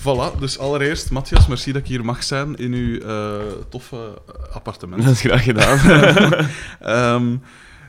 [0.00, 3.34] Voilà, dus allereerst, Matthias, merci dat ik hier mag zijn in uw eh,
[3.68, 4.22] toffe
[4.52, 5.04] appartement.
[5.04, 5.78] Dat is graag gedaan.
[6.80, 7.36] Ehm,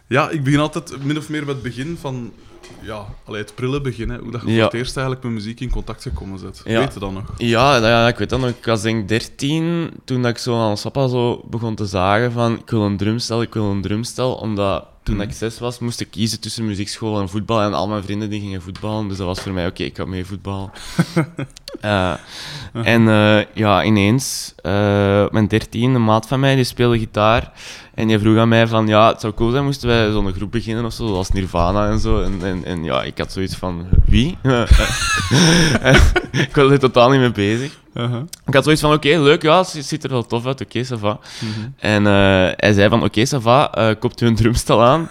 [0.08, 2.34] ja, ik begin altijd min of meer bij het begin van
[2.82, 4.10] ja, allee, het prille begin.
[4.10, 4.54] Hè, hoe dat je Ja.
[4.56, 6.62] voor het eerst eigenlijk met muziek in contact gekomen bent.
[6.66, 6.80] Ja.
[6.80, 7.24] Weet je dat nog?
[7.38, 8.50] ja, nou ja, ik weet dat nog.
[8.50, 11.86] Ik was denk ik 13 toen dat ik zo aan ons papa zo begon te
[11.86, 14.34] zagen van ik wil een drumstel, ik wil een drumstel.
[14.34, 15.30] Omdat toen Mhm.
[15.30, 17.62] ik zes was, moest ik kiezen tussen muziekschool en voetbal.
[17.62, 19.08] En al mijn vrienden die gingen voetballen.
[19.08, 20.72] Dus dat was voor mij, oké, ik ga mee voetballen.
[21.82, 22.14] Eh,
[22.74, 27.52] en eh, ja, ineens, eh, mijn 13, een maat van mij, die speelde gitaar.
[27.94, 30.52] En die vroeg aan mij van, ja, het zou cool zijn moesten wij zo'n groep
[30.52, 32.22] beginnen of zo, zoals Nirvana en zo.
[32.22, 34.38] En, en, en ja, ik had zoiets van, wie?
[36.48, 37.80] ik was er totaal niet mee bezig.
[37.94, 38.22] Uh-huh.
[38.46, 41.00] Ik had zoiets van, oké, leuk, ja, het ziet er wel tof uit, oké, ça
[41.00, 41.20] va.
[41.40, 41.70] Mhm.
[41.80, 45.10] En eh, hij zei van, oké, ça va, eh, koopt u een drumstel aan.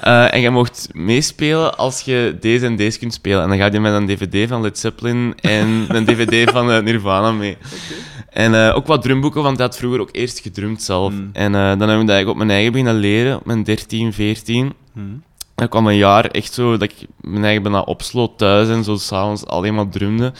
[0.00, 3.42] Eh, en je mocht meespelen als je deze en deze kunt spelen.
[3.42, 7.32] En dan gaat je met een dvd van Led Zeppelin en een dvd van Nirvana
[7.32, 7.56] mee.
[8.30, 11.12] En ook wat drumboeken, want hij had vroeger ook eerst gedrumd zelf.
[11.12, 11.30] Mm.
[11.32, 14.72] En dan heb ik dat eigenlijk op mijn eigen beginnen leren, op mijn 13, 14.
[14.92, 15.06] Mhm.
[15.62, 18.96] Dan kwam een jaar echt zo dat ik mijn eigen bijna opsloot thuis en zo
[18.96, 20.32] s'avonds alleen maar drumde.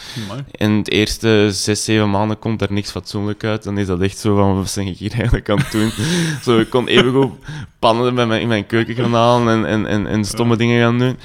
[0.50, 3.62] En het eerste zes, zeven maanden komt daar niks fatsoenlijk uit.
[3.62, 5.90] Dan is dat echt zo van, wat ben ik hier eigenlijk aan het doen?
[6.44, 7.32] zo, ik kon even goed
[7.78, 10.98] pannen bij mijn, in mijn keuken gaan halen en, en, en, en stomme dingen gaan
[10.98, 11.18] doen.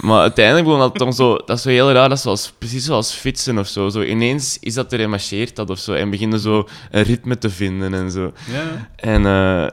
[0.00, 1.36] Maar uiteindelijk begon dat dan zo...
[1.36, 3.88] Dat is zo heel raar, dat is zoals, precies zoals fietsen of zo.
[3.88, 4.02] zo.
[4.02, 5.92] Ineens is dat er en marcheert dat of zo.
[5.92, 8.32] En beginnen zo een ritme te vinden en zo.
[8.50, 8.88] Ja.
[8.96, 9.66] En eh,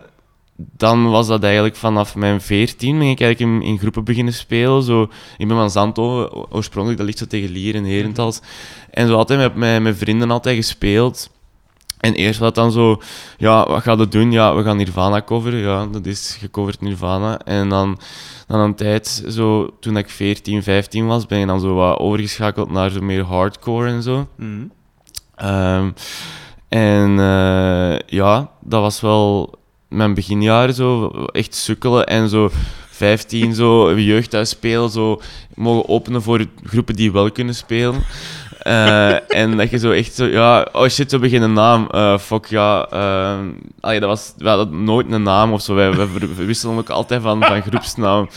[0.56, 4.84] dan was dat eigenlijk vanaf mijn 14 ben ik eigenlijk in, in groepen beginnen spelen.
[4.84, 8.42] Zo, ik ben van Zandhoven, o- oorspronkelijk, dat ligt zo tegen Lier en Herentals.
[8.92, 11.30] En zo altijd met mijn, mijn vrienden altijd gespeeld.
[12.00, 13.02] En eerst was het dan zo,
[13.38, 14.32] ja, wat gaan we doen?
[14.32, 15.60] Ja, we gaan Nirvana coveren.
[15.60, 17.40] Ja, dat is gecoverd Nirvana.
[17.40, 18.00] En dan,
[18.48, 22.72] dan een tijd, zo, toen ik 14, 15 was, ben ik dan zo wat overgeschakeld
[22.72, 24.28] naar zo meer hardcore en zo.
[24.36, 24.66] Mhm.
[25.36, 25.92] Ehm,
[26.70, 29.54] en eh, ja, dat was wel
[29.96, 32.50] mijn beginjaren zo, echt sukkelen en zo
[32.90, 35.22] 15 zo jeugdhuis spelen, zo
[35.54, 38.04] mogen openen voor groepen die wel kunnen spelen.
[38.60, 41.88] Eh, en dat je zo echt zo, ja, oh shit, we hebben geen naam.
[41.92, 42.88] Eh, fuck ja.
[42.90, 43.48] ehm
[43.80, 45.74] allee, dat was, we hadden nooit een naam of zo.
[45.74, 48.30] Wij, wij ver- we wisselen ook altijd van, van groepsnaam.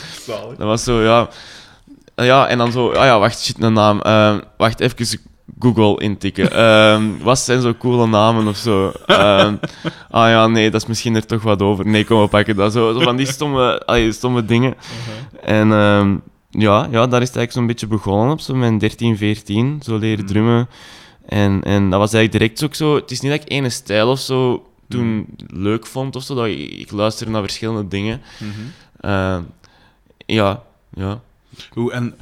[0.57, 1.27] Dat was zo, ja.
[2.15, 4.01] Ja, en dan zo, ah ja, wacht, shit, een naam.
[4.57, 5.19] Wacht, even
[5.59, 6.51] Google intikken.
[6.51, 8.91] Ehm, wat zijn zo coole namen of zo?
[9.05, 9.55] Ehm,
[10.09, 11.87] ah ja, nee, dat is misschien er toch wat over.
[11.87, 12.73] Nee, kom, we pakken dat.
[12.73, 14.75] Zo, zo van die stomme, allee, stomme dingen.
[15.41, 16.15] En ehm,
[16.49, 19.81] ja, ja, daar is het eigenlijk zo'n beetje begonnen op zo mijn 13, 14.
[19.83, 20.69] Zo leren drummen.
[21.25, 22.95] En, en dat was eigenlijk direct ook zo...
[22.95, 26.35] Het is niet dat ik ene stijl of zo toen leuk vond of zo.
[26.35, 28.21] Dat ik, ik luisterde naar verschillende dingen.
[28.37, 28.51] Mhm.
[28.99, 29.41] Ehm,
[30.25, 31.21] ja, ja.
[31.73, 32.15] Hoe, en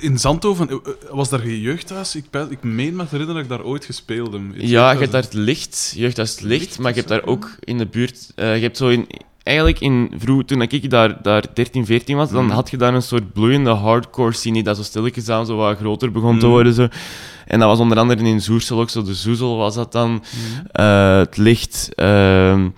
[0.00, 2.14] in Zandhoven, eh, eh, was daar geen jeugdhuis?
[2.14, 4.42] Ik, ik meen me te herinneren dat ik daar ooit gespeeld heb.
[4.54, 7.50] Ja, je hebt daar het licht, jeugdhuis het licht, Licht maar je hebt daar ook
[7.60, 8.32] in de buurt...
[8.34, 9.06] eh, je hebt zo in...
[9.42, 12.54] Eigenlijk in vroeg, toen ik daar, daar 13, 14 was, dan Mhm.
[12.54, 16.10] had je daar een soort bloeiende hardcore scene dat zo stilletjes aan zo wat groter
[16.10, 16.54] begon te Mhm.
[16.54, 16.74] worden.
[16.74, 16.88] Zo.
[17.46, 20.80] En dat was onder andere in Zoersel ook zo, de Zoezel was dat dan, Mhm.
[21.18, 21.88] het licht.
[21.94, 22.68] ehm,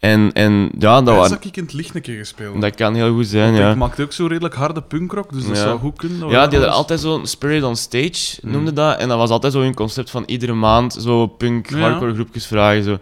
[0.00, 2.60] en, en ja, dat, Dat wa- heb ik in het licht een keer gespeeld.
[2.60, 3.70] dat kan heel goed zijn, Want ja.
[3.70, 5.62] Ik maakte ook zo redelijk harde punkrock, dus dat Ja.
[5.62, 6.18] zou goed kunnen.
[6.20, 8.50] dat Ja, dat die hadden altijd zo'n Spirit on Stage, Mm.
[8.50, 8.98] noemde dat.
[8.98, 11.78] En dat was altijd zo een concept van iedere maand zo punk, Ja.
[11.78, 12.82] hardcore groepjes vragen.
[12.84, 12.98] Zo.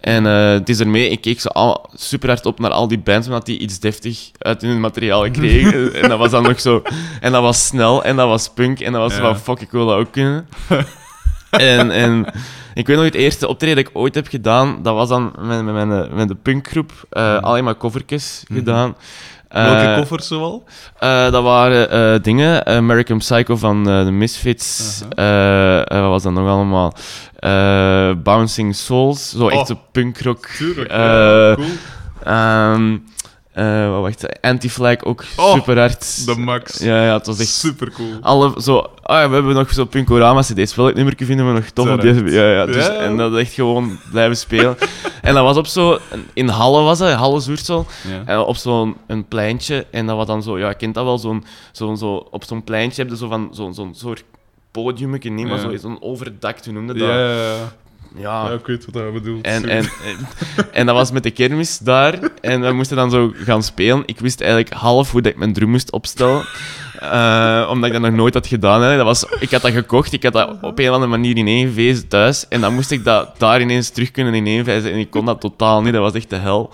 [0.00, 2.98] En eh, het is ermee, ik keek zo al, super hard op naar al die
[2.98, 5.94] bands, omdat die iets deftig uit hun materiaal kregen.
[6.02, 6.82] en dat was dan nog zo...
[7.20, 9.86] En dat was snel, en dat was punk, en dat was van, fuck, ik wil
[9.86, 10.48] dat ook kunnen.
[11.50, 12.26] en, en
[12.74, 15.64] ik weet nog, het eerste optreden dat ik ooit heb gedaan, dat was dan met,
[15.64, 16.92] met, mijn, met de punkgroep.
[17.10, 17.44] eh, Mhm.
[17.44, 18.58] Alleen maar covertjes Mhm.
[18.58, 18.94] gedaan.
[19.48, 20.64] Welke Eh, koffers zoal?
[20.98, 22.66] eh, dat waren eh, dingen.
[22.66, 25.00] American Psycho van eh, de Misfits.
[25.10, 26.94] Eh, eh, wat was dat nog allemaal?
[27.38, 29.30] Eh, Bouncing Souls.
[29.30, 29.66] Zo echt Oh.
[29.66, 30.46] zo punkrock.
[30.46, 30.90] Tuurlijk.
[30.90, 31.66] eh, ja, cool.
[32.24, 32.96] Ehm,
[33.90, 36.26] wat wacht, Anti-Flag ook Oh, super hard.
[36.26, 36.78] De max.
[36.78, 37.48] Ja, ja, het was echt...
[37.48, 38.12] Super cool.
[38.20, 40.74] Alle, zo, ah, we hebben nog zo'n Punkorama-cd's.
[40.74, 41.88] Welk nummer vinden we nog tof?
[41.90, 42.32] Op deze- echt.
[42.32, 42.92] ja, ja, dus, Ja.
[42.92, 44.76] En dat echt gewoon blijven spelen.
[45.22, 45.98] en dat was op zo...
[46.32, 47.40] In Halle was dat, Halle.
[48.08, 48.22] Ja.
[48.26, 49.86] En op zo'n een pleintje.
[49.90, 52.64] En dat was dan zo, ja, je kent dat wel, zo'n, zo'n, zo, op zo'n
[52.64, 54.24] pleintje heb je zo van zo'n, zo'n soort
[54.70, 55.62] podiumetje, niet, maar Ja.
[55.70, 57.08] zo, zo'n overdakt, hoe noemde dat?
[58.16, 59.44] Ja, ja, ik weet wat hij bedoelt.
[59.44, 60.16] En, en, en,
[60.72, 62.18] en dat was met de kermis daar.
[62.40, 64.02] En we moesten dan zo gaan spelen.
[64.06, 66.44] Ik wist eigenlijk half hoe dat ik mijn drum moest opstellen.
[67.00, 68.82] Eh, omdat ik dat nog nooit had gedaan.
[68.82, 68.96] Hè.
[68.96, 72.08] Dat was, ik had dat gekocht, ik had dat op een of andere manier ineengevezen
[72.08, 72.48] thuis.
[72.48, 74.92] En dan moest ik dat daar ineens terug kunnen ineenvijzen.
[74.92, 76.70] En ik kon dat totaal niet, dat was echt de hel.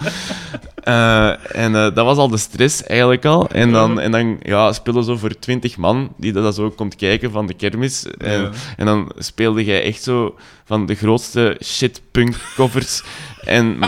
[0.82, 3.48] Eh, en eh, dat was al de stress eigenlijk al.
[3.48, 7.30] En dan, en dan ja, speelde zo voor twintig man, die dat zo komt kijken
[7.30, 8.06] van de kermis.
[8.18, 8.50] En, Ja.
[8.76, 10.34] en dan speelde jij echt zo
[10.68, 13.02] van de grootste shit-punk covers.
[13.44, 13.78] en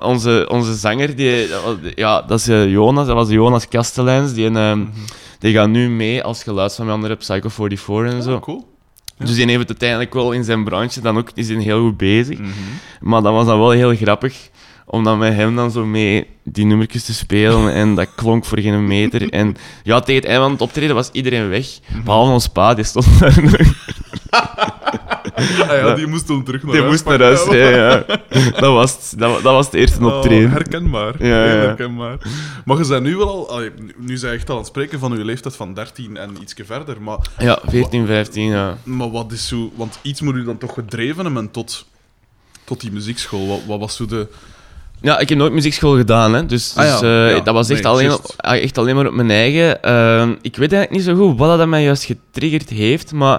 [0.00, 1.48] onze, onze zanger, die,
[1.94, 4.32] ja, dat is eh, Jonas, dat was Jonas Kasteleins.
[4.32, 4.84] Die, ehm,
[5.38, 8.34] die gaat nu mee als geluidsvermander op Psycho 44 en zo.
[8.34, 8.66] Oh, cool.
[9.18, 11.96] Dus die heeft het uiteindelijk wel in zijn branche dan ook, is hij heel goed
[11.96, 12.38] bezig.
[12.38, 12.50] Mhm.
[13.00, 14.50] Maar dat was dan wel heel grappig,
[14.86, 17.72] om dan met hem dan zo mee die nummertjes te spelen.
[17.80, 19.30] En dat klonk voor geen meter.
[19.30, 21.66] En ja, tegen het einde van het optreden was iedereen weg.
[22.04, 23.56] Behalve ons pa, die stond daar nog.
[25.62, 26.92] Ah ja, die moest dan terug naar Die huis.
[26.92, 28.04] moest naar huis, ja, ja.
[28.60, 30.50] Dat was het, dat, dat was het eerste Oh, optreden.
[30.50, 31.14] herkenbaar.
[31.18, 31.60] Ja, Heel ja.
[31.66, 32.18] herkenbaar.
[32.64, 33.50] Maar je bent nu wel al...
[33.50, 36.36] allee, nu- zijn je echt al aan het spreken van je leeftijd van 13 en
[36.40, 37.02] ietsje verder.
[37.02, 38.76] Maar, Ja, 14, 15, ja.
[38.84, 39.72] maar wat is zo...
[39.76, 41.86] Want iets moet u dan toch gedreven hebben tot,
[42.64, 43.46] tot die muziekschool.
[43.48, 44.26] Wat, wat was zo de...
[45.02, 46.46] Ja, ik heb nooit muziekschool gedaan, hè.
[46.46, 49.06] Dus, Ah ja, dus, eh, ja, dat was echt, nee, alleen, ah, echt alleen maar
[49.06, 49.82] op mijn eigen.
[49.82, 53.34] Ehm, ik weet eigenlijk niet zo goed wat dat mij juist getriggerd heeft, maar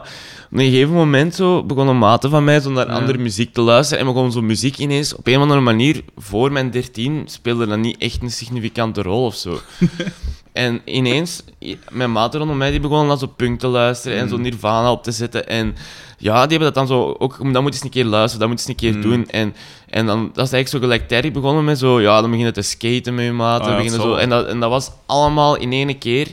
[0.51, 2.93] op een gegeven moment zo begonnen maten van mij zo naar Ja.
[2.93, 6.51] andere muziek te luisteren en begon zo muziek ineens op een of andere manier, voor
[6.51, 9.59] mijn 13, speelde dat niet echt een significante rol of zo.
[10.53, 11.43] en ineens,
[11.91, 14.41] mijn maten rondom mij die begonnen dan zo punk te luisteren en zo Mm.
[14.41, 15.75] Nirvana op te zetten en
[16.17, 18.59] ja, die hebben dat dan zo ook, dat moet eens een keer luisteren, dat moet
[18.59, 19.01] eens een keer Mm.
[19.01, 19.55] doen en
[19.89, 23.15] en dan, dat is eigenlijk zo gelijktijdig begonnen met zo, ja, dan beginnen te skaten
[23.15, 23.71] met je maten.
[23.71, 26.27] Ja, beginnen het zo, en, dat, en dat was allemaal in één keer.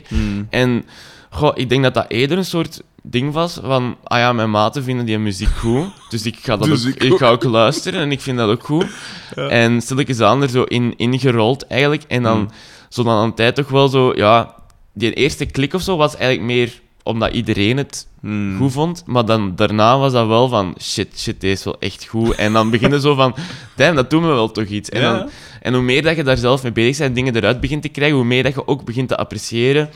[0.49, 0.85] En
[1.29, 4.83] goh, ik denk dat dat eerder een soort ding was van, ah ja, mijn maten
[4.83, 8.01] vinden die muziek goed, dus ik ga, dat Dus ook, ik ik, ga ook luisteren
[8.01, 8.85] en ik vind dat ook goed.
[9.35, 9.47] Ja.
[9.47, 12.03] En stilletjes aan er zo in, ingerold eigenlijk.
[12.07, 12.49] En dan, Mm.
[12.89, 14.53] zo dan aan de tijd toch wel zo, ja,
[14.93, 18.57] die eerste klik of zo was eigenlijk meer omdat iedereen het Hmm.
[18.57, 19.03] goed vond.
[19.05, 22.35] Maar dan, daarna was dat wel van, shit, shit, deze is wel echt goed.
[22.35, 23.35] En dan beginnen zo van,
[23.75, 24.89] damn, dat doen we wel toch iets.
[24.89, 25.27] En, Ja.
[25.61, 28.15] en hoe meer dat je daar zelf mee bezig bent, dingen eruit begint te krijgen,
[28.15, 29.89] hoe meer dat je ook begint te appreciëren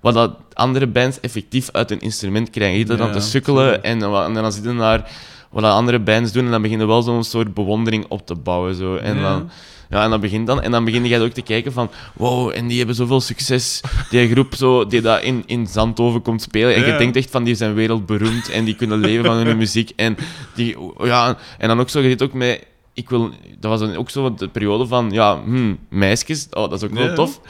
[0.00, 2.78] wat dat andere bands effectief uit hun instrument krijgen.
[2.78, 5.10] Je zit dan te sukkelen en, dan- en dan zitten naar
[5.50, 8.74] wat dat andere bands doen en dan beginnen wel zo'n soort bewondering op te bouwen.
[8.74, 8.96] Zo.
[8.96, 9.22] En Ja.
[9.22, 9.50] dan...
[9.90, 10.62] Ja, en dan begint dan.
[10.62, 11.90] En dan begin je ook te kijken van...
[12.14, 13.80] Wow, en die hebben zoveel succes.
[14.10, 16.74] Die groep zo, die dat in, in Zandhoven komt spelen.
[16.74, 16.86] En Ja.
[16.92, 18.50] je denkt echt van, die zijn wereldberoemd.
[18.50, 19.92] En die kunnen leven van hun muziek.
[19.96, 20.16] En,
[20.54, 22.66] die, ja, en dan ook zo, je zit ook met...
[22.98, 25.10] Ik wil, dat was dan ook zo de periode van...
[25.10, 26.46] Ja, hmm, meisjes.
[26.50, 27.40] Oh, dat is ook wel tof.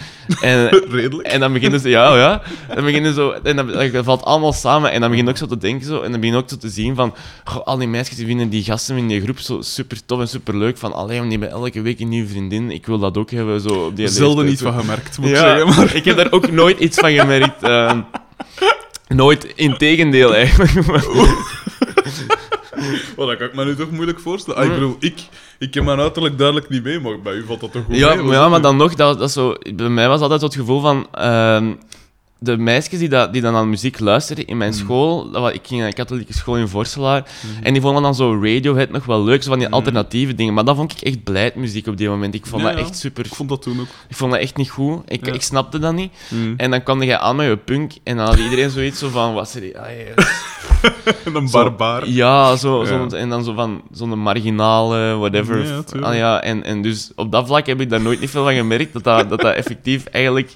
[0.40, 1.28] En, Redelijk.
[1.28, 2.42] en dan beginnen ze, ja, ja.
[2.74, 4.90] Dan beginnen zo, en dan, dat valt allemaal samen.
[4.90, 6.56] En dan begin je ook zo te denken, zo, en dan begin je ook zo
[6.56, 7.14] te zien van,
[7.44, 10.28] goh, al die meisjes die vinden die gasten in die groep zo super tof en
[10.28, 10.78] super leuk.
[10.78, 12.70] Van, alleen die hebben elke week een nieuwe vriendin.
[12.70, 13.60] Ik wil dat ook hebben.
[13.60, 15.66] Zo, die Zelden niet van gemerkt, moet ik zeggen.
[15.68, 15.94] Maar...
[15.94, 17.62] ik heb daar ook nooit iets van gemerkt.
[17.62, 18.00] ehm.
[19.08, 20.72] nooit, in tegendeel eigenlijk.
[23.16, 24.60] Oh, dat kan ik me nu toch moeilijk voorstellen.
[24.60, 25.18] Ah, ik bedoel, ik,
[25.58, 28.14] ik heb mijn uiterlijk duidelijk niet mee, maar bij u valt dat toch goed Ja,
[28.14, 28.24] mee?
[28.24, 30.80] maar, ja, maar dan nog, dat, dat zo, bij mij was altijd zo het gevoel
[30.80, 31.06] van...
[31.12, 31.72] ehm,
[32.40, 34.76] de meisjes die, dat, die dan aan muziek luisterden in mijn Mm.
[34.76, 37.26] school, dat, ik ging naar een katholieke school in Vorselaar,
[37.62, 39.74] en die vonden dan zo Radiohead nog wel leuk, zo van die Mm.
[39.74, 40.54] alternatieve dingen.
[40.54, 42.34] Maar dat vond ik echt blijdmuziek op die moment.
[42.34, 43.24] Ik vond Ja, dat echt super...
[43.26, 43.86] Ik vond dat toen ook.
[44.08, 45.00] Ik vond dat echt niet goed.
[45.06, 45.32] Ik, Ja.
[45.32, 46.12] ik snapte dat niet.
[46.56, 49.34] En dan kwam jij aan met je punk, en dan had iedereen zoiets zo van...
[49.34, 49.78] Wat ze die...
[49.78, 49.86] ah,
[51.34, 52.08] zo- barbaar.
[52.08, 52.86] Ja, zo, Ja.
[52.86, 55.66] zo, en dan zo van zo'n marginale, whatever.
[55.66, 56.00] Ja.
[56.00, 58.54] Ah, ja, en, en dus op dat vlak heb ik daar nooit niet veel van
[58.54, 60.54] gemerkt, dat dat, dat, dat effectief eigenlijk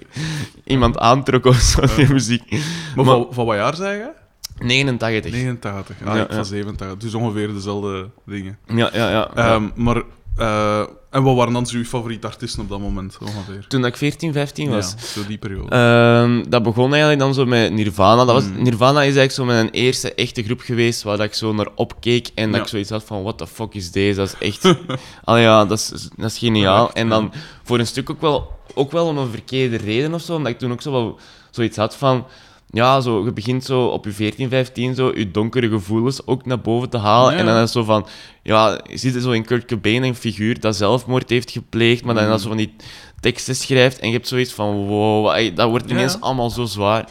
[0.64, 1.56] iemand aantrok of
[1.96, 2.50] die muziek.
[2.50, 2.60] Maar,
[2.94, 4.10] Maar- van, van wat jaar zei je?
[4.58, 5.32] 89.
[5.32, 5.96] 89.
[6.04, 6.42] Ah, Ja, ik van ja.
[6.44, 6.98] 87.
[6.98, 8.58] Dus ongeveer dezelfde dingen.
[8.66, 9.30] Ja, ja, ja.
[9.34, 10.02] Ehm, maar,
[10.36, 10.78] eh,
[11.10, 13.64] en wat waren dan uw favoriete artiesten op dat moment, ongeveer?
[13.68, 14.94] Toen ik 14, 15 was.
[14.98, 15.68] Ja, zo die periode.
[15.68, 18.24] Ehm, dat begon eigenlijk dan zo met Nirvana.
[18.24, 18.62] Dat was, Mm.
[18.62, 22.28] Nirvana is eigenlijk zo mijn eerste echte groep geweest waar dat ik zo naar opkeek
[22.34, 24.16] en dat ik zoiets had van, what the fuck is deze?
[24.18, 24.74] Dat is echt...
[25.24, 26.86] Allee, ja, dat is, dat is geniaal.
[26.86, 30.22] echt, en dan voor een stuk ook wel, ook wel om een verkeerde reden of
[30.22, 31.18] zo, omdat ik toen ook zo wel
[31.52, 32.26] zoiets had van...
[32.74, 36.60] Ja, zo, je begint zo op je 14, 15 zo je donkere gevoelens ook naar
[36.60, 37.32] boven te halen.
[37.32, 37.38] Ja.
[37.38, 38.06] En dan is het zo van...
[38.42, 42.14] Ja, je ziet er zo in Kurt Cobain een figuur dat zelfmoord heeft gepleegd, maar
[42.14, 42.30] dan Mm.
[42.30, 42.74] dat zo van die
[43.20, 44.86] teksten schrijft en je hebt zoiets van...
[44.86, 46.18] Wow, dat wordt ineens Ja.
[46.20, 47.08] allemaal zo zwaar.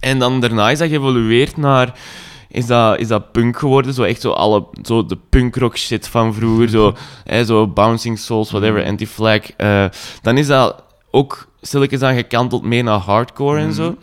[0.00, 1.98] En dan daarna is dat geëvolueerd naar...
[2.50, 3.94] Is dat, is dat punk geworden?
[3.94, 6.68] Zo echt zo, alle, zo de punkrock shit van vroeger.
[6.68, 6.94] Zo,
[7.24, 8.88] hè, zo Bouncing Souls, whatever, Mm.
[8.88, 9.50] Anti-Flag.
[9.56, 9.84] Eh,
[10.22, 13.74] dan is dat ook stilletjes aan gekanteld meer naar hardcore en Mhm.
[13.74, 13.96] zo.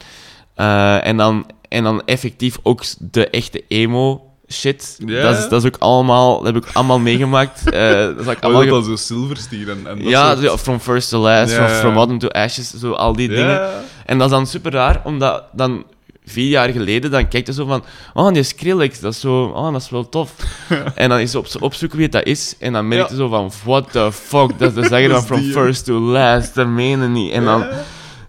[0.55, 4.97] Eh, en, dan, en dan effectief ook de echte emo shit.
[5.05, 6.41] Dat, is, dat is ook allemaal...
[6.43, 7.69] Dat heb ik allemaal meegemaakt.
[7.69, 8.65] Eh, dat is ook Oh, allemaal...
[8.81, 12.19] dat zo Silverstein en, en dat ja, soort- From First to Last, from, from Autumn
[12.19, 13.61] to Ashes, zo al die dingen.
[14.05, 15.83] En dat is dan super raar, omdat dan
[16.25, 19.71] vier jaar geleden, dan kijk je zo van, oh, die Skrillex, dat is zo, oh,
[19.71, 20.35] dat is wel tof.
[20.95, 23.19] en dan is je op, opzoeken wie dat is, en dan merk je Ja.
[23.19, 25.41] zo van, what the fuck, dat is de zanger van From.
[25.41, 27.31] First to Last, dat meen niet.
[27.31, 27.65] En dan,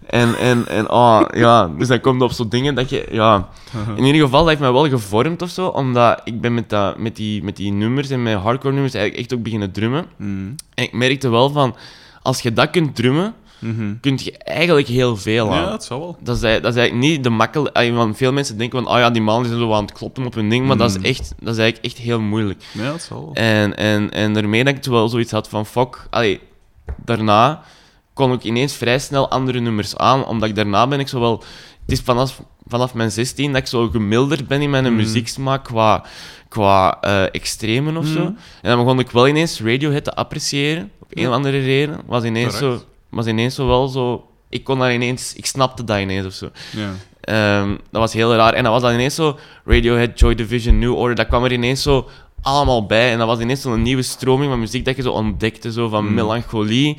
[0.07, 3.49] en, en, en, oh, ja, dus dan komt het op zo'n dingen dat je, ja...
[3.95, 6.97] In ieder geval, dat heeft mij wel gevormd of zo, omdat ik ben met, dat,
[6.97, 10.05] met, die, met die nummers en met hardcore nummers eigenlijk echt ook beginnen drummen.
[10.15, 10.55] Mm.
[10.73, 11.75] En ik merkte wel van,
[12.21, 13.93] als je dat kunt drummen, Mhm.
[14.01, 15.61] kun je eigenlijk heel veel aan.
[15.63, 16.17] Ja, dat zou wel.
[16.19, 17.75] Dat is, dat is eigenlijk niet de makkelijk...
[17.75, 20.25] ah, want Veel mensen denken van, oh ja, die man is zo aan het kloppen
[20.25, 21.03] op hun ding, maar dat, is Mm.
[21.03, 22.63] echt, dat is eigenlijk echt heel moeilijk.
[22.71, 23.33] Ja, dat zou wel.
[23.33, 26.39] En, en, en daarmee dat ik toen wel zoiets had van, fuck, allee,
[27.05, 27.61] daarna
[28.13, 31.43] kon ik ineens vrij snel andere nummers aan, omdat ik daarna ben ik zo wel...
[31.81, 34.95] Het is vanaf, vanaf mijn 16 dat ik zo gemilderd ben in mijn Mm.
[34.95, 36.03] muzieksmaak qua,
[36.49, 38.19] qua eh, extremen of zo.
[38.19, 41.27] En dan begon ik wel ineens Radiohead te appreciëren, op een Ja.
[41.29, 41.99] of andere reden.
[42.05, 42.81] Was ineens, zo.
[43.09, 44.25] Was ineens zo wel zo...
[44.49, 45.33] Ik kon daar ineens...
[45.35, 46.49] Ik snapte dat ineens of zo.
[46.75, 46.93] Ja.
[47.21, 48.53] Ehm, dat was heel raar.
[48.53, 51.15] En dat was dan ineens zo Radiohead, Joy Division, New Order.
[51.15, 52.07] Dat kwam er ineens zo
[52.41, 53.11] allemaal bij.
[53.11, 55.71] En dat was ineens zo'n nieuwe stroming van muziek dat je zo ontdekte.
[55.71, 56.13] Zo van Mm.
[56.13, 56.97] melancholie,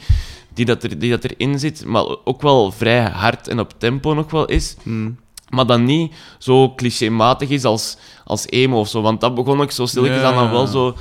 [0.55, 1.85] die dat, er, die dat erin zit.
[1.85, 4.77] Maar ook wel vrij hard en op tempo nog wel is.
[4.83, 5.19] Mm.
[5.49, 9.01] Maar dat niet zo clichématig is als, als emo of zo.
[9.03, 10.95] Want dat begon ik zo stilletjes aan dan wel zo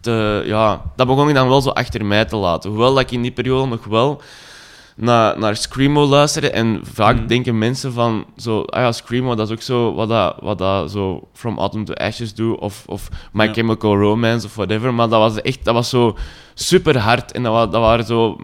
[0.00, 0.42] te...
[0.46, 2.70] Ja, dat begon ik dan wel zo achter mij te laten.
[2.70, 4.20] Hoewel dat ik in die periode nog wel
[5.00, 6.50] naar, naar Screamo luisterde.
[6.50, 7.26] En vaak Mhm.
[7.26, 8.24] denken mensen van...
[8.36, 11.84] Zo, ah ja, Screamo, dat is ook zo wat dat, wat dat zo From Autumn
[11.84, 12.58] to Ashes doet.
[12.58, 13.52] Of, of My Ja.
[13.52, 14.94] Chemical Romance of whatever.
[14.94, 15.64] Maar dat was echt...
[15.64, 16.16] Dat was zo
[16.54, 17.32] super hard.
[17.32, 18.36] En dat, dat waren zo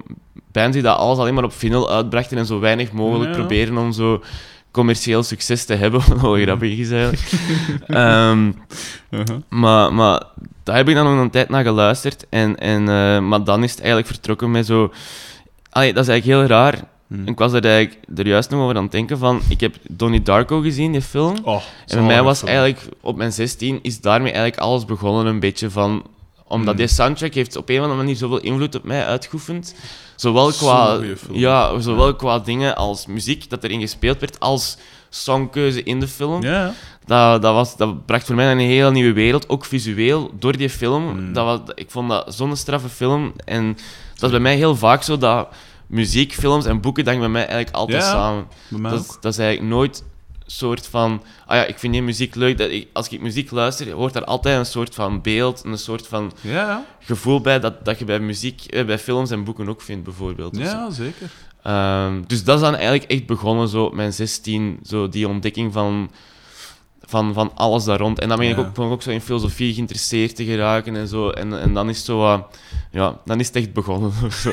[0.53, 2.39] bands die dat alles alleen maar op vinyl uitbrachten.
[2.39, 3.37] En zo weinig mogelijk Ja.
[3.37, 4.23] proberen om zo
[4.71, 7.23] commercieel succes te hebben, wat wel grappig is eigenlijk.
[7.87, 8.51] Ehm,
[9.11, 9.37] Uh-huh.
[9.49, 10.23] maar, maar
[10.63, 12.27] daar heb ik dan nog een tijd naar geluisterd.
[12.29, 14.93] En, en, eh, maar dan is het eigenlijk vertrokken met zo...
[15.75, 16.85] Allee, dat is eigenlijk heel raar.
[17.07, 17.27] Mm.
[17.27, 19.41] Ik was er eigenlijk er juist nog over aan het denken van...
[19.49, 21.37] Ik heb Donnie Darko gezien, die film.
[21.43, 22.89] Oh, En bij mij was eigenlijk...
[23.01, 26.07] Op mijn 16 is daarmee eigenlijk alles begonnen een beetje van...
[26.49, 26.81] Omdat Mm.
[26.81, 29.75] die soundtrack heeft op een of andere manier zoveel invloed op mij uitgeoefend.
[30.17, 31.01] Zowel qua,
[31.33, 34.77] ja, zowel qua dingen als muziek dat erin gespeeld werd, als
[35.15, 36.43] songkeuze in de film.
[36.43, 36.73] Ja,
[37.05, 40.71] Dat, dat, was, dat bracht voor mij een hele nieuwe wereld, ook visueel, door die
[40.71, 41.03] film.
[41.03, 41.33] Mm.
[41.33, 43.33] Dat was, ik vond dat zo'n straffe film.
[43.45, 43.77] En
[44.15, 45.49] dat is bij mij heel vaak zo dat
[45.87, 48.47] muziek, films en boeken, dat bij mij eigenlijk altijd Ja, samen.
[48.69, 50.05] bij mij Dat, dat is eigenlijk nooit
[50.47, 51.23] soort van...
[51.47, 52.59] Ah ja, ik vind die muziek leuk.
[52.59, 56.07] Dat ik, als ik muziek luister, hoort daar altijd een soort van beeld, een soort
[56.07, 59.83] van Ja, gevoel bij dat, dat je bij muziek, eh, bij films en boeken ook
[59.83, 60.57] vindt, bijvoorbeeld.
[60.57, 61.31] Ja, zeker.
[61.65, 65.73] Ehm, dus dat is dan eigenlijk echt begonnen, zo op mijn 16, zo die ontdekking
[65.73, 66.11] van,
[67.07, 68.19] van, van alles daar rond.
[68.21, 68.63] En dan ben ik Ja.
[68.77, 71.31] ook, ook zo in filosofie geïnteresseerd te geraken en zo.
[71.31, 72.47] En, en dan is het zo,
[72.91, 74.13] ja, dan is het echt begonnen.
[74.27, 74.53] of zo.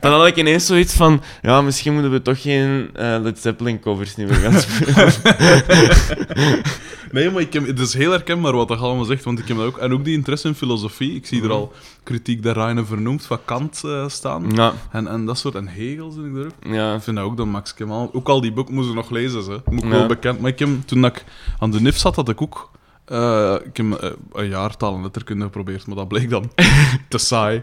[0.00, 3.80] dan had ik ineens zoiets van, ja, misschien moeten we toch geen eh, Led Zeppelin
[3.80, 5.12] covers niet meer gaan spelen.
[7.12, 9.56] Nee, maar ik heb, het is heel herkenbaar wat dat allemaal zegt, want ik heb
[9.56, 9.78] dat ook...
[9.78, 11.14] En ook die interesse in filosofie.
[11.14, 11.54] Ik zie er Mhm.
[11.56, 14.50] al kritiek der Reine vernoemd van Kant eh, staan.
[14.54, 15.54] ja, En, en dat soort...
[15.54, 16.74] En Hegel zit ik er ook.
[16.74, 16.94] ja.
[16.94, 18.10] Ik vind dat ook dan Max Kemal.
[18.12, 19.60] Ook al die boeken moest ik nog lezen, ze.
[19.70, 19.96] Moet ik Ja.
[19.98, 20.40] wel bekend.
[20.40, 21.24] Maar ik heb, toen ik
[21.58, 22.70] aan de NIF zat, had ik ook...
[23.12, 26.50] eh, ik heb eh, een jaar taal en letterkunde geprobeerd, maar dat bleek dan
[27.08, 27.62] te saai.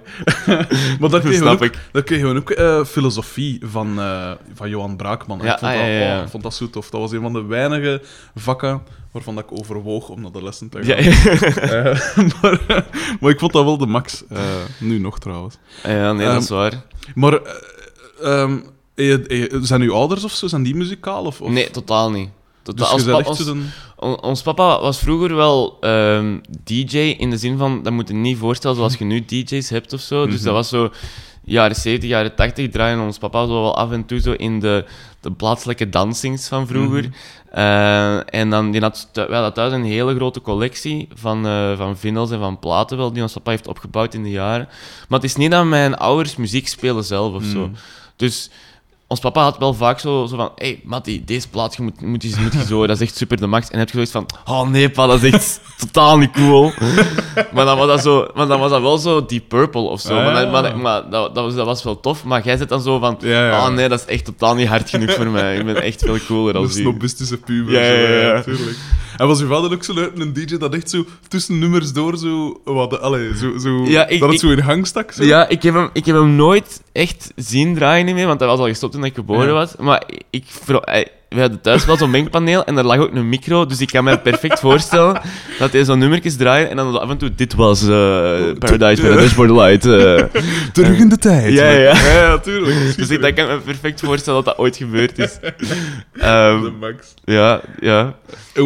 [1.00, 1.80] maar daar snap ook, ik.
[1.92, 4.00] daar kregen we ook eh, filosofie van,
[4.54, 5.40] van Johan Braakman.
[5.42, 6.18] Ja, ik, vond ah, dat, ja, ja, ja.
[6.18, 6.90] oh, ik vond dat zo tof.
[6.90, 8.02] Dat was een van de weinige
[8.36, 11.04] vakken waarvan dat ik overwoog om naar de lessen te gaan.
[11.04, 11.98] Ja,
[12.42, 12.86] maar,
[13.20, 14.24] maar ik vond dat wel de max.
[14.80, 15.58] Nu nog trouwens.
[15.84, 16.84] ja, nee, dat is waar.
[17.16, 17.34] Maar
[18.20, 18.60] eh, ehm,
[18.96, 21.26] eh, eh, zijn uw ouders of zo, zijn die muzikaal?
[21.26, 21.50] Of, of?
[21.50, 22.30] Nee, totaal niet.
[22.74, 23.18] Dus als pa-
[23.98, 28.14] ons- ons papa was vroeger wel ehm, DJ in de zin van, dat moet je
[28.14, 30.26] niet voorstellen zoals je nu DJ's hebt of zo.
[30.26, 30.44] Dus Mhm.
[30.44, 30.92] dat was zo,
[31.44, 34.86] jaren 70, jaren 80 draaien ons papa zo wel af en toe zo in de,
[35.22, 37.02] de plaatselijke dansings van vroeger.
[37.04, 37.12] Mhm.
[37.52, 41.98] Eh, en dan, die had, wij hadden thuis een hele grote collectie van, eh van
[41.98, 44.68] vinyls en van platen wel, die ons papa heeft opgebouwd in de jaren.
[45.08, 47.60] Maar het is niet dat mijn ouders muziek spelen zelf of zo.
[47.60, 47.70] Mhm.
[48.16, 48.50] Dus
[49.10, 50.52] ons papa had wel vaak zo, zo van...
[50.56, 52.88] Hé, hey, Matty, deze plaat je moet, moet, je, moet je zo...
[52.88, 53.64] Dat is echt super de max.
[53.66, 54.26] En dan heb je zoiets van...
[54.46, 56.72] Oh nee, pa, dat is echt totaal niet cool.
[57.54, 60.18] maar, dan was dat zo, maar dan was dat wel zo Deep Purple of zo.
[60.18, 60.42] Ah, maar ja.
[60.42, 62.24] dan- maar, maar dat, dat, was, dat was wel tof.
[62.24, 63.18] Maar jij zit dan zo van...
[63.20, 63.68] Ja, ja.
[63.68, 65.58] Oh nee, dat is echt totaal niet hard genoeg voor mij.
[65.58, 66.82] Ik ben echt veel cooler Een als die.
[66.82, 67.74] snobistische puber.
[67.74, 68.42] Ja, ja, ja, ja.
[68.42, 68.78] tuurlijk.
[69.20, 72.18] En was uw vader ook zo leuk, een DJ dat echt zo tussen nummers door
[72.18, 72.62] zo...
[72.64, 75.12] Wat, allee, zo, zo Ja, ik- dat het ik- zo in gang stak?
[75.12, 75.24] Zo.
[75.24, 78.60] Ja, ik heb, hem, ik heb hem nooit echt zien draaien meer, want hij was
[78.60, 79.54] al gestopt toen ik geboren Ja.
[79.54, 79.76] was.
[79.80, 83.30] Maar ik, vro- hij- we hadden thuis wel zo'n mengpaneel en er lag ook een
[83.30, 85.22] micro, dus ik kan me perfect voorstellen
[85.60, 87.88] dat hij zo'n nummertjes draaien en dan af en toe, dit was eh,
[88.60, 89.86] Paradise by the Dashboard Light.
[89.86, 90.42] eh.
[90.74, 91.54] Terug in de tijd.
[91.54, 91.96] Ja, ja.
[92.14, 92.76] ja tuurlijk.
[92.98, 95.40] dus ik dat kan me perfect voorstellen dat dat ooit gebeurd is.
[96.14, 97.14] Ehm, De max.
[97.24, 98.16] ja, ja.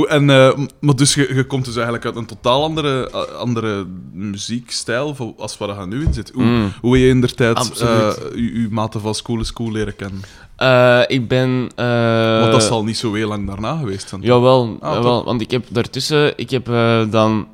[0.08, 5.36] En, eh, maar dus je, je komt dus eigenlijk uit een totaal andere, andere muziekstijl
[5.38, 6.32] als waar je nu in zit.
[6.34, 6.74] Hoe, Mm.
[6.82, 9.96] hoe heb je in der tijd eh, je, je mate van School is Cool leren
[9.96, 10.22] kennen?
[10.56, 11.70] Eh, ik ben...
[11.76, 14.22] eh, Want dat zal niet zo heel lang daarna geweest zijn.
[14.22, 17.48] Jawel, Ah, jawel, want ik heb daartussen, ik heb eh, dan,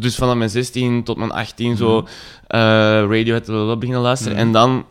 [0.00, 2.06] dus vanaf mijn 16 tot mijn 18 zo
[2.46, 2.58] eh
[3.00, 4.36] Radiohead wel beginnen luisteren.
[4.36, 4.46] Mhm.
[4.46, 4.84] En dan,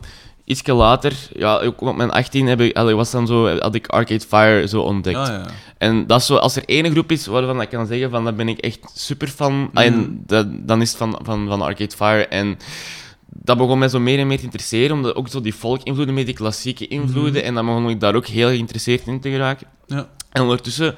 [0.44, 3.86] iets later, ja, ook op mijn 18 heb ik, allee, was dan zo, had ik
[3.88, 5.16] Arcade Fire zo ontdekt.
[5.26, 5.46] Ja, ja.
[5.78, 8.34] En dat is zo, als er ene groep is waarvan ik kan zeggen van, daar
[8.34, 9.78] ben ik echt super fan, Mhm.
[9.78, 12.26] en dat, dan is het van, van, van Arcade Fire.
[12.26, 12.58] En
[13.32, 16.26] dat begon mij zo meer en meer te interesseren, omdat ook zo die folk-invloeden met
[16.26, 19.66] die klassieke invloeden, en dan begon ik daar ook heel geïnteresseerd in te geraken.
[19.86, 20.08] ja.
[20.30, 20.94] En ondertussen,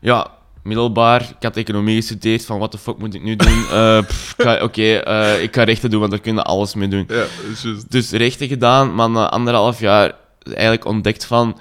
[0.00, 0.30] ja,
[0.62, 3.64] middelbaar, ik had economie gestudeerd, van wat de fuck moet ik nu doen?
[4.36, 7.04] Eh, Oké, eh, ik ga rechten doen, want daar kun je alles mee doen.
[7.08, 7.24] Ja,
[7.62, 7.84] dus.
[7.88, 10.12] Dus rechten gedaan, maar na anderhalf jaar
[10.42, 11.58] eigenlijk ontdekt van...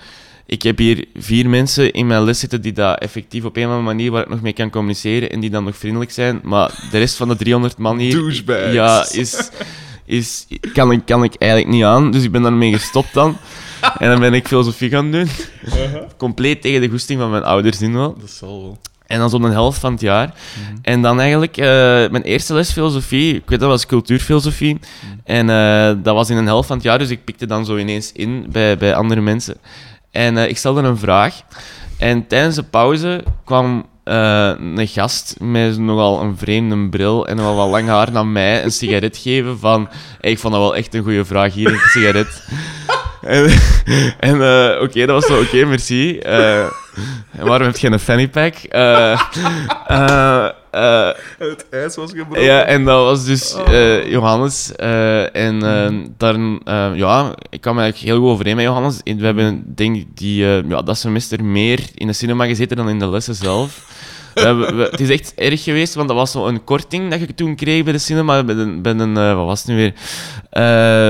[0.47, 3.69] Ik heb hier vier mensen in mijn les zitten die dat effectief op een of
[3.69, 6.87] andere manier waar ik nog mee kan communiceren en die dan nog vriendelijk zijn, maar
[6.91, 8.43] de rest van de 300 man hier...
[8.73, 9.49] Ja, is...
[10.05, 13.37] is kan, ik, kan ik eigenlijk niet aan, dus ik ben daarmee gestopt dan.
[13.99, 15.27] En dan ben ik filosofie gaan doen.
[16.17, 18.15] Compleet tegen de goesting van mijn ouders in wel.
[18.19, 18.77] Dat zal wel.
[19.07, 20.27] En dan zo'n een helft van het jaar.
[20.27, 20.77] Mhm.
[20.81, 21.65] En dan eigenlijk, eh,
[22.09, 24.73] mijn eerste les filosofie, ik weet dat was cultuurfilosofie.
[24.73, 25.13] Mhm.
[25.23, 27.77] En eh, dat was in een helft van het jaar, dus ik pikte dan zo
[27.77, 29.57] ineens in bij, bij andere mensen.
[30.11, 31.41] En eh, ik stelde een vraag.
[31.97, 37.55] En tijdens de pauze kwam eh, een gast met nogal een vreemde bril en nogal
[37.55, 39.89] wat lang haar naar mij een sigaret geven van...
[40.19, 42.43] Ik vond dat wel echt een goede vraag, hier een sigaret.
[44.19, 46.17] en eh, oké, dat was zo, oké, merci.
[46.19, 46.69] En
[47.39, 48.55] waarom heb je een fanny pack?
[50.75, 52.43] Eh, Het ijs was gebroken.
[52.43, 53.73] ja, en dat was dus Oh.
[53.73, 54.75] eh, Johannes.
[54.75, 55.59] eh, en
[56.17, 58.99] dan, eh, ja, ik kwam eigenlijk heel goed overeen met Johannes.
[59.03, 62.99] We hebben, denk ik, die, ja, dat semester meer in de cinema gezeten dan in
[62.99, 63.93] de lessen zelf.
[64.33, 67.33] We hebben- we- het is echt erg geweest, want dat was zo'n korting dat je
[67.35, 68.43] toen kreeg bij de cinema.
[68.43, 69.93] Bij een, bij een wat was het nu weer?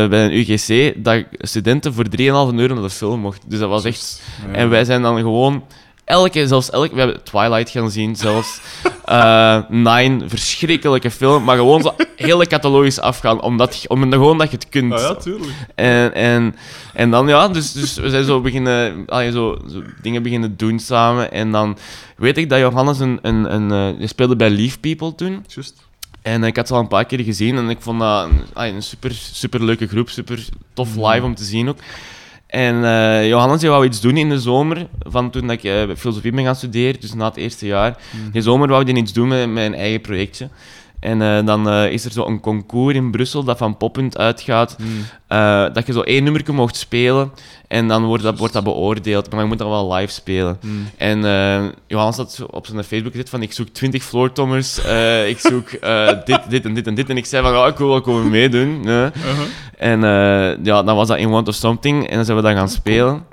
[0.10, 2.18] Bij een UGC, dat studenten voor 3,5
[2.60, 3.50] euro naar de film mochten.
[3.50, 4.22] Dus dat was echt...
[4.48, 4.54] Ja.
[4.54, 5.64] En wij zijn dan gewoon
[6.06, 8.60] elke, zelfs elke, we hebben Twilight gaan zien, zelfs
[9.06, 14.50] eh, Nine, verschrikkelijke film, maar gewoon zo hele catalogisch afgaan, omdat, je- om, gewoon dat
[14.52, 14.94] je het kunt.
[14.94, 15.52] Ah, ja, tuurlijk.
[15.76, 16.56] En, en,
[16.94, 20.80] en dan ja, dus, dus we zijn zo beginnen, allee, zo, zo dingen beginnen doen
[20.80, 21.32] samen.
[21.32, 21.78] En dan
[22.18, 25.46] weet ik dat Johannes een, een, een, eh, die speelde bij Leaf People toen.
[25.48, 25.84] Juist.
[26.22, 28.84] En ik had ze al een paar keer gezien en ik vond dat een, een
[28.84, 31.78] super, super leuke groep, super tof live om te zien ook.
[32.56, 35.96] En eh, Johannes die wou iets doen in de zomer, van toen dat ik eh,
[35.98, 37.98] filosofie ben gaan studeren, dus na het eerste jaar.
[38.32, 40.50] Die zomer wou hij iets doen met mijn eigen projectje.
[41.06, 44.76] En eh, dan eh, is er zo een concours in Brussel dat van Poppunt uitgaat,
[45.28, 47.32] eh, dat je zo één nummer mocht spelen
[47.68, 50.60] en dan wordt dat, wordt dat beoordeeld, maar je moet dat wel live spelen.
[50.98, 54.78] En eh, Johannes had op zijn Facebook gezet van ik zoek 20 floortommers,
[55.28, 55.70] ik zoek
[56.26, 57.10] dit, dit en dit en dit.
[57.10, 58.84] En ik zei van ja, ik wil wel komen meedoen.
[58.84, 59.12] ja.
[59.78, 60.02] En
[60.64, 63.24] ja, dan was dat in Want of Something en dan zijn we dat gaan spelen.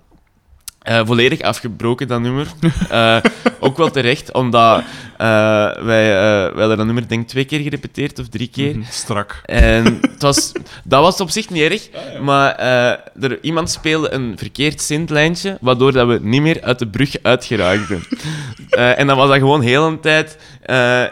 [1.04, 2.46] Volledig afgebroken, dat nummer.
[3.62, 4.82] ook wel terecht, omdat
[5.22, 5.28] eh,
[5.84, 8.76] wij, eh, wij hadden dat nummer denk ik twee keer gerepeteerd of drie keer.
[8.76, 8.84] Mhm.
[8.90, 9.40] Strak.
[9.44, 10.52] En het was,
[10.84, 11.88] dat was op zich niet erg,
[12.22, 16.86] maar eh, er, iemand speelde een verkeerd sintlijntje, waardoor dat we niet meer uit de
[16.86, 18.02] brug uitgeraakten.
[18.70, 20.38] En dan was dat gewoon heel een tijd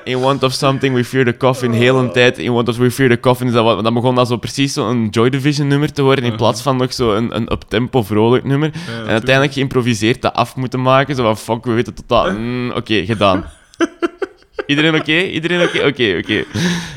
[0.04, 2.90] in Want of Something, We Fear the Coffin, heel een tijd in Want of We
[2.90, 3.46] Fear the Coffin.
[3.46, 6.62] Dus dat, dan begon dat zo precies zo'n Joy Division nummer te worden, in plaats
[6.62, 8.70] van nog zo een, een up-tempo vrolijk nummer.
[9.02, 12.26] en uiteindelijk geïmproviseerd dat af moeten maken, zo van fuck, we weten totaal...
[12.40, 13.44] Mm, Oké, gedaan.
[14.66, 15.20] Iedereen oké?
[15.22, 15.86] Iedereen oké?
[15.86, 16.44] Oké, oké.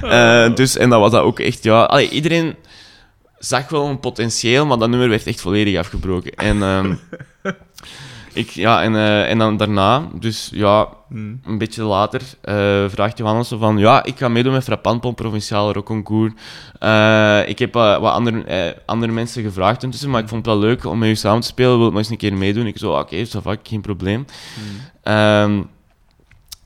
[0.02, 1.84] Eh, dus, en dat was dat ook echt, ja...
[1.84, 2.56] Allee, iedereen
[3.38, 6.32] zag wel een potentieel, maar dat nummer werd echt volledig afgebroken.
[6.32, 6.94] En, ehm,
[8.34, 11.34] ik, ja, en, eh, en dan daarna, dus ja, Mhm.
[11.46, 13.78] een beetje later, eh, vraagt Johannes van...
[13.78, 16.32] Ja, ik ga meedoen met Frappantpom Provinciale Rockconcours.
[17.46, 20.98] Ik heb wat andere, andere mensen gevraagd intussen, maar ik vond het wel leuk om
[20.98, 21.78] met u samen te spelen.
[21.78, 22.66] Wil ik nog eens een keer meedoen?
[22.68, 24.26] Ik zo, oké, okay, vaak geen probleem.
[25.04, 25.62] Ehm,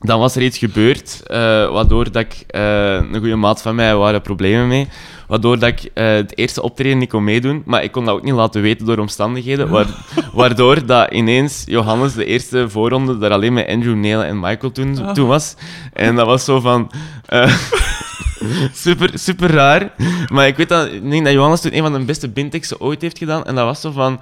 [0.00, 1.36] dan was er iets gebeurd, eh,
[1.70, 4.88] waardoor dat ik, eh, een goede maat van mij, waren problemen mee,
[5.28, 8.22] waardoor dat ik eh, het eerste optreden niet kon meedoen, maar ik kon dat ook
[8.22, 13.52] niet laten weten door omstandigheden, waar- waardoor dat ineens Johannes de eerste voorronde daar alleen
[13.52, 15.54] met Andrew, Nele en Michael toen, toen was.
[15.92, 16.90] En dat was zo van...
[18.72, 19.92] super, super raar.
[20.32, 23.02] Maar ik weet dat, ik denk dat Johannes toen een van de beste bindteksten ooit
[23.02, 23.44] heeft gedaan.
[23.44, 24.20] En dat was zo van...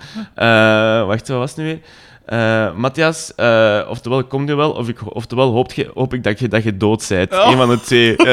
[1.07, 1.81] wacht, wat was het nu weer?
[2.27, 6.39] Eh, Matthias, eh, oftewel kom je wel, of ik, oftewel hoop, je, hoop ik dat
[6.39, 7.33] je, dat je dood bent.
[7.33, 7.51] Oh.
[7.51, 8.17] Een van de twee.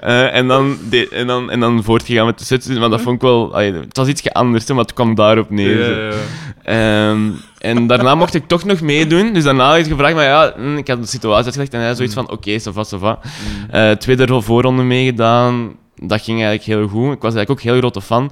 [0.00, 2.66] Eh, en, dan de, en, dan, en dan voortgegaan met de sets.
[2.68, 3.54] Maar dat vond ik wel...
[3.54, 6.14] allee, het was iets anders, maar het kwam daarop neer.
[6.62, 9.32] Ehm, en daarna mocht ik toch nog meedoen.
[9.32, 11.74] Dus daarna had ik gevraagd, maar ja, hm, ik had de situatie uitgelegd.
[11.74, 13.18] En hij zoiets van, oké, ça va, ça va.
[13.70, 15.76] Eh, tweede ro- voorronde meegedaan.
[15.94, 17.12] Dat ging eigenlijk heel goed.
[17.14, 18.30] Ik was eigenlijk ook heel grote fan.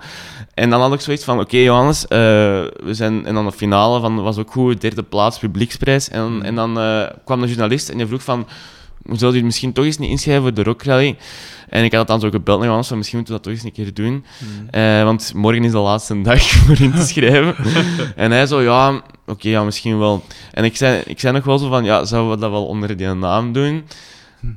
[0.55, 2.19] En dan had ik zoiets van, oké Johannes, eh,
[2.85, 3.27] we zijn...
[3.27, 6.09] En dan de finale van, was ook goed, derde plaats, publieksprijs.
[6.09, 8.47] En, en dan eh, kwam de journalist en die vroeg van...
[9.13, 11.17] Zou je misschien toch eens niet inschrijven voor de Rock Rally?
[11.69, 13.65] En ik had het dan zo gebeld naar Johannes, van misschien moeten we dat toch
[13.65, 14.25] eens een keer doen.
[14.71, 17.55] Eh, want morgen is de laatste dag voor in te schrijven.
[18.17, 20.25] en hij zo, ja, oké, ja, misschien wel.
[20.53, 22.97] En ik zei, ik zei nog wel zo van, ja, zouden we dat wel onder
[22.97, 23.85] die naam doen?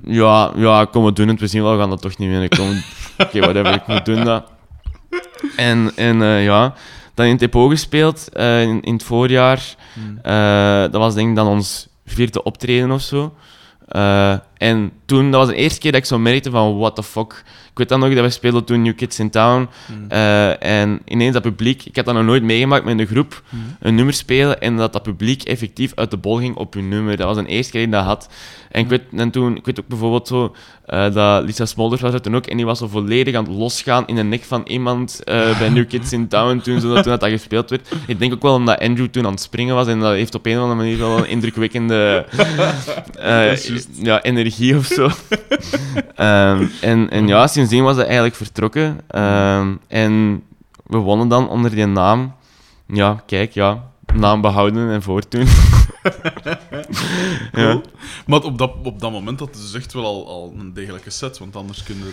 [0.06, 1.40] Ja, ja, kom, we doen het.
[1.40, 2.48] We zien wel, we gaan dat toch niet meer.
[2.48, 2.82] Kom,
[3.18, 4.44] Oké, whatever, ik moet doen dat.
[5.56, 6.74] En, en eh, ja,
[7.14, 9.76] dan in het Epo gespeeld, eh, in, in het voorjaar.
[10.22, 13.34] Eh, dat was denk ik dan ons vierde optreden of zo.
[14.58, 17.44] En toen, dat was de eerste keer dat ik zo merkte van, what the fuck.
[17.72, 19.70] Ik weet dan nog dat we speelden toen New Kids in Town.
[20.10, 23.44] Eh, en ineens dat publiek, ik had dat nog nooit meegemaakt met een groep,
[23.80, 27.18] een nummer spelen en dat dat publiek effectief uit de bol ging op hun nummer.
[27.18, 28.30] Dat was een eerste keer dat ik dat had.
[28.72, 32.14] En ik weet, en toen, ik weet ook bijvoorbeeld zo, eh, dat Lisa Smolders was
[32.14, 34.64] er toen ook en die was zo volledig aan het losgaan in de nek van
[34.68, 37.90] iemand eh, bij New Kids in Town toen, zo, toen dat, dat gespeeld werd.
[38.08, 40.46] Ik denk ook wel omdat Andrew toen aan het springen was en dat heeft op
[40.46, 42.26] een of andere manier wel een indrukwekkende
[44.02, 44.47] ja, energie
[44.78, 45.10] of zo.
[46.16, 49.00] Ehm, en, en ja, sindsdien was dat eigenlijk vertrokken.
[49.08, 50.44] Ehm, en
[50.86, 52.34] we wonnen dan onder die naam.
[52.88, 53.84] Ja, kijk, ja,
[54.16, 55.48] naam behouden en voortdoen.
[57.54, 57.82] Ja.
[58.26, 61.10] Maar op dat, op dat moment had het dus echt wel al, al een degelijke
[61.10, 62.08] set, want anders kunnen.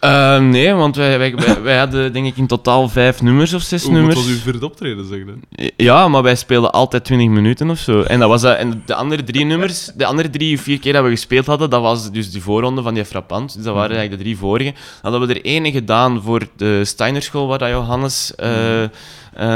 [0.00, 3.62] Ehm, nee, want wij, wij, wij, wij hadden denk ik in totaal vijf nummers of
[3.62, 4.16] zes Hoe nummers.
[4.16, 5.72] was uw vierde optreden, zeg je?
[5.76, 8.00] Ja, maar wij speelden altijd 20 minuten of zo.
[8.02, 10.92] En, dat was, dat- en de andere drie nummers, de andere drie of vier keer
[10.92, 13.54] dat we gespeeld hadden, dat was dus die voorronde van die Frappant.
[13.54, 14.72] Dus dat waren eigenlijk de drie vorige.
[15.02, 18.84] Dan hadden we er ene gedaan voor de Steinerschool, waar dat Johannes eh,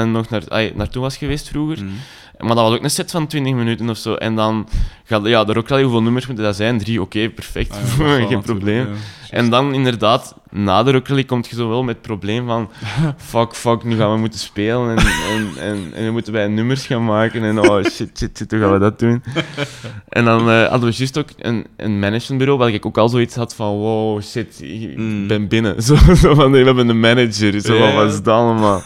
[0.05, 1.79] nog naar, ai, naartoe was geweest vroeger.
[2.41, 4.15] Maar dat was ook een set van 20 minuten of zo.
[4.15, 4.69] En dan
[5.05, 6.79] gaat ja, de Rockrally, hoeveel nummers moeten dat zijn?
[6.79, 7.73] Drie, oké, perfect.
[7.73, 8.87] Ah, ja, Geen probleem.
[8.87, 8.95] ja.
[9.31, 12.71] En dan inderdaad, na de Rockrally komt je zo wel met het probleem van
[13.31, 16.87] fuck, fuck, nu gaan we moeten spelen en, en, en, en nu moeten wij nummers
[16.87, 19.23] gaan maken en oh shit, shit, shit, hoe gaan we dat doen?
[20.09, 23.35] En dan eh, hadden we juist ook een, een managementbureau waar ik ook al zoiets
[23.35, 25.27] had van wow, shit, ik Mm.
[25.27, 25.83] ben binnen.
[25.83, 28.83] Zo, zo van, nee, we hebben een manager, zo van, wat is dat allemaal?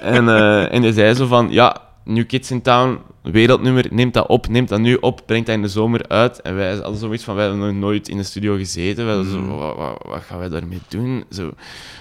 [0.00, 4.26] en, eh, en die zei zo van, ja, New Kids in Town, wereldnummer, neemt dat
[4.26, 6.40] op, neemt dat nu op, brengt dat in de zomer uit.
[6.40, 9.06] En wij hadden zoiets van, wij hebben nog nooit in de studio gezeten.
[9.06, 11.24] Wij zo, wat, wat, wat gaan wij daarmee doen?
[11.30, 11.52] Zo,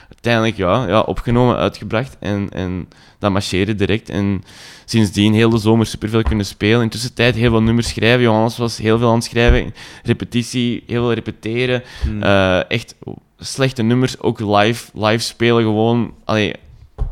[0.09, 2.87] uiteindelijk, ja, ja opgenomen, uitgebracht en, en
[3.19, 4.09] dat marcheerde direct.
[4.09, 4.43] En
[4.85, 6.81] sindsdien heel de zomer superveel kunnen spelen.
[6.81, 8.21] In tussentijd heel veel nummers schrijven.
[8.21, 9.73] Johannes was heel veel aan het schrijven.
[10.03, 11.83] Repetitie, heel veel repeteren.
[12.21, 12.95] Eh, echt
[13.37, 16.13] slechte nummers, ook live, live spelen gewoon.
[16.25, 16.55] Allee,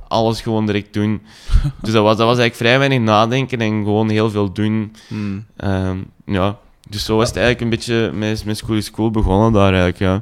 [0.10, 1.22] alles gewoon direct doen.
[1.82, 4.96] dus dat was, dat was eigenlijk vrij weinig nadenken en gewoon heel veel doen.
[5.08, 5.46] Hmm.
[5.56, 6.58] Ehm, ja.
[6.90, 9.98] Dus zo was het eigenlijk een beetje met, met School is Cool begonnen daar eigenlijk,
[9.98, 10.22] ja.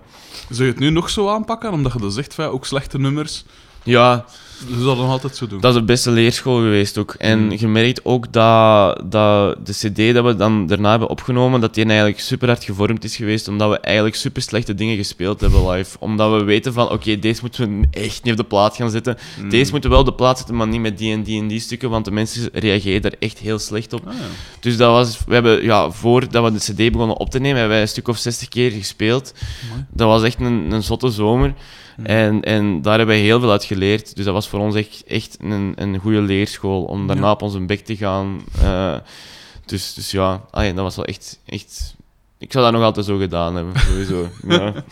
[0.50, 1.72] Zou je het nu nog zo aanpakken?
[1.72, 3.46] Omdat je dus zegt, van, ook slechte nummers.
[3.84, 4.26] Ja,
[4.68, 5.60] Dus dat nog altijd zo doen.
[5.62, 7.14] dat is de beste leerschool geweest ook.
[7.18, 7.52] En Mm.
[7.58, 11.86] je merkt ook dat, dat de cd dat we dan daarna hebben opgenomen, dat die
[11.86, 15.98] eigenlijk super hard gevormd is geweest, omdat we eigenlijk super slechte dingen gespeeld hebben live.
[16.00, 19.18] Omdat we weten van, oké, deze moeten we echt niet op de plaat gaan zetten.
[19.42, 19.50] Mm.
[19.50, 21.48] Deze moeten we wel op de plaat zetten, maar niet met die en die en
[21.48, 24.08] die stukken, want de mensen reageren daar echt heel slecht op.
[24.08, 24.20] Ah, ja.
[24.60, 27.74] Dus dat was, we hebben, ja, voordat we de CD begonnen op te nemen, hebben
[27.76, 29.34] wij een stuk of 60 keer gespeeld.
[29.70, 29.86] Mooi.
[29.92, 31.54] Dat was echt een, een zotte zomer.
[32.04, 34.16] En, en daar hebben we heel veel uit geleerd.
[34.16, 37.32] Dus dat was voor ons echt, echt een, een goede leerschool om daarna Ja.
[37.32, 38.42] op onze bek te gaan.
[38.62, 38.96] Eh,
[39.66, 41.96] dus, dus ja, dat was wel echt, echt.
[42.38, 44.28] Ik zou dat nog altijd zo gedaan hebben, sowieso.
[44.48, 44.74] ja.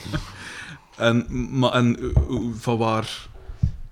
[0.98, 1.26] En,
[1.60, 2.22] maar, en eh,
[2.60, 3.28] van, waar,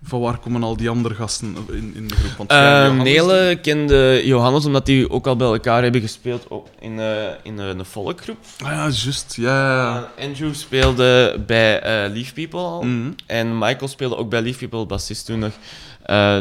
[0.04, 2.38] van waar komen al die andere gasten in, in de groep?
[2.38, 7.00] Want Johannes, Nele kende Johannes omdat die ook al bij elkaar hebben gespeeld ook in,
[7.00, 7.08] eh,
[7.44, 8.38] in eh, een volkgroep.
[8.64, 9.36] Ah ja, juist.
[9.36, 11.82] Ja, Andrew speelde bij
[12.14, 12.82] Leaf People al.
[12.84, 13.12] Mhm.
[13.26, 15.52] En Michael speelde ook bij Leaf People, bassist toen nog.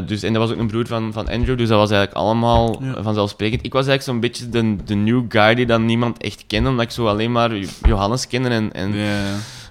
[0.06, 2.82] Dus, en dat was ook een broer van, van Andrew, dus dat was eigenlijk allemaal
[2.82, 3.02] Ja.
[3.02, 3.64] vanzelfsprekend.
[3.64, 6.84] Ik was eigenlijk zo'n beetje de, de new guy die dan niemand echt kende, omdat
[6.84, 7.50] ik zo alleen maar
[7.82, 8.94] Johannes kende en, en,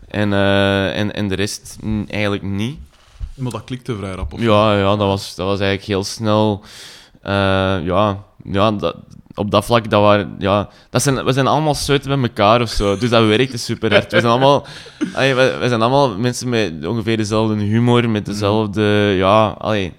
[0.07, 0.33] en,
[0.93, 1.77] en, en de rest
[2.07, 2.77] eigenlijk niet.
[3.41, 4.33] Maar dat klikte vrij rap.
[4.37, 6.63] Ja, ja dat, was, dat was eigenlijk heel snel.
[7.21, 7.31] eh,
[7.85, 8.95] ja, ja dat,
[9.35, 12.69] op dat vlak, dat waren, ja, dat zijn, we zijn allemaal suiten met elkaar of
[12.69, 12.97] zo.
[12.97, 14.11] Dus dat werkte super hard.
[14.11, 14.65] We zijn allemaal,
[15.13, 18.81] we zijn allemaal mensen met ongeveer dezelfde humor, met dezelfde,
[19.17, 19.93] ja, allee,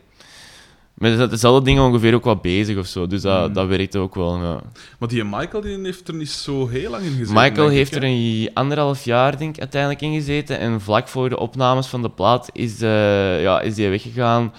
[1.03, 3.07] met dezelfde dingen ongeveer ook wat bezig of zo.
[3.07, 3.53] Dus dat, Mm.
[3.55, 4.43] dat werkte ook wel.
[4.43, 4.61] Ja.
[4.99, 7.35] Maar die Michael die heeft er niet zo heel lang in gezeten.
[7.35, 10.59] Michael ik, heeft er een anderhalf jaar denk ik, uiteindelijk in gezeten.
[10.59, 14.53] En vlak voor de opnames van de plaat is, eh ja, is hij weggegaan.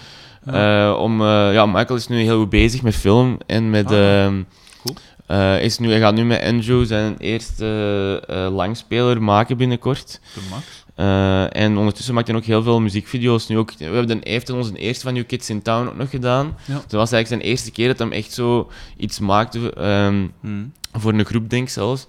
[0.46, 0.92] Ja.
[0.92, 3.92] Eh, om, eh, ja, Michael is nu heel goed bezig met film en met.
[3.92, 4.42] Ah, ehm,
[4.84, 5.58] cool.
[5.60, 10.20] is nu, hij gaat nu met Andrew zijn eerste langspeler maken binnenkort.
[10.34, 10.83] De Max.
[10.96, 13.48] Eh, en ondertussen maakt hij ook heel veel muziekvideo's.
[13.48, 16.10] Nu ook, we hebben hij heeft onze eerste van New Kids in Town ook nog
[16.10, 16.58] gedaan.
[16.66, 16.74] Ja.
[16.74, 19.74] Dat was eigenlijk zijn eerste keer dat hij echt zo iets maakte.
[19.74, 20.72] ehm, Hmm.
[20.92, 22.06] voor een groep, denk ik zelfs.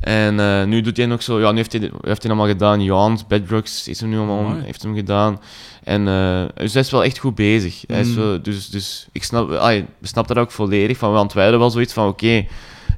[0.00, 1.40] En eh, nu doet hij nog zo...
[1.40, 2.82] Ja, nu heeft hij, heeft hij allemaal gedaan.
[2.82, 4.44] Jans, Bedrocks is er nu allemaal...
[4.46, 4.62] Amai.
[4.64, 5.40] heeft hem gedaan.
[5.84, 7.84] En eh, dus hij is wel echt goed bezig.
[7.86, 8.14] Hij is Mm.
[8.14, 10.96] wel, dus, dus ik snap, ai, snap dat ook volledig.
[10.98, 12.08] Van, want wij hadden wel zoiets van...
[12.08, 12.46] Oké,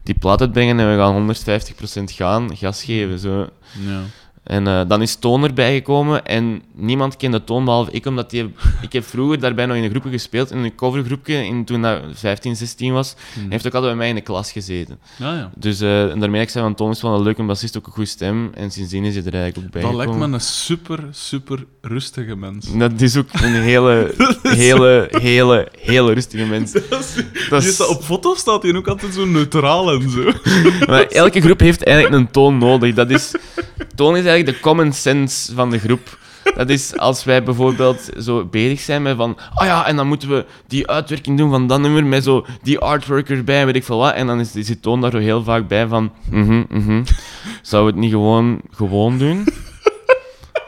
[0.02, 2.56] die plaat uitbrengen en we gaan 150% gaan.
[2.56, 3.48] Gas geven, zo.
[3.86, 4.00] Ja.
[4.46, 8.54] En eh, dan is Toon erbij gekomen en niemand kende Toon behalve ik, omdat die,
[8.80, 12.00] ik heb vroeger daarbij nog in een groepje gespeeld, in een covergroepje, in, toen dat
[12.12, 13.14] 15, 16 was.
[13.32, 13.42] Hmm.
[13.42, 14.98] Hij heeft ook altijd bij mij in de klas gezeten.
[15.18, 15.50] Ja, ja.
[15.56, 17.92] Dus eh, en daarmee ik zei van Toon is wel een leuke bassist, ook een
[17.92, 18.50] goede stem.
[18.54, 22.36] En sindsdien is hij er eigenlijk ook bij Dat lijkt me een super, super rustige
[22.36, 22.76] mens.
[22.78, 26.72] Dat is ook een hele, hele, hele, hele rustige mens.
[27.50, 30.32] Dat is- staat- op foto staat hij ook altijd zo neutraal en zo.
[30.90, 32.94] Maar elke groep heeft eigenlijk een toon nodig.
[32.94, 33.34] Dat is,
[33.94, 36.18] toon is eigenlijk de common sense van de groep.
[36.54, 39.38] Dat is als wij bijvoorbeeld zo bezig zijn met van...
[39.54, 42.78] Ah ja, en dan moeten we die uitwerking doen van dat nummer met zo die
[42.78, 44.14] artwork erbij, weet ik veel wat.
[44.14, 46.12] En dan is, die toon daar zo heel vaak bij van...
[46.30, 47.04] Mhm, mhm.
[47.62, 49.46] Zou we het niet gewoon, gewoon doen?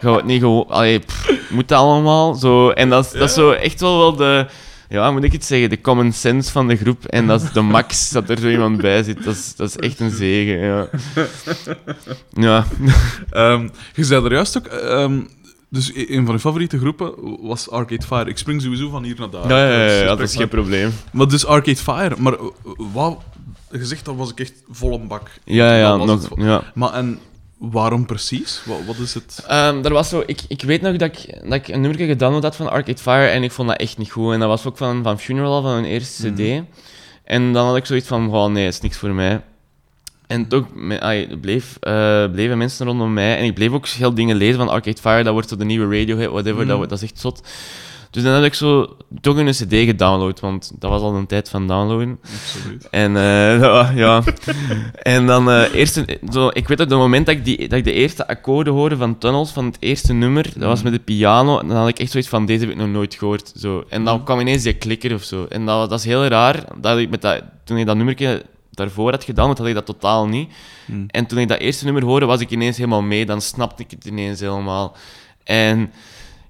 [0.01, 0.69] Gaan we het niet gewoon...
[0.69, 1.01] Allee,
[1.51, 2.35] moet dat allemaal?
[2.35, 4.47] Zo, en dat dat is zo echt wel wel de...
[4.89, 5.71] Ja, moet ik het zeggen?
[5.71, 7.05] De common sense van de groep.
[7.05, 9.25] En dat is de max dat er zo iemand bij zit.
[9.25, 10.89] Dat is, dat is echt een zegen, ja.
[12.47, 12.67] Ja.
[13.31, 14.67] Ehm, je zei er juist ook...
[14.67, 15.21] ehm,
[15.69, 17.13] dus e- een van je favoriete groepen
[17.47, 18.31] was Arcade Fire.
[18.31, 19.49] Ik spring sowieso van hier naar daar.
[19.49, 20.91] Ja, ja, ja, ja, dat is geen probleem.
[21.13, 22.15] Maar dus Arcade Fire.
[22.19, 22.41] Maar eh,
[22.93, 23.19] wat...
[23.71, 25.31] Je zegt, dat was ik echt vol een bak.
[25.45, 26.63] Ja, ja, nog, ja.
[26.75, 27.19] Maar en
[27.59, 28.61] waarom precies?
[28.65, 29.45] Wat, wat is het?
[29.85, 32.57] Er was zo, ik, ik weet nog dat ik, dat ik een nummer gedownload had
[32.57, 34.33] van Arcade Fire en ik vond dat echt niet goed.
[34.33, 36.63] En dat was ook van, van Funeral, van hun eerste CD.
[37.25, 39.41] En dan had ik zoiets van, oh nee, het is niks voor mij.
[40.27, 40.67] En toch
[41.41, 43.39] bleef, eh, bleven mensen rondom mij.
[43.39, 45.23] En ik bleef ook heel dingen lezen van Arcade Fire.
[45.23, 46.63] Dat wordt zo de nieuwe Radiohead, whatever.
[46.63, 46.67] Mm.
[46.69, 47.49] Dat, wordt- dat is echt zot.
[48.11, 51.49] Dus dan heb ik zo toch een CD gedownload, want dat was al een tijd
[51.49, 52.19] van downloaden.
[52.23, 52.89] Absoluut.
[52.91, 54.23] En eh, ja, ja.
[55.03, 57.85] en dan eh eerst, zo, ik weet op het moment dat ik, die, dat ik
[57.85, 61.59] de eerste akkoorden hoorde van Tunnels, van het eerste nummer, dat was met de piano,
[61.59, 63.53] en dan had ik echt zoiets van, deze heb ik nog nooit gehoord.
[63.57, 63.85] Zo.
[63.89, 65.47] En dan kwam ineens die klikker of zo.
[65.49, 69.11] En dat, dat is heel raar, dat ik met dat, toen ik dat nummertje daarvoor
[69.11, 70.51] had gedaan, had ik dat totaal niet.
[70.87, 71.05] Hmm.
[71.07, 73.91] En toen ik dat eerste nummer hoorde, was ik ineens helemaal mee, dan snapte ik
[73.91, 74.97] het ineens helemaal.
[75.45, 75.93] En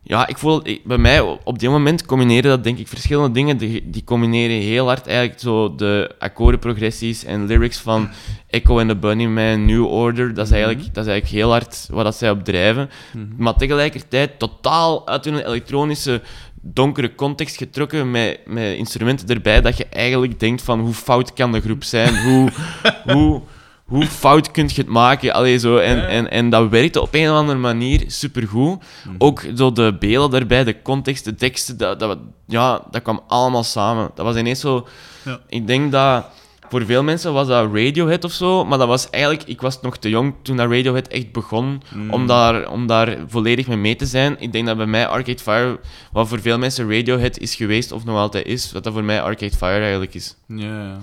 [0.08, 3.56] ja, ik voel, ik- bij mij op- die moment combineren dat denk ik verschillende dingen.
[3.56, 8.08] Die, die combineren heel hard eigenlijk zo de akkoordenprogressies en lyrics van
[8.50, 10.34] Echo and the Bunnyman, New Order.
[10.34, 12.90] Dat is eigenlijk, dat is eigenlijk heel hard wat dat zij op drijven.
[13.36, 16.22] Maar tegelijkertijd totaal uit hun elektronische
[16.62, 21.52] donkere context getrokken met, met instrumenten erbij dat je eigenlijk denkt van hoe fout kan
[21.52, 22.22] de groep zijn?
[22.22, 22.50] Hoe,
[23.14, 23.42] hoe,
[23.88, 25.32] hoe fout kun je het maken?
[25.32, 25.76] Allee, zo.
[25.76, 28.84] En, en, en dat werkte op een of andere manier supergoed.
[29.18, 33.64] Ook zo de beelden daarbij, de context, de teksten, dat, dat, ja, dat kwam allemaal
[33.64, 34.10] samen.
[34.14, 34.86] Dat was ineens zo...
[35.24, 35.40] Ja.
[35.48, 36.26] Ik denk dat...
[36.70, 39.42] Voor veel mensen was dat Radiohead of zo, maar dat was eigenlijk...
[39.48, 43.66] Ik was nog te jong toen dat Radiohead echt begon om, daar, om daar volledig
[43.66, 44.36] mee mee te zijn.
[44.38, 45.80] Ik denk dat bij mij Arcade Fire,
[46.12, 49.22] wat voor veel mensen Radiohead is geweest, of nog altijd is, wat dat voor mij
[49.22, 50.36] Arcade Fire eigenlijk is.
[50.46, 50.98] Ja, ja.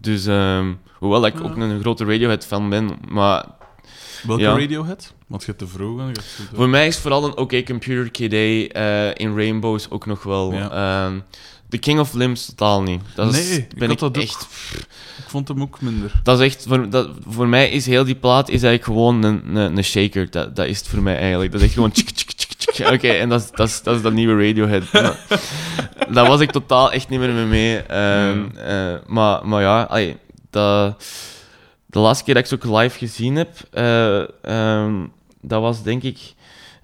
[0.00, 1.44] Dus, ehm, hoewel ik Ja.
[1.44, 3.44] ook een grote Radiohead-fan ben, maar
[4.26, 4.58] Welke Ja.
[4.58, 5.14] Radiohead?
[5.26, 6.00] Want je hebt te vroeg.
[6.00, 6.22] hebt te-
[6.56, 8.32] voor mij is vooral een OK Computer KD
[8.72, 10.52] eh, in Rainbows ook nog wel.
[10.52, 10.70] Ja.
[11.06, 11.18] Ehm,
[11.68, 13.00] The King of Limbs totaal niet.
[13.14, 14.22] Dat is, Nee, ben had ik dat ook.
[14.22, 14.46] echt...
[15.18, 16.12] Ik vond hem ook minder.
[16.22, 19.56] Dat is echt, voor, dat, voor mij is heel die plaat is eigenlijk gewoon een,
[19.56, 20.30] een, een shaker.
[20.30, 21.50] Dat, dat is het voor mij eigenlijk.
[21.52, 24.02] Dat is echt gewoon tsk, tsk, tsk, Oké, en dat is, dat, is, dat is
[24.02, 24.82] dat nieuwe Radiohead.
[26.14, 30.16] Daar was ik totaal echt niet meer mee eh, maar, maar ja, allee,
[30.50, 31.04] dat,
[31.86, 34.94] de laatste keer dat ik ze ook live gezien heb, eh, ehm,
[35.40, 36.18] dat was denk ik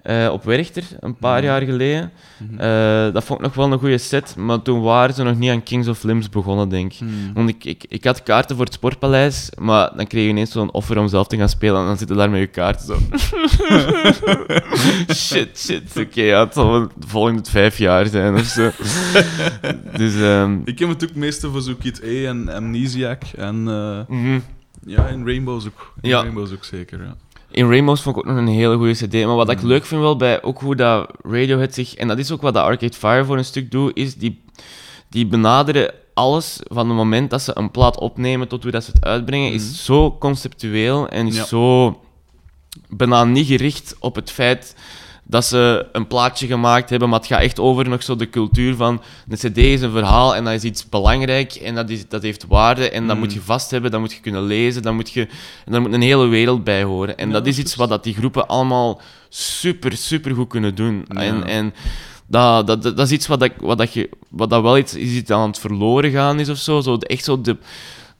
[0.07, 2.11] eh, op Werchter, een paar jaar geleden.
[2.57, 5.49] Eh, dat vond ik nog wel een goede set, maar toen waren ze nog niet
[5.49, 6.97] aan Kings of Limbs begonnen, denk ik.
[6.97, 7.33] Hmm.
[7.33, 10.71] Want ik, ik, ik had kaarten voor het Sportpaleis, maar dan kreeg je ineens zo'n
[10.71, 12.97] offer om zelf te gaan spelen en dan zitten daar met je kaarten zo.
[15.13, 15.97] shit, shit.
[15.97, 18.71] Oké, ja, het zal wel de volgende vijf jaar zijn of zo.
[19.97, 23.23] dus, ehm, Ik heb het ook meeste voor zo Kid A en Amnesiac.
[23.37, 24.39] En eh, mhm.
[24.85, 25.93] ja, in Rainbows ook.
[26.01, 26.21] In Ja.
[26.21, 27.15] Rainbows ook zeker, ja.
[27.51, 29.13] In Rainbows vond ik ook nog een hele goede CD.
[29.13, 31.95] Maar wat ik leuk vind wel bij ook hoe dat Radiohead zich...
[31.95, 34.43] En dat is ook wat dat Arcade Fire voor een stuk doet, is die...
[35.09, 38.91] die benaderen alles van het moment dat ze een plaat opnemen tot hoe dat ze
[38.93, 41.45] het uitbrengen, is zo conceptueel en is Ja.
[41.45, 41.99] zo
[42.89, 44.75] bijna niet gericht op het feit
[45.29, 48.75] dat ze een plaatje gemaakt hebben, maar het gaat echt over nog zo de cultuur
[48.75, 52.21] van de cd is een verhaal en dat is iets belangrijk en dat, is, dat
[52.21, 53.21] heeft waarde en dat Mm.
[53.21, 55.21] moet je vast hebben, dat moet je kunnen lezen, dat moet je,
[55.65, 57.17] en daar moet een hele wereld bij horen.
[57.17, 60.75] En Ja, dat is is iets wat dat die groepen allemaal super, super goed kunnen
[60.75, 61.05] doen.
[61.07, 61.21] Ja.
[61.21, 61.73] En, en
[62.27, 64.95] dat, dat, dat, dat is iets wat, dat, wat, dat je, wat dat wel iets
[64.95, 66.81] is iets aan het verloren gaan is of zo.
[66.81, 67.57] zo echt zo de,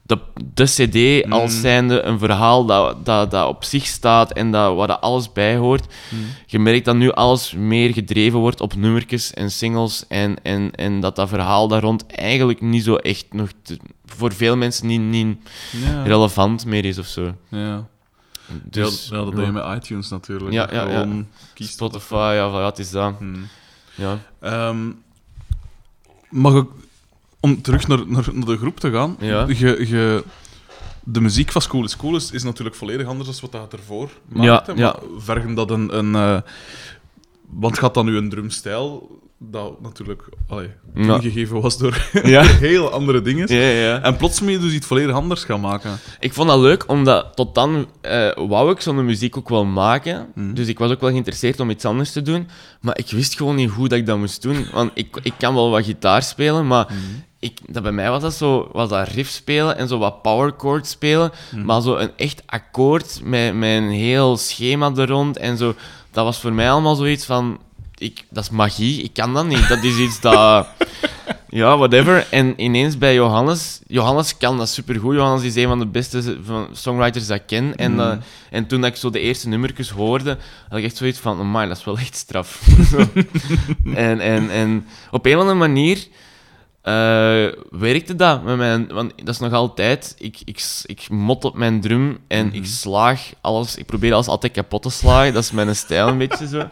[0.08, 0.18] de,
[0.54, 1.32] de CD Mm.
[1.32, 5.32] als zijnde een verhaal dat, dat, dat op zich staat en dat, waar dat alles
[5.32, 5.86] bij hoort.
[6.10, 6.18] Mm.
[6.46, 11.00] Je merkt dat nu alles meer gedreven wordt op nummertjes en singles en, en, en
[11.00, 15.00] dat dat verhaal daar rond eigenlijk niet zo echt nog te- voor veel mensen niet,
[15.00, 15.36] niet
[15.72, 16.02] Ja.
[16.02, 17.34] relevant meer is of zo.
[17.48, 17.86] Ja.
[18.62, 20.52] Dus, ja, ja, dat deed je met iTunes natuurlijk.
[20.52, 21.08] Ja, ja, ja.
[21.54, 23.14] Kies Spotify, ja, ja, het is dat.
[23.18, 23.46] Hmm.
[23.94, 24.18] Ja.
[24.40, 24.90] Ehm,
[26.30, 26.66] mag ik,
[27.40, 29.44] om terug naar, naar, naar de groep te gaan, Ja.
[29.48, 30.24] je, je,
[31.04, 34.10] de muziek van School is Cool is, is natuurlijk volledig anders dan wat dat ervoor
[34.28, 34.72] maakte.
[34.76, 34.82] ja.
[34.82, 35.98] Maar vergen dat een...
[35.98, 36.40] een eh,
[37.50, 41.20] want gaat dan nu een drumstijl, dat natuurlijk allee, Ja.
[41.48, 42.42] was door Ja.
[42.42, 43.54] heel andere dingen.
[43.54, 44.02] Ja.
[44.02, 45.98] En plots moet je dus iets volledig anders gaan maken.
[46.20, 50.28] Ik vond dat leuk, omdat tot dan eh, wou ik zo'n muziek ook wel maken.
[50.34, 50.54] Mhm.
[50.54, 52.48] Dus ik was ook wel geïnteresseerd om iets anders te doen.
[52.80, 54.66] Maar ik wist gewoon niet hoe dat ik dat moest doen.
[54.72, 56.86] Want ik, ik kan wel wat gitaar spelen, maar
[57.38, 60.52] ik, dat bij mij was dat zo was dat riff spelen en zo wat power
[60.56, 61.30] chords spelen.
[61.64, 65.74] Maar zo een echt akkoord met, met een heel schema er rond en zo.
[66.18, 67.58] Dat was voor mij allemaal zoiets van...
[67.94, 69.68] Ik, dat is magie, ik kan dat niet.
[69.68, 70.66] Dat is iets dat...
[71.48, 72.26] Ja, whatever.
[72.30, 73.80] En ineens bij Johannes...
[73.86, 75.14] Johannes kan dat supergoed.
[75.14, 76.38] Johannes is een van de beste
[76.72, 77.76] songwriters dat ik ken.
[77.76, 78.00] En, Mm.
[78.00, 78.16] eh,
[78.50, 81.40] en toen ik zo de eerste nummertjes hoorde, had ik echt zoiets van...
[81.40, 82.62] Amai, dat is wel echt straf.
[83.94, 86.06] en, en, en op een of andere manier...
[86.88, 88.86] eh, werkte dat met mijn...
[88.92, 90.14] Want dat is nog altijd...
[90.18, 92.54] Ik, ik, ik mot op mijn drum en Mhm.
[92.56, 93.76] ik slaag alles...
[93.76, 95.32] Ik probeer alles altijd kapot te slagen.
[95.32, 96.68] Dat is mijn stijl een beetje zo.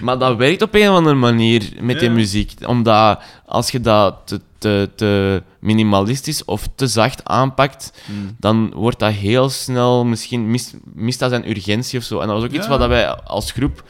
[0.00, 2.14] Maar dat werkt op een of andere manier met die Ja.
[2.14, 2.52] muziek.
[2.66, 7.92] Omdat als je dat te, te, te minimalistisch of te zacht aanpakt,
[8.38, 10.04] dan wordt dat heel snel...
[10.04, 12.18] Misschien mist, mist dat zijn urgentie of zo.
[12.20, 13.82] En dat was ook iets wat wij als groep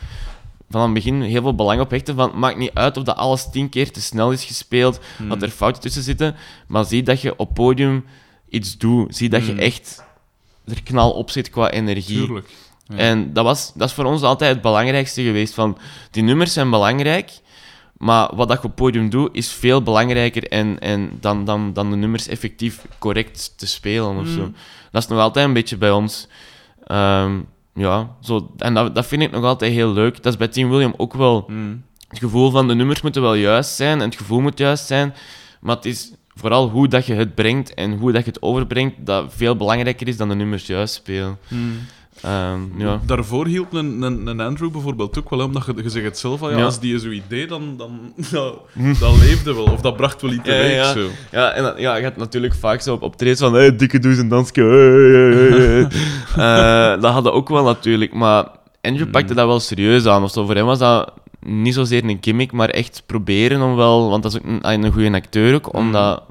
[0.70, 2.14] van aan het begin heel veel belang op hechten.
[2.14, 5.42] Van, het maakt niet uit of dat alles tien keer te snel is gespeeld, dat
[5.42, 6.36] er fouten tussen zitten.
[6.66, 8.04] Maar zie dat je op podium
[8.48, 9.16] iets doet.
[9.16, 9.58] Zie dat je Mm.
[9.58, 10.04] echt
[10.66, 12.24] er knal op zit qua energie.
[12.26, 12.48] Tuurlijk.
[12.88, 12.96] Ja.
[12.96, 15.54] En dat, was, dat is voor ons altijd het belangrijkste geweest.
[15.54, 15.78] Van,
[16.10, 17.30] die nummers zijn belangrijk,
[17.96, 21.90] maar wat dat je op podium doet, is veel belangrijker en, en dan, dan, dan
[21.90, 24.40] de nummers effectief correct te spelen of zo.
[24.40, 24.54] Mm.
[24.90, 26.28] Dat is nog altijd een beetje bij ons.
[26.86, 27.38] Ehm,
[27.76, 30.14] ja, zo, en dat, dat vind ik nog altijd heel leuk.
[30.22, 31.82] Dat is bij Team William ook wel Mm.
[32.08, 35.14] het gevoel van de nummers moeten wel juist zijn en het gevoel moet juist zijn.
[35.60, 38.94] Maar het is vooral hoe dat je het brengt en hoe dat je het overbrengt,
[39.06, 41.38] dat veel belangrijker is dan de nummers juist spelen.
[41.48, 41.78] Mm.
[42.22, 43.00] Ehm, ja.
[43.06, 46.18] Daarvoor hielp een, een, een Andrew bijvoorbeeld ook wel, hè, omdat je, je zegt het
[46.18, 46.64] zelf al, ja, Ja.
[46.64, 48.12] als die zo idee, dan, dan
[49.00, 50.74] dat leefde wel, of dat bracht wel iets Ja, teweeg.
[50.74, 50.92] ja.
[50.92, 51.06] Zo.
[51.30, 55.48] Ja, en ja, je hebt natuurlijk vaak zo op optredens van hey, dikke hey, hey,
[55.50, 55.88] hey, hey.
[56.96, 58.46] Eh, dat hadden ook wel natuurlijk, maar
[58.80, 60.22] Andrew pakte dat wel serieus aan.
[60.22, 60.46] Of zo.
[60.46, 64.32] Voor hem was dat niet zozeer een gimmick, maar echt proberen om wel, want dat
[64.32, 66.22] is ook een, een goede acteur ook, om dat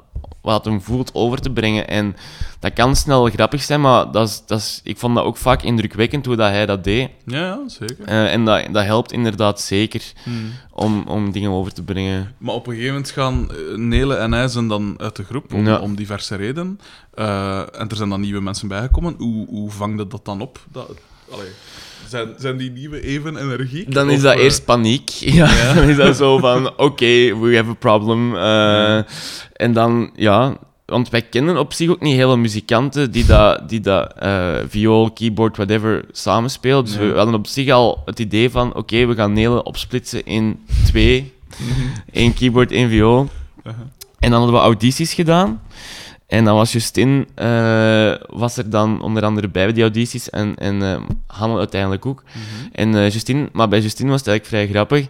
[0.46, 1.88] wat hem voelt over te brengen.
[1.88, 2.16] En
[2.60, 5.62] dat kan snel grappig zijn, maar dat is, dat is, ik vond dat ook vaak
[5.62, 7.10] indrukwekkend hoe dat hij dat deed.
[7.26, 8.04] Ja, ja, zeker.
[8.04, 10.50] Eh, en dat, dat helpt inderdaad zeker Mm.
[10.72, 12.34] om, om dingen over te brengen.
[12.38, 15.54] Maar op een gegeven moment gaan eh, Nele en hij zijn dan uit de groep,
[15.54, 15.78] om, Ja.
[15.78, 16.80] om diverse redenen.
[17.14, 19.14] Eh, en er zijn dan nieuwe mensen bijgekomen.
[19.18, 20.60] Hoe, hoe vangde dat dan op?
[20.72, 20.90] Dat,
[21.30, 21.48] allee,
[22.08, 23.94] zijn, zijn die nieuwe even energiek?
[23.94, 25.10] Dan is Of, dat eh, eerst paniek.
[25.38, 28.36] Ja, dan is dat zo van, oké, we have a problem.
[28.36, 28.98] Eh,
[29.52, 30.56] En dan, ja...
[30.86, 35.10] Want wij kennen op zich ook niet hele muzikanten die dat, die dat eh, viool,
[35.10, 36.84] keyboard, whatever, samenspelen.
[36.84, 40.58] Dus we hadden op zich al het idee van, oké, we gaan Nelen opsplitsen in
[40.84, 41.32] twee.
[42.12, 43.28] Eén keyboard, één viool.
[43.64, 43.80] Uh-huh.
[44.18, 45.62] En dan hadden we audities gedaan.
[46.26, 50.82] En dan was Justin eh, was er dan onder andere bij die audities en, en
[50.82, 52.22] eh, Hanne uiteindelijk ook.
[52.72, 55.06] En eh Justin, maar bij Justin was het eigenlijk vrij grappig,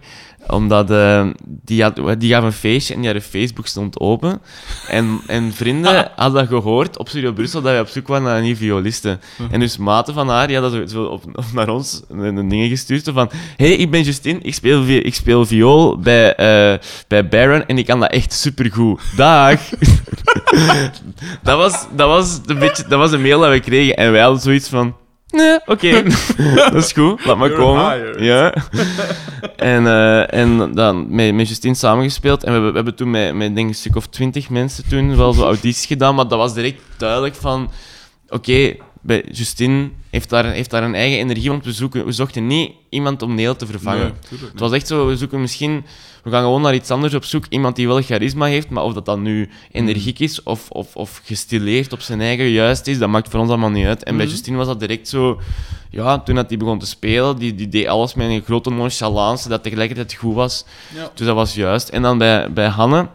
[0.47, 4.41] omdat eh, die, had, die gaf een feestje en die haar Facebook stond open.
[4.87, 8.37] En, en vrienden hadden dat gehoord op Studio Brussel dat wij op zoek waren naar
[8.37, 9.19] een nieuwe violiste.
[9.51, 12.69] En dus maten van haar, die hadden zo, op, op naar ons een, een ding
[12.69, 17.65] gestuurd van hey, ik ben Justin, ik speel, ik speel viool bij, eh, bij Baron
[17.65, 19.01] en ik kan dat echt supergoed.
[19.15, 19.59] Dag!
[21.43, 24.21] dat, was, dat, was een beetje, dat was een mail dat we kregen en wij
[24.21, 24.95] hadden zoiets van
[25.29, 26.03] Nee, oké.
[26.55, 27.25] dat is goed.
[27.25, 27.91] Laat maar You're komen.
[27.93, 28.19] hired.
[28.19, 28.53] Ja.
[29.73, 32.43] en, eh, en dan met, met Justine samengespeeld.
[32.43, 34.89] En we, hebben- we hebben toen met, met denk ik, een stuk of twintig mensen
[34.89, 36.15] toen wel zo audities gedaan.
[36.15, 37.71] Maar dat was direct duidelijk van...
[38.29, 38.75] Oké,
[39.07, 41.49] bij Justine heeft daar, heeft daar een eigen energie.
[41.49, 44.13] Want we, zoeken, we zochten niet iemand om Neel te vervangen.
[44.29, 45.85] Nee, Het was echt zo, we zoeken misschien...
[46.23, 47.45] We gaan gewoon naar iets anders op zoek.
[47.49, 51.21] Iemand die wel charisma heeft, maar of dat dan nu energiek is of, of, of
[51.23, 54.03] gestileerd op zijn eigen juist is, dat maakt voor ons allemaal niet uit.
[54.03, 54.33] En bij Mhm.
[54.33, 55.39] Justine was dat direct zo...
[55.89, 59.49] Ja, toen dat die begon te spelen, die, die deed alles met een grote nonchalance,
[59.49, 60.65] dat tegelijkertijd goed was.
[60.95, 61.11] Ja.
[61.13, 61.89] Dus dat was juist.
[61.89, 63.07] En dan bij, bij Hanne...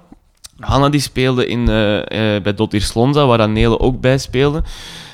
[0.59, 4.62] Hanne die speelde in, eh, eh, bij Dottir Slonza, waar dan Nele ook bij speelde.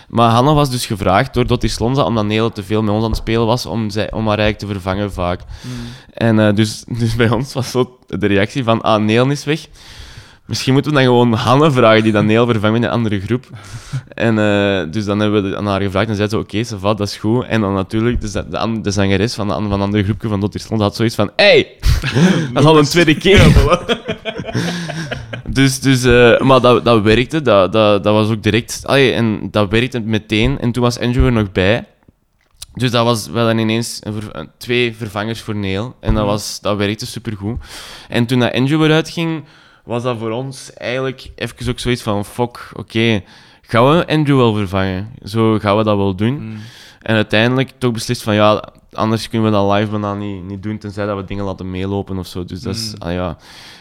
[0.09, 3.11] Maar Hanne was dus gevraagd door Dottir Slonza, omdat Nele te veel met ons aan
[3.11, 5.41] het spelen was, om, zij, om haar eigenlijk te vervangen vaak.
[6.13, 9.67] En eh, dus, dus bij ons was zo de reactie van, ah, Neel is weg.
[10.47, 13.47] Misschien moeten we dan gewoon Hanne vragen, die dan Neel vervangt in een andere groep.
[14.15, 17.09] En eh, dus dan hebben we aan haar gevraagd en zei ze, oké, va, dat
[17.09, 17.45] is goed.
[17.45, 20.05] En dan natuurlijk, dus de, de, an- de zangeres van, de, an- van een andere
[20.05, 21.69] groepje van Dottir Slonza had zoiets van, hey,
[22.53, 23.39] dat is al een tweede keer.
[25.59, 28.81] Dus, dus eh, maar dat, dat werkte, dat, dat, dat was ook direct.
[28.85, 30.59] Allee, en dat werkte meteen.
[30.59, 31.85] En toen was Andrew er nog bij.
[32.75, 35.97] Dus dat was wel dan ineens ver- twee vervangers voor Neil.
[36.01, 37.61] En dat, was, dat werkte supergoed.
[38.09, 39.45] En toen dat Andrew eruit ging,
[39.85, 43.23] was dat voor ons eigenlijk even ook zoiets van: fuck, oké,
[43.63, 45.13] gaan we Andrew wel vervangen?
[45.25, 46.41] Zo gaan we dat wel doen.
[46.41, 46.59] Mm.
[47.03, 50.79] En uiteindelijk toch beslist van ja, anders kunnen we dat live bijna niet, niet doen,
[50.79, 52.45] tenzij dat we dingen laten meelopen of zo.
[52.45, 53.03] Dus dat is, Mm.
[53.09, 53.37] ah, ja.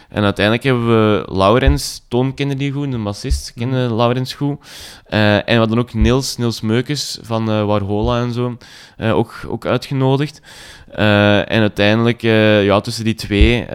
[0.08, 4.58] En uiteindelijk hebben we Laurens, Toon kende die goed, de bassist, kende Laurens goed.
[5.04, 8.56] Eh, en we hadden ook Niels, Niels Meukes van eh, Warhola en zo,
[8.96, 10.40] eh, ook, ook uitgenodigd.
[10.90, 13.66] En uiteindelijk, ja, tussen die twee,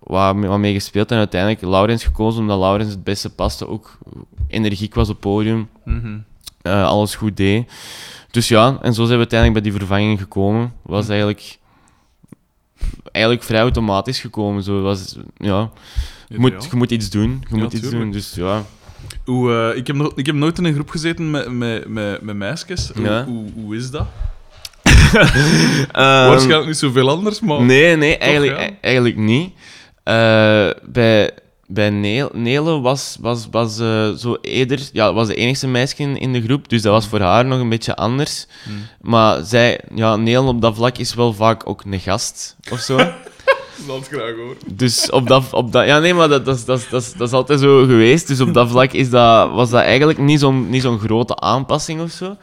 [0.00, 1.10] wat, wat mee gespeeld.
[1.10, 3.98] En uiteindelijk Laurens gekozen, omdat Laurens het beste paste, ook
[4.48, 6.18] energiek was op podium Mhm.
[6.62, 7.70] alles goed deed.
[8.36, 10.72] Dus ja, en zo zijn we uiteindelijk bij die vervanging gekomen.
[10.82, 11.58] Was eigenlijk,
[13.12, 14.62] eigenlijk vrij automatisch gekomen.
[14.62, 15.70] Zo was, ja,
[16.28, 17.42] je, moet, je moet iets doen.
[17.48, 18.02] Je Ja, moet iets tuurlijk.
[18.02, 18.10] doen.
[18.12, 18.62] Dus ja.
[19.24, 22.36] Hoe, eh, ik, heb ik heb nooit in een groep gezeten met, met, met, met
[22.36, 22.90] meisjes.
[22.94, 23.24] Hoe, Ja.
[23.24, 24.06] hoe, hoe is dat?
[25.12, 27.62] Ehm, Waarschijnlijk niet zoveel anders, maar...
[27.62, 29.52] nee, nee, eigenlijk, eigenlijk niet.
[30.02, 31.30] Eh, bij
[31.66, 31.90] bij
[32.32, 36.42] Nele was, was, was eh, zo eerder, ja, was de enigste meisje in, in de
[36.42, 38.46] groep, dus dat was voor haar nog een beetje anders.
[38.64, 38.86] Hmm.
[39.00, 42.98] Maar zij, ja, Neel op dat vlak is wel vaak ook een gast of zo.
[43.86, 44.56] Dat is graag hoor.
[44.66, 45.86] Dus op dat, op dat...
[45.86, 48.26] Ja, nee, maar dat, dat, is- dat, dat, dat is altijd zo geweest.
[48.26, 52.00] Dus op dat vlak is dat, was dat eigenlijk niet zo'n niet zo'n grote aanpassing
[52.00, 52.36] of zo.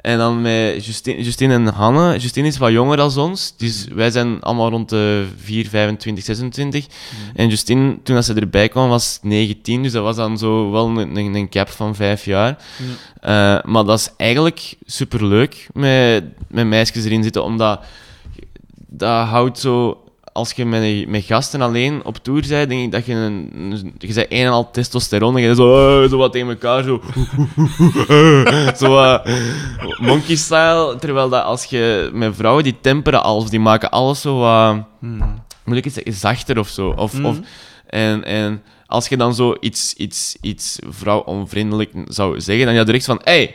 [0.00, 2.18] En dan met Justine, Justine en Hanne.
[2.18, 3.54] Justine is wat jonger dan ons.
[3.56, 6.86] Dus wij zijn allemaal rond de 4, 25, 26.
[7.34, 9.82] En Justine, toen dat ze erbij kwam, was 19.
[9.82, 12.58] Dus dat was dan zo wel een, een, een cap van vijf jaar.
[13.20, 17.80] Eh, maar dat is eigenlijk superleuk met, met meisjes erin zitten, omdat
[18.88, 20.00] dat houdt zo...
[20.36, 23.50] Als je met, met gasten alleen op tour bent, denk ik dat je een...
[23.54, 26.82] een- Je bent een en al testosteron en je zo, eh, zo wat tegen elkaar,
[26.82, 27.00] zo...
[28.86, 29.18] zo eh,
[30.00, 30.96] monkey-style.
[31.00, 34.76] Terwijl dat als je met vrouwen, die temperen alles, die maken alles zo wat...
[35.00, 35.44] Hmm.
[35.64, 36.12] Moet ik het zeggen?
[36.12, 36.88] Zachter of zo.
[36.96, 37.38] Of, of,
[37.86, 43.04] en, en als je dan zo iets, iets, iets vrouwonvriendelijk zou zeggen, dan ja direct
[43.04, 43.20] van...
[43.24, 43.54] Hey,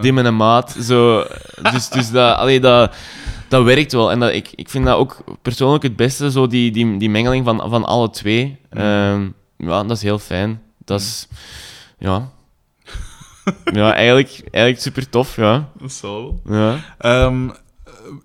[0.00, 0.76] die met een maat.
[0.80, 1.24] Zo,
[1.72, 2.94] dus dus dat, allee, dat,
[3.48, 4.10] dat werkt wel.
[4.10, 7.44] En dat, ik, ik vind dat ook persoonlijk het beste, zo die, die, die mengeling
[7.44, 8.58] van, van alle twee.
[8.70, 10.62] Ehm, ja, dat is heel fijn.
[10.84, 11.28] Dat is...
[11.98, 12.32] Ja.
[13.64, 15.70] Ja, eigenlijk, eigenlijk super tof, ja.
[15.80, 16.58] Dat zal wel.
[16.58, 16.94] ja.
[16.98, 17.48] Ehm,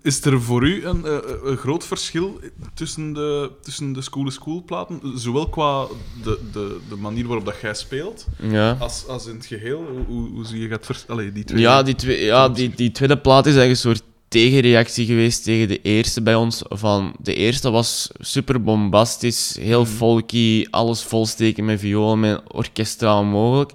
[0.02, 2.40] is er voor u een, eh, een groot verschil
[2.74, 5.00] tussen de, tussen de school-school platen?
[5.14, 5.86] Zowel qua
[6.22, 8.76] de, de, de manier waarop dat jij speelt, ja.
[8.80, 10.04] als, als in het geheel?
[10.06, 11.16] Hoe, hoe, zie je het verschil?
[11.16, 11.60] Die twee.
[11.60, 15.68] Ja, die, twee, ja die, die tweede plaat is eigenlijk een soort tegenreactie geweest tegen
[15.68, 16.62] de eerste bij ons.
[16.68, 23.72] Van, de eerste was super bombastisch, heel folky, alles volsteken met violen, met orkestraal mogelijk.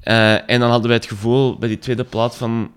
[0.00, 2.70] Eh, en dan hadden wij het gevoel bij die tweede plaat van...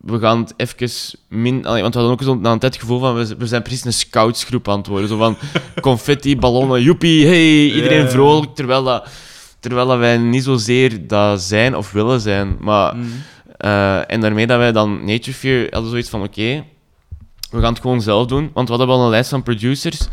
[0.00, 1.62] We gaan het even min...
[1.62, 3.36] Want we hadden ook zo na een tijd het gevoel van...
[3.36, 5.08] We, zijn precies een scoutsgroep aan het worden.
[5.08, 5.36] Zo van
[5.80, 8.54] confetti, ballonnen, joepie, hey, iedereen vrolijk.
[8.54, 9.08] Terwijl, dat,
[9.60, 12.56] terwijl dat wij niet zozeer dat zijn of willen zijn.
[12.60, 12.96] Maar...
[12.96, 13.06] Mhm.
[13.64, 16.64] Eh, en daarmee dat wij dan Nature Fear hadden zoiets van: oké,
[17.50, 18.50] we gaan het gewoon zelf doen.
[18.54, 20.08] Want we hadden wel een lijst van producers.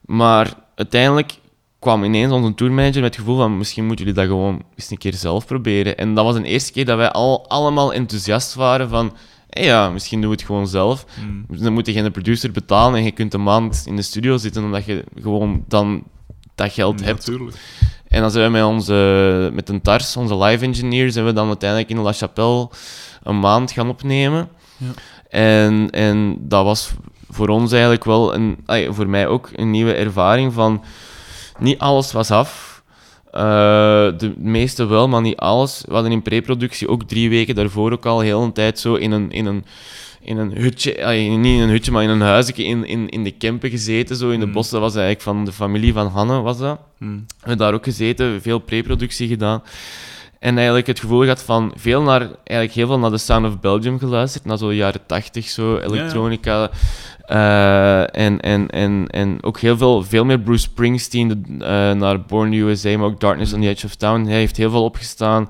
[0.00, 1.38] Maar uiteindelijk
[1.78, 4.98] kwam ineens onze tourmanager met het gevoel van: misschien moeten jullie dat gewoon eens een
[4.98, 5.96] keer zelf proberen.
[5.96, 9.16] En dat was de eerste keer dat wij al, allemaal enthousiast waren van.
[9.48, 11.06] Hey ja, misschien doen we het gewoon zelf.
[11.46, 11.62] Mhm.
[11.62, 14.64] Dan moet je geen producer betalen en je kunt een maand in de studio zitten
[14.64, 16.02] omdat je gewoon dan
[16.54, 17.26] dat geld Ja, hebt.
[17.26, 17.56] Natuurlijk.
[18.08, 21.46] En dan zijn we met, onze, met een TARS, onze live engineer, zijn we dan
[21.46, 22.68] uiteindelijk in La Chapelle
[23.22, 24.48] een maand gaan opnemen.
[24.76, 24.86] Ja.
[25.28, 26.90] En, en dat was
[27.30, 28.58] voor ons eigenlijk wel, een,
[28.90, 30.82] voor mij ook, een nieuwe ervaring van...
[31.58, 32.82] Niet alles was af.
[33.30, 33.42] Eh,
[34.18, 35.84] de meeste wel, maar niet alles.
[35.86, 39.10] We hadden in preproductie ook drie weken daarvoor ook al heel een tijd zo in
[39.10, 39.64] een, in een,
[40.20, 43.24] in een hutje, ay, niet in een hutje, maar in een huisje in, in, in
[43.24, 44.52] de Kempen gezeten, zo in de Mm.
[44.52, 44.80] bossen.
[44.80, 46.78] Dat was eigenlijk van de familie van Hanne, was dat.
[46.98, 47.04] Hm.
[47.14, 49.62] We hebben daar ook gezeten, veel preproductie gedaan.
[50.38, 53.60] En eigenlijk het gevoel gehad van veel naar, eigenlijk heel veel naar de Sound of
[53.60, 56.70] Belgium geluisterd, naar zo jaren tachtig, zo elektronica.
[57.24, 62.24] Eh, en, en, en, en ook heel veel, veel meer Bruce Springsteen, de, eh, naar
[62.24, 64.24] Born USA, maar ook Darkness on the Edge of Town.
[64.24, 65.48] Hij heeft heel veel opgestaan.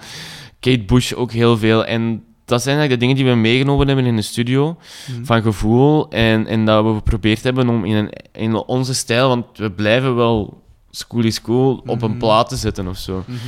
[0.60, 1.84] Kate Bush ook heel veel.
[1.84, 4.76] En dat zijn eigenlijk de dingen die we meegenomen hebben in de studio,
[5.06, 5.24] Hm.
[5.24, 6.08] van gevoel.
[6.10, 10.14] En, en dat we geprobeerd hebben om in, een, in onze stijl, want we blijven
[10.16, 12.18] wel school, op een Mhm.
[12.18, 13.22] plaat te zetten of zo.
[13.26, 13.38] Mhm.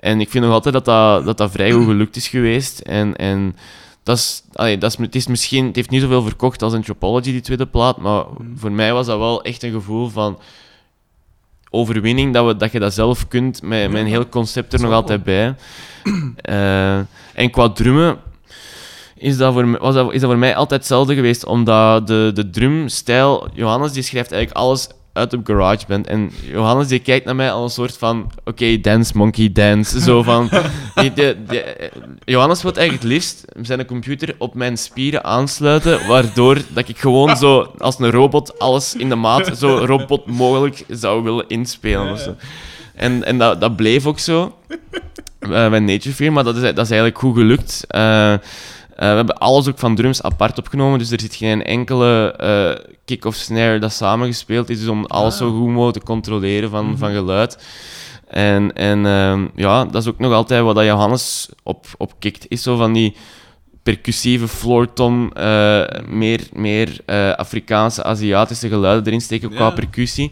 [0.00, 2.78] En ik vind nog altijd dat dat, dat, dat vrij goed gelukt is geweest.
[2.78, 3.56] En, en
[4.02, 7.30] dat is, allee, dat is, het, is misschien, het heeft niet zoveel verkocht als Anthropology,
[7.32, 7.96] die tweede plaat.
[7.96, 8.56] Maar Mhm.
[8.56, 10.38] voor mij was dat wel echt een gevoel van
[11.70, 12.34] overwinning.
[12.34, 15.54] Dat, we, dat je dat zelf kunt, met, een heel concept er nog altijd bij.
[16.36, 16.96] Eh,
[17.34, 18.18] en qua drummen
[19.20, 21.44] is dat, voor, mij- was dat, is dat voor mij altijd hetzelfde geweest.
[21.44, 23.48] Omdat de, de drumstijl...
[23.54, 26.06] Johannes die schrijft eigenlijk alles uit op GarageBand.
[26.06, 28.30] En Johannes die kijkt naar mij als een soort van...
[28.44, 30.00] Oké, dance, monkey, dance.
[30.00, 30.48] Zo van...
[30.94, 31.62] die- die- die-
[32.24, 37.36] Johannes wil eigenlijk het liefst zijn computer op mijn spieren aansluiten, waardoor dat ik gewoon
[37.36, 42.12] zo als een robot alles in de maat zo robot mogelijk zou willen inspelen.
[42.12, 42.34] Of zo.
[42.94, 44.56] En, en dat, dat bleef ook zo
[45.38, 47.84] eh, bij Nature Fear, maar dat is, dat is eigenlijk goed gelukt.
[47.88, 48.34] Eh,
[49.08, 53.24] we hebben alles ook van drums apart opgenomen, dus er zit geen enkele eh, kick
[53.24, 55.38] of snare dat samengespeeld is, dus om alles Ah.
[55.38, 56.96] zo goed mogelijk te controleren van, Mhm.
[56.96, 57.58] van geluid.
[58.28, 62.44] En, en ehm, ja, dat is ook nog altijd wat dat Johannes op, op kikt,
[62.48, 63.16] is zo van die
[63.82, 69.70] percussieve floortom, eh, meer, meer eh, Afrikaanse, Aziatische geluiden erin steken qua Ja.
[69.70, 70.30] percussie.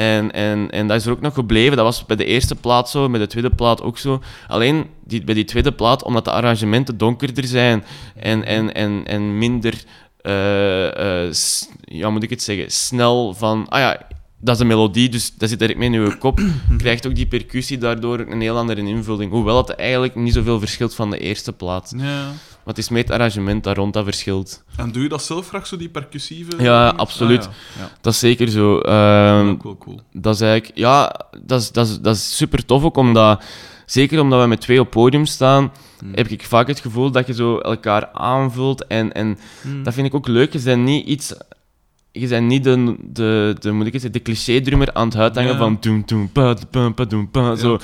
[0.00, 1.76] En, en, en dat is er ook nog gebleven.
[1.76, 4.22] Dat was bij de eerste plaat zo, bij de tweede plaat ook zo.
[4.48, 7.84] Alleen die, bij die tweede plaat, omdat de arrangementen donkerder zijn
[8.16, 9.84] en, en, en, en minder,
[10.20, 11.32] eh, eh,
[11.80, 14.06] ja, moet ik het zeggen, snel van, ah ja,
[14.38, 16.40] dat is een melodie, dus dat zit direct mee in je kop,
[16.78, 19.30] krijgt ook die percussie daardoor een heel andere invulling.
[19.30, 21.94] Hoewel het eigenlijk niet zoveel verschilt van de eerste plaat.
[21.96, 22.32] Ja.
[22.64, 24.64] Maar het is meer het arrangement daar rond dat verschilt.
[24.76, 26.50] En doe je dat zelf graag, zo die percussieve?
[26.50, 26.56] Ja,
[26.88, 26.96] dingen?
[26.96, 27.46] absoluut.
[27.46, 27.82] Ah, ja.
[27.82, 27.90] Ja.
[28.00, 28.78] Dat is zeker zo.
[28.78, 30.00] Ehm, ook wel cool.
[30.12, 33.42] dat is eigenlijk, ja, dat is, dat is, dat is super tof ook omdat,
[33.86, 36.12] zeker omdat we met twee op podium staan, Hmm.
[36.14, 38.86] heb ik vaak het gevoel dat je zo elkaar aanvult.
[38.86, 39.82] En, en Hmm.
[39.84, 40.52] dat vind ik ook leuk.
[40.52, 41.34] Je bent niet iets.
[42.12, 45.52] Je bent niet de, de, de, moet ik het zeggen, de cliché-drummer aan het uithangen
[45.52, 45.58] Ja.
[45.58, 47.78] van doem, doem, pa, pa, pa, doem, pa, zo.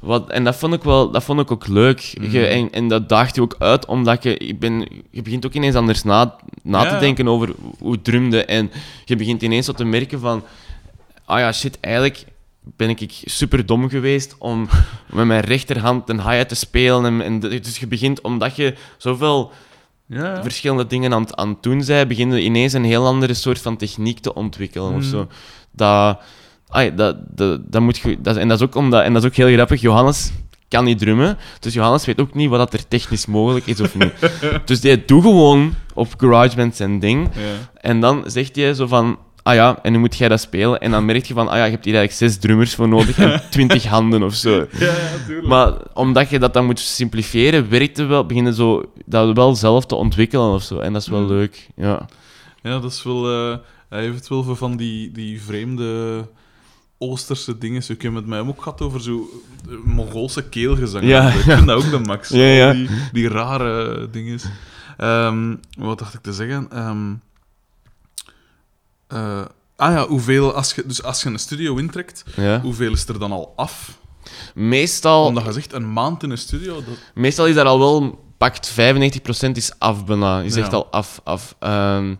[0.00, 2.12] Wat, en dat vond ik wel, dat vond ik ook leuk.
[2.20, 2.30] Mhm.
[2.30, 5.52] Je, en, en dat daagt je ook uit, omdat je, ik ben, je begint ook
[5.52, 8.44] ineens anders na, na Ja, te denken over hoe drumde.
[8.44, 8.70] En
[9.04, 10.42] je begint ineens wat te merken van,
[11.24, 12.24] ah ja, shit, eigenlijk
[12.76, 14.68] ben ik super dom geweest om
[15.12, 17.04] met mijn rechterhand een hi-hat te spelen.
[17.04, 19.52] En, en dus je begint, omdat je zoveel
[20.06, 23.58] Ja, verschillende dingen aan, het- aan het doen zij, beginnen ineens een heel andere soort
[23.60, 25.02] van techniek te ontwikkelen of Mm.
[25.02, 25.26] zo.
[25.72, 26.18] Dat,
[26.68, 29.28] ai, dat, dat, dat moet je, dat, en, dat is ook omdat, en dat is
[29.28, 30.32] ook heel grappig, Johannes
[30.68, 33.94] kan niet drummen, dus Johannes weet ook niet wat dat er technisch mogelijk is of
[33.94, 34.12] niet.
[34.64, 37.40] dus die doet gewoon op GarageBand zijn ding, Ja.
[37.80, 40.90] en dan zegt hij zo van, ah ja, en nu moet jij dat spelen, en
[40.90, 43.42] dan merk je van, ah ja, je hebt hier eigenlijk zes drummers voor nodig en
[43.50, 44.66] twintig handen of zo.
[44.78, 44.86] Ja,
[45.28, 45.46] ja.
[45.48, 49.86] Maar omdat je dat dan moet simplifiëren, werkt het wel, beginnen zo dat wel zelf
[49.86, 50.78] te ontwikkelen of zo.
[50.78, 51.28] En dat is wel Mm.
[51.28, 51.68] leuk.
[51.76, 52.06] Ja.
[52.62, 53.30] Ja, dat is wel...
[53.52, 53.56] eh,
[53.88, 56.24] hij heeft wel veel van die, die vreemde
[56.98, 57.82] Oosterse dingen.
[57.88, 59.28] Ik heb met mij ook gehad over zo
[59.68, 61.04] eh, Mongoolse keelgezang.
[61.04, 62.28] Ja, ik vind dat ook de max.
[62.28, 64.38] Ja, Die, die rare dingen.
[64.96, 66.66] Ehm, wat dacht ik te zeggen?
[66.70, 67.12] Ehm,
[69.14, 69.40] eh,
[69.76, 70.54] ah ja, hoeveel...
[70.54, 72.60] Als je, dus als je een studio intrekt, ja.
[72.60, 73.98] hoeveel is er dan al af?
[74.54, 76.74] Meestal, Omdat je zegt, een maand in een studio...
[76.74, 76.94] Dat...
[77.14, 78.74] meestal is daar al wel, pakt 95%
[79.52, 80.38] is af bijna.
[80.38, 80.76] Je zegt Ja.
[80.76, 81.56] al af, af.
[81.58, 82.14] Ehm,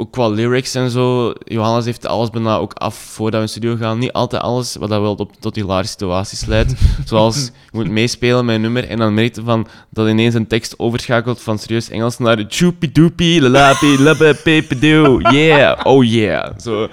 [0.00, 1.32] ook qua lyrics en zo.
[1.44, 3.98] Johannes heeft alles bijna ook af voordat we in studio gaan.
[3.98, 6.74] Niet altijd alles, wat dat wel tot, tot hilarische situaties leidt.
[7.04, 10.46] Zoals, je moet meespelen met een nummer en dan merk je van, dat ineens een
[10.46, 16.58] tekst overschakelt van serieus Engels naar choopie doopie, lalapi, labbe, pepedoe, yeah, oh yeah.
[16.58, 16.88] Zo.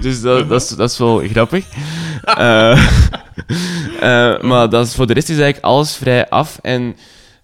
[0.00, 1.64] Dus dat, dat, is, dat is wel grappig.
[2.24, 2.70] Eh,
[4.00, 6.58] eh, maar dat is, voor de rest is eigenlijk alles vrij af.
[6.62, 6.96] En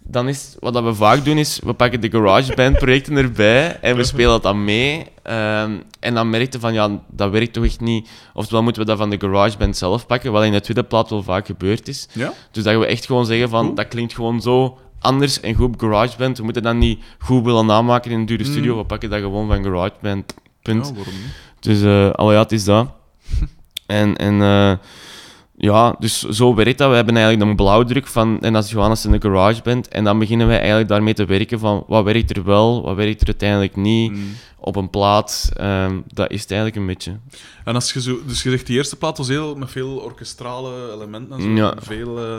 [0.08, 3.96] dan is wat dat we vaak doen, is we pakken de GarageBand projecten erbij en
[3.96, 5.06] we spelen dat dan mee.
[5.22, 8.08] Ehm, en dan merkte van ja, dat werkt toch echt niet.
[8.34, 11.22] Oftewel moeten we dat van de GarageBand zelf pakken, wat in de tweede plaat wel
[11.22, 12.08] vaak gebeurd is.
[12.12, 12.32] Ja?
[12.50, 15.80] Dus dat we echt gewoon zeggen van dat klinkt gewoon zo anders en goed op
[15.80, 16.38] GarageBand.
[16.38, 18.72] We moeten dat niet goed willen namaken in een dure studio.
[18.72, 18.78] Mm.
[18.78, 20.34] We pakken dat gewoon van GarageBand.
[20.62, 20.86] Punt.
[20.86, 21.34] Ja, waarom niet?
[21.60, 22.88] Dus uh, al ja, het is dat.
[23.86, 24.72] en en eh,
[25.58, 26.88] ja, dus zo werkt dat.
[26.90, 30.18] We hebben eigenlijk een blauwdruk van, en als Johannes in de garage bent, en dan
[30.18, 33.76] beginnen wij eigenlijk daarmee te werken van wat werkt er wel, wat werkt er uiteindelijk
[33.76, 34.32] niet Mm.
[34.58, 35.50] op een plaat.
[35.56, 37.16] Ehm, dat is het eigenlijk een beetje.
[37.64, 38.18] En als je zo...
[38.26, 41.48] Dus je zegt, die eerste plaat was heel, met veel orkestrale elementen en zo.
[41.48, 41.74] Ja.
[41.78, 42.38] Veel, eh,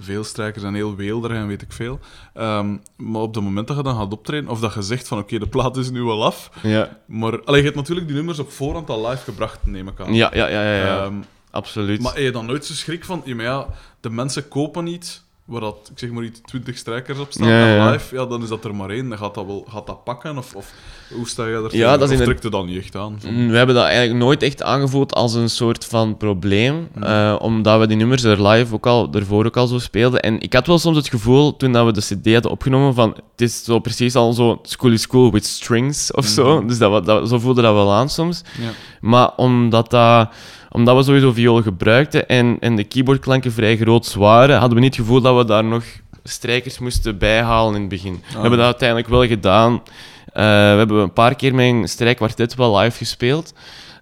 [0.00, 1.98] veel strijkers en heel weelderig en weet ik veel.
[2.34, 5.18] Ehm, maar op het moment dat je dan gaat optreden, of dat je zegt van
[5.18, 7.42] oké, de plaat is nu wel af, Ja, maar...
[7.44, 10.14] Allee, je hebt natuurlijk die nummers op voorhand al live gebracht, neem ik aan.
[10.14, 11.04] ja, ja, ja, ja, ja.
[11.04, 11.14] Ehm,
[11.54, 12.00] absoluut.
[12.00, 13.66] maar heb je dan nooit zo schrik van, ja, maar ja,
[14.00, 17.90] de mensen kopen iets waar dat, ik zeg maar iets, 20 strijkers op staan, Ja,
[17.90, 19.08] live, ja, dan is dat er maar één.
[19.08, 20.72] Dan gaat dat wel gaat dat pakken, of, of
[21.14, 23.18] hoe sta je er Ja, dat Of drukt het dan niet echt aan?
[23.30, 27.02] Mm, We hebben dat eigenlijk nooit echt aangevoeld als een soort van probleem, Hmm.
[27.02, 30.20] eh, omdat we die nummers er live ook al, ervoor ook al zo speelden.
[30.20, 33.08] En ik had wel soms het gevoel, toen dat we de cd hadden opgenomen, van
[33.10, 36.56] het is zo precies al zo school is school with strings of zo.
[36.58, 36.66] Mhm.
[36.68, 38.42] Dus dat, dat, zo voelde dat wel aan soms.
[38.60, 38.70] ja.
[39.00, 40.28] Maar omdat, dat,
[40.74, 44.96] omdat we sowieso viool gebruikten en, en de keyboardklanken vrij groot waren, hadden we niet
[44.96, 45.84] het gevoel dat we daar nog
[46.24, 48.22] strijkers moesten bijhalen in het begin.
[48.32, 49.72] We hebben dat uiteindelijk wel gedaan.
[49.72, 53.54] Eh, we hebben een paar keer een strijkkwartet wel live gespeeld.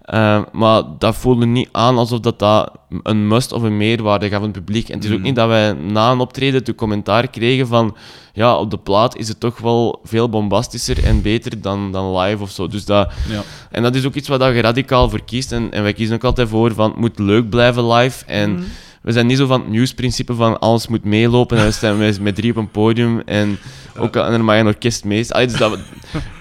[0.03, 2.73] Eh, maar dat voelde niet aan alsof dat, dat
[3.03, 4.89] een must of een meerwaarde gaf aan het publiek.
[4.89, 5.23] En het is ook Mm.
[5.25, 7.97] niet dat wij na een optreden de commentaar kregen van
[8.33, 12.43] ja, op de plaat is het toch wel veel bombastischer en beter dan, dan live
[12.43, 12.67] of zo.
[12.67, 13.43] Dus dat, Ja.
[13.71, 15.53] en dat is ook iets wat je radicaal voor kiest.
[15.53, 18.25] En, en wij kiezen ook altijd voor van het moet leuk blijven live.
[18.25, 18.65] En
[19.03, 21.59] we zijn niet zo van het nieuwsprincipe van alles moet meelopen.
[21.59, 23.21] En we staan met, drie op een podium.
[23.21, 23.59] En,
[23.99, 25.33] ook, en er mag een orkest mee.
[25.33, 25.79] Allee, dus dat,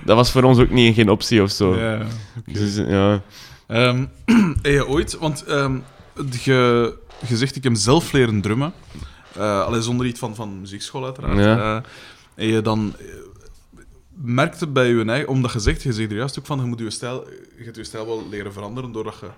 [0.06, 1.76] dat was voor ons ook niet, geen optie of zo.
[2.52, 3.22] Dus ja.
[4.62, 5.78] Heb je ooit, want ehm,
[6.44, 6.94] je,
[7.28, 8.74] je zegt ik heb zelf leren drummen,
[9.36, 11.38] Eh alleen zonder iets van, van muziekschool uiteraard.
[11.38, 11.78] Ja.
[11.78, 11.84] Eh,
[12.36, 13.06] en je dan eh,
[14.14, 16.80] merkte bij je eigen, omdat je zegt, je zegt er juist ook van, je moet
[16.80, 19.30] je stijl, je hebt je stijl wel leren veranderen doordat je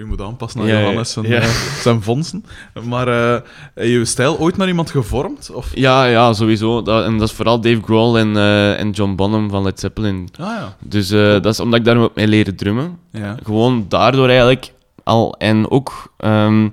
[0.00, 1.40] je moet aanpassen aan Ja, Johannes en ja.
[1.40, 1.48] eh,
[1.80, 2.44] zijn.
[2.84, 3.44] Maar heb
[3.74, 5.50] je stijl ooit naar iemand gevormd?
[5.54, 5.70] Of?
[5.74, 6.82] Ja, ja, sowieso.
[6.82, 10.28] Dat, en dat is vooral Dave Grohl en, eh, en John Bonham van Led Zeppelin.
[10.40, 10.76] Ah ja.
[10.80, 12.98] Dus dat is omdat ik daar ook mee leren drummen.
[13.12, 13.36] ja.
[13.42, 14.72] Gewoon daardoor eigenlijk
[15.04, 15.34] al.
[15.38, 16.68] En ook ehm,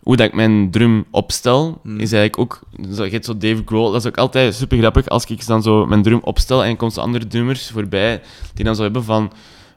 [0.00, 2.00] hoe dat ik mijn drum opstel, Hmm.
[2.00, 2.60] is eigenlijk ook.
[2.94, 5.62] Zo, je hebt zo Dave Grohl, dat is ook altijd super grappig als ik dan
[5.62, 8.20] zo mijn drum opstel en komt andere drummers voorbij
[8.54, 9.32] die dan zo hebben van.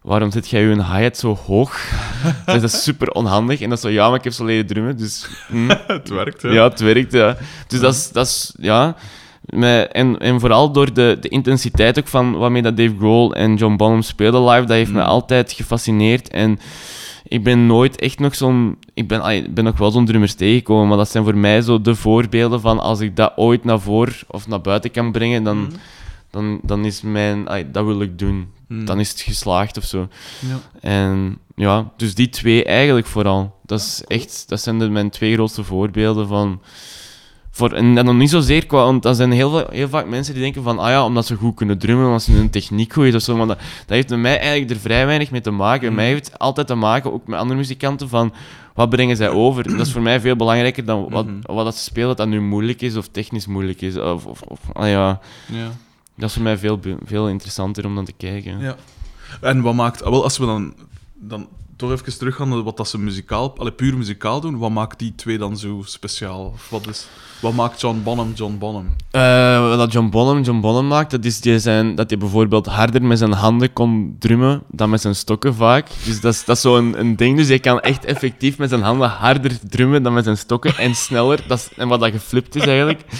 [0.06, 1.80] Waarom zet jij je hi-hat zo hoog?
[2.46, 3.62] Dus dat is super onhandig.
[3.62, 5.28] En dat is zo, ja, maar ik heb zo leren drummen, dus...
[5.48, 5.70] hm.
[5.88, 6.50] Het werkt, hè?
[6.50, 7.38] Ja, het werkt, ja.
[7.68, 8.96] Dus dat is, dat is ja...
[9.46, 13.56] Met, en, en vooral door de, de intensiteit ook van waarmee dat Dave Grohl en
[13.56, 15.06] John Bonham speelden live, dat heeft me Mm.
[15.08, 16.30] altijd gefascineerd.
[16.30, 16.60] En
[17.24, 18.78] ik ben nooit echt nog zo'n...
[18.94, 21.82] Ik ben, ik ben nog wel zo'n drummers tegengekomen, maar dat zijn voor mij zo
[21.82, 25.58] de voorbeelden van als ik dat ooit naar voren of naar buiten kan brengen, dan,
[25.58, 25.68] Mm.
[26.36, 27.46] Dan, dan is mijn...
[27.72, 28.48] dat wil ik doen.
[28.68, 28.86] Mm.
[28.86, 30.08] Dan is het geslaagd of zo.
[30.40, 30.90] Ja.
[30.90, 33.56] En ja, dus die twee eigenlijk vooral.
[33.64, 36.62] Dat, is echt, dat zijn de, mijn twee grootste voorbeelden van...
[37.52, 38.84] Voor, en dan niet zozeer qua...
[38.84, 40.80] Want dan zijn heel, veel, heel vaak mensen die denken van...
[40.80, 43.36] Ah ja, omdat ze goed kunnen drummen, omdat ze hun techniek goed is of zo.
[43.36, 45.90] Maar dat, dat heeft met mij eigenlijk er vrij weinig mee te maken.
[45.90, 45.96] Mm.
[45.96, 48.34] Mij heeft altijd te maken, ook met andere muzikanten, van...
[48.74, 49.64] Wat brengen zij over?
[49.78, 51.36] Dat is voor mij veel belangrijker dan wat, Mhm.
[51.42, 53.98] wat dat ze spelen, dat dat nu moeilijk is of technisch moeilijk is.
[53.98, 55.20] Of, of, of ah ja,
[55.52, 55.72] ja.
[56.18, 58.60] Dat is voor mij veel, veel interessanter om dan te kijken.
[58.60, 58.76] Ja.
[59.42, 60.04] En wat maakt...
[60.04, 60.74] ah, Wel, als we dan,
[61.14, 63.58] dan toch even teruggaan naar wat dat ze muzikaal...
[63.58, 66.46] Allee, puur muzikaal doen, wat maakt die twee dan zo speciaal?
[66.46, 67.08] Of wat, is,
[67.42, 68.96] wat maakt John Bonham John Bonham?
[69.12, 72.66] Eh, wat dat John Bonham John Bonham maakt, dat is die zijn, dat hij bijvoorbeeld
[72.66, 75.88] harder met zijn handen kon drummen dan met zijn stokken vaak.
[76.06, 77.38] Dus dat is, dat is zo'n een ding.
[77.38, 80.96] Dus hij kan echt effectief met zijn handen harder drummen dan met zijn stokken en
[80.96, 81.44] sneller.
[81.48, 83.02] Dat is, en wat dat geflipt is eigenlijk.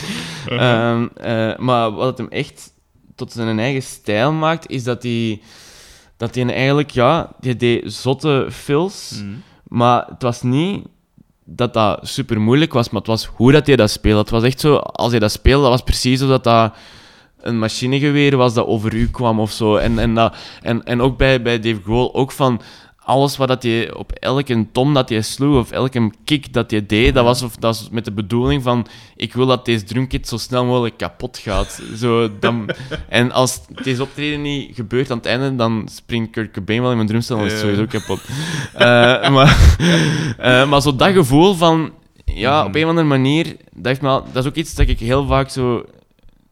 [0.46, 2.74] Ehm, eh, maar wat het hem echt
[3.16, 5.42] tot zijn eigen stijl maakt, is dat hij,
[6.18, 9.24] dat hij eigenlijk, ja, die deed zotte fills.
[9.68, 10.86] Maar het was niet
[11.44, 14.20] dat dat super moeilijk was, maar het was hoe dat hij dat speelde.
[14.20, 16.74] Het was echt zo, als hij dat speelde, dat was precies alsof dat, dat
[17.42, 19.76] een machinegeweer was dat over u kwam of zo.
[19.76, 22.62] En, en, dat, en, en ook bij, bij Dave Grohl, ook van
[23.06, 26.86] alles wat dat hij op elke tom dat hij sloeg of elke kick dat hij
[26.86, 30.28] deed, dat was, of, dat was met de bedoeling van ik wil dat deze drumkit
[30.28, 31.82] zo snel mogelijk kapot gaat.
[31.98, 32.70] Zo, dan,
[33.10, 36.96] en als deze optreden niet gebeurt aan het einde, dan springt Kurt Cobain wel in
[36.96, 38.22] mijn drumstel en is het sowieso kapot.
[38.74, 39.78] Eh, maar,
[40.38, 41.92] eh, maar zo dat gevoel van,
[42.26, 44.88] ja, op een of andere manier, dat, heeft me al- dat is ook iets dat
[44.88, 45.86] ik heel vaak zo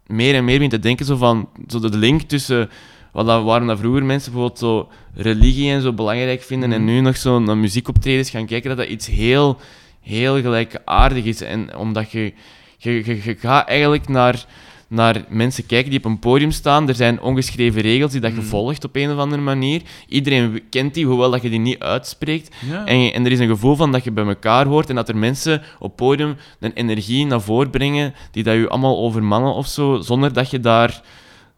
[0.08, 2.70] meer en meer begin te denken, zo van, zo de link tussen,
[3.14, 7.00] wat dat, waarom dat vroeger mensen bijvoorbeeld zo religie en zo belangrijk vinden en nu
[7.02, 9.58] nog zo naar muziekoptredens gaan kijken, dat dat iets heel,
[10.02, 11.42] heel gelijkaardig is.
[11.42, 12.34] En omdat je,
[12.78, 14.46] je, je, je gaat eigenlijk naar,
[14.88, 16.88] naar mensen kijken die op een podium staan.
[16.88, 18.44] Er zijn ongeschreven regels die dat je Mm.
[18.48, 19.82] volgt op een of andere manier.
[20.08, 22.56] Iedereen kent die, hoewel dat je die niet uitspreekt.
[22.70, 22.86] Ja.
[22.86, 25.10] En, je- en er is een gevoel van dat je bij elkaar hoort en dat
[25.10, 29.68] er mensen op podium een energie naar voren brengen die dat je allemaal overmannen of
[29.68, 31.02] zo, zonder dat je daar,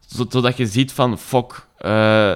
[0.06, 2.34] zodat je ziet van, fuck, eh,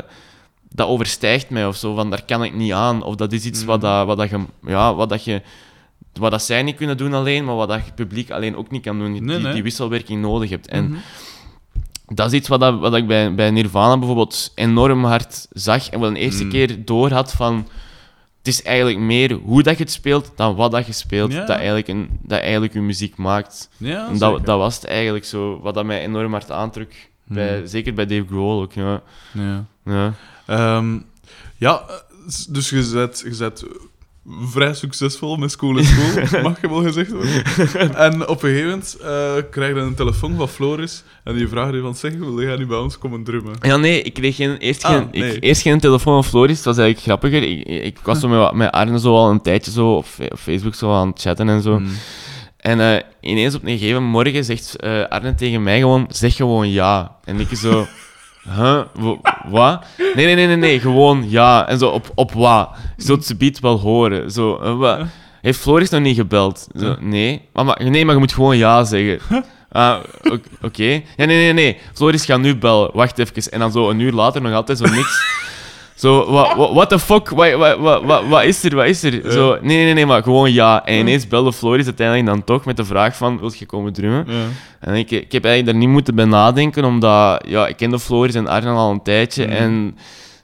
[0.72, 3.02] dat overstijgt mij of zo, van daar kan ik niet aan.
[3.02, 3.90] Of dat is iets wat, Mhm.
[3.90, 5.42] dat, wat, dat je, ja, wat dat je,
[6.12, 8.82] wat dat zij niet kunnen doen alleen, maar wat dat je publiek alleen ook niet
[8.82, 9.52] kan doen, die, Nee, nee.
[9.52, 10.68] die wisselwerking nodig hebt.
[10.68, 10.98] En Mhm.
[12.06, 16.00] dat is iets wat, dat, wat ik bij, bij Nirvana bijvoorbeeld enorm hard zag en
[16.00, 16.50] wel een eerste Mm.
[16.50, 17.68] keer door had van...
[18.38, 21.38] Het is eigenlijk meer hoe dat je het speelt dan wat dat je speelt, Ja.
[21.44, 23.68] dat, eigenlijk een, dat eigenlijk je muziek maakt.
[23.76, 26.88] Ja, en dat, dat was het eigenlijk zo, wat dat mij enorm hard aantrok.
[27.30, 27.66] Bij, Hmm.
[27.66, 29.02] Zeker bij Dave Grohl ook, ja.
[29.32, 29.64] Ja.
[29.84, 30.14] ja.
[30.46, 30.98] Ehm,
[31.56, 31.84] ja,
[32.48, 33.64] dus je bent, je bent
[34.40, 37.94] vrij succesvol met School is School, mag je wel gezegd worden.
[37.96, 41.74] En op een gegeven moment eh, krijg je een telefoon van Floris en die vraagt
[41.74, 43.54] je van, zeg, wil jij nu bij ons komen drummen?
[43.60, 45.34] Ja, nee, ik kreeg geen, eerst, Ah, geen, nee.
[45.34, 46.62] ik, eerst geen telefoon van Floris.
[46.62, 47.48] Dat was eigenlijk grappiger.
[47.48, 50.06] Ik, ik, was zo met, met Arne zo al een tijdje zo op,
[50.38, 51.78] Facebook zo aan het chatten en zo.
[51.78, 51.88] Mm.
[52.60, 56.70] En eh, ineens op een gegeven morgen zegt eh, Arne tegen mij gewoon, zeg gewoon
[56.70, 57.16] ja.
[57.24, 57.86] En ik zo,
[58.56, 59.84] huh, Wa- wat?
[60.14, 61.68] Nee, nee, nee, nee, nee, gewoon ja.
[61.68, 62.70] En zo, op, op wat?
[62.96, 64.30] Zult ze biedt wel horen.
[64.30, 65.00] Zo, eh, wat?
[65.40, 66.68] Heeft Floris nog niet gebeld?
[66.78, 67.48] Zo, nee.
[67.52, 69.18] Maar, nee, maar je moet gewoon ja zeggen.
[69.72, 69.96] Ah,
[70.62, 70.84] oké.
[70.84, 71.78] Ja, nee, nee, nee.
[71.94, 72.90] Floris gaat nu bellen.
[72.92, 73.52] Wacht even.
[73.52, 75.20] En dan zo een uur later nog altijd zo niks.
[76.00, 77.28] Zo, what, what, what the fuck?
[77.28, 78.74] Wat, wat, wat, wat, wat is er?
[78.74, 79.32] Wat is er?
[79.32, 80.84] Zo, nee, nee, nee, maar gewoon ja.
[80.84, 84.24] En ineens belde Floris uiteindelijk dan toch met de vraag van, wil je komen drummen?
[84.28, 84.44] Ja.
[84.80, 88.34] En ik, ik heb eigenlijk daar niet moeten bij nadenken, omdat ja, ik kende Floris
[88.34, 89.96] en Arjan al een tijdje en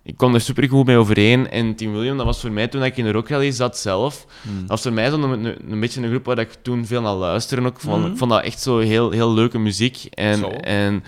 [0.02, 1.50] ik kwam er supergoed mee overeen.
[1.50, 4.26] En Team William, dat was voor mij toen ik in de Rock Rally zat zelf,
[4.42, 4.60] Mm.
[4.60, 7.00] dat was voor mij zo'n een, een, een beetje een groep waar ik toen veel
[7.00, 7.66] naar luisterde.
[7.66, 8.10] Ook vond, Mhm.
[8.12, 9.96] Ik vond dat echt zo heel, heel leuke muziek.
[9.96, 10.08] Zo.
[10.14, 11.04] En, en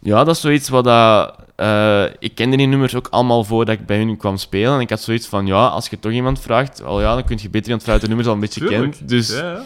[0.00, 1.34] ja, dat is zoiets wat dat...
[1.58, 4.74] eh, ik kende die nummers ook allemaal voordat ik bij hun kwam spelen.
[4.74, 7.38] En ik had zoiets van, ja, als je toch iemand vraagt, wel ja, dan kun
[7.40, 8.92] je beter iemand vragen die de nummers al een beetje Tuurlijk.
[8.92, 9.08] kent.
[9.08, 9.62] Dus Ja,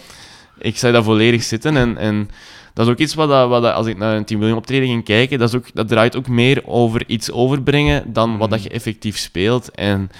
[0.58, 1.76] ik zag dat volledig zitten.
[1.76, 2.30] En, en
[2.74, 4.88] dat is ook iets wat, dat, wat dat, als ik naar een Team William optreden
[4.88, 8.62] ging kijken, dat, is ook, dat draait ook meer over iets overbrengen dan wat dat
[8.62, 9.70] je effectief speelt.
[9.70, 10.10] En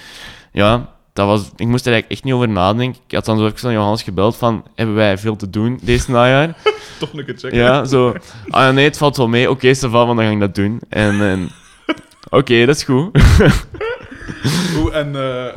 [0.51, 3.01] ja, dat was, ik moest er eigenlijk echt niet over nadenken.
[3.07, 6.11] Ik had dan zo even aan Johannes gebeld van, hebben wij veel te doen deze
[6.11, 6.55] najaar?
[6.99, 7.57] Toch een keer checken.
[7.57, 8.15] ja, zo.
[8.49, 9.49] Ah ja, nee, het valt wel mee.
[9.49, 10.79] Oké, okay, van, dan ga ik dat doen.
[10.89, 11.49] En, en
[12.29, 13.09] oké, dat is goed.
[14.77, 15.55] Oeh, en eh,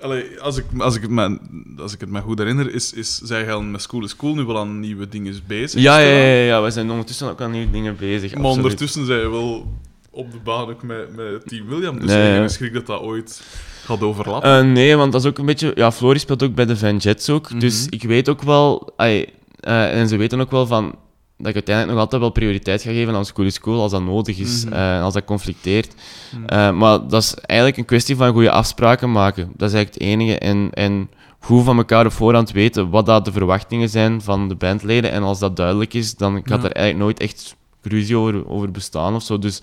[0.00, 1.38] allee, als, ik, als, ik het me,
[1.78, 4.44] als ik het me goed herinner, is, is, jij al met School is Cool nu
[4.44, 5.80] wel aan nieuwe dingen bezig?
[5.80, 8.34] Ja, ja, ja, ja, we zijn ondertussen ook aan nieuwe dingen bezig.
[8.34, 8.62] Maar absoluut.
[8.64, 9.66] ondertussen zijn je wel
[10.10, 12.00] op de baan ook met, met Team William.
[12.00, 13.42] Dus Nee, ik schrik dat dat ooit
[13.84, 14.58] gaat overlappen.
[14.58, 15.72] Eh, nee, want dat is ook een beetje...
[15.74, 17.60] Ja, Floris speelt ook bij de Van Jets ook.
[17.60, 17.94] Dus Mhm.
[17.94, 18.92] ik weet ook wel...
[18.96, 19.26] ai,
[19.60, 20.94] eh, en ze weten ook wel van...
[21.38, 24.02] Dat ik uiteindelijk nog altijd wel prioriteit ga geven aan School is School als dat
[24.02, 24.64] nodig is.
[24.64, 24.74] Mhm.
[24.74, 25.94] eh, als dat conflicteert.
[26.32, 26.44] Mhm.
[26.44, 29.52] Eh, maar dat is eigenlijk een kwestie van goede afspraken maken.
[29.56, 30.38] Dat is eigenlijk het enige.
[30.38, 31.10] En, en
[31.40, 35.10] goed van elkaar op voorhand weten wat dat de verwachtingen zijn van de bandleden.
[35.10, 36.68] En als dat duidelijk is, dan gaat Ja.
[36.68, 39.38] er eigenlijk nooit echt ruzie over, over bestaan of zo.
[39.38, 39.60] Dus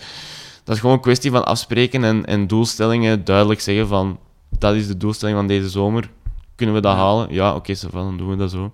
[0.64, 4.20] dat is gewoon een kwestie van afspreken en, en doelstellingen duidelijk zeggen van
[4.60, 6.10] dat is de doelstelling van deze zomer.
[6.56, 6.98] Kunnen we dat Ja.
[6.98, 7.34] halen?
[7.34, 8.72] Ja, oké, okay, dan doen we dat zo.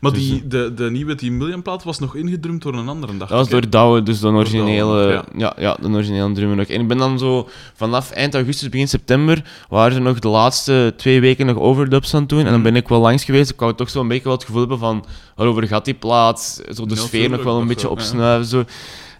[0.00, 3.16] Maar dus, die, de, de nieuwe Team William plaat was nog ingedrumd door een andere,
[3.16, 5.52] dacht Dat was door Douwe, dus de originele, ja.
[5.58, 6.66] Ja, de originele drummer nog.
[6.66, 10.94] En ik ben dan zo vanaf eind augustus, begin september, waren er nog de laatste
[10.96, 12.38] twee weken nog overdubs aan het doen.
[12.38, 12.62] En dan Mhm.
[12.62, 13.50] ben ik wel langs geweest.
[13.50, 15.04] Ik wou toch zo een beetje wel het gevoel hebben van,
[15.36, 16.62] waarover gaat die plaat?
[16.74, 18.46] Zo de sfeer nog wel een dat beetje zo, opsnuiven.
[18.48, 18.64] Zo.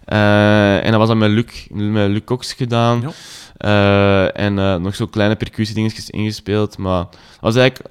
[0.05, 3.01] Eh, en dat was dan met Luc, met Luc Cox gedaan.
[3.01, 3.11] Ja.
[3.57, 6.77] Eh, en eh, nog zo kleine percussiedingetjes ingespeeld.
[6.77, 7.89] Maar dat was eigenlijk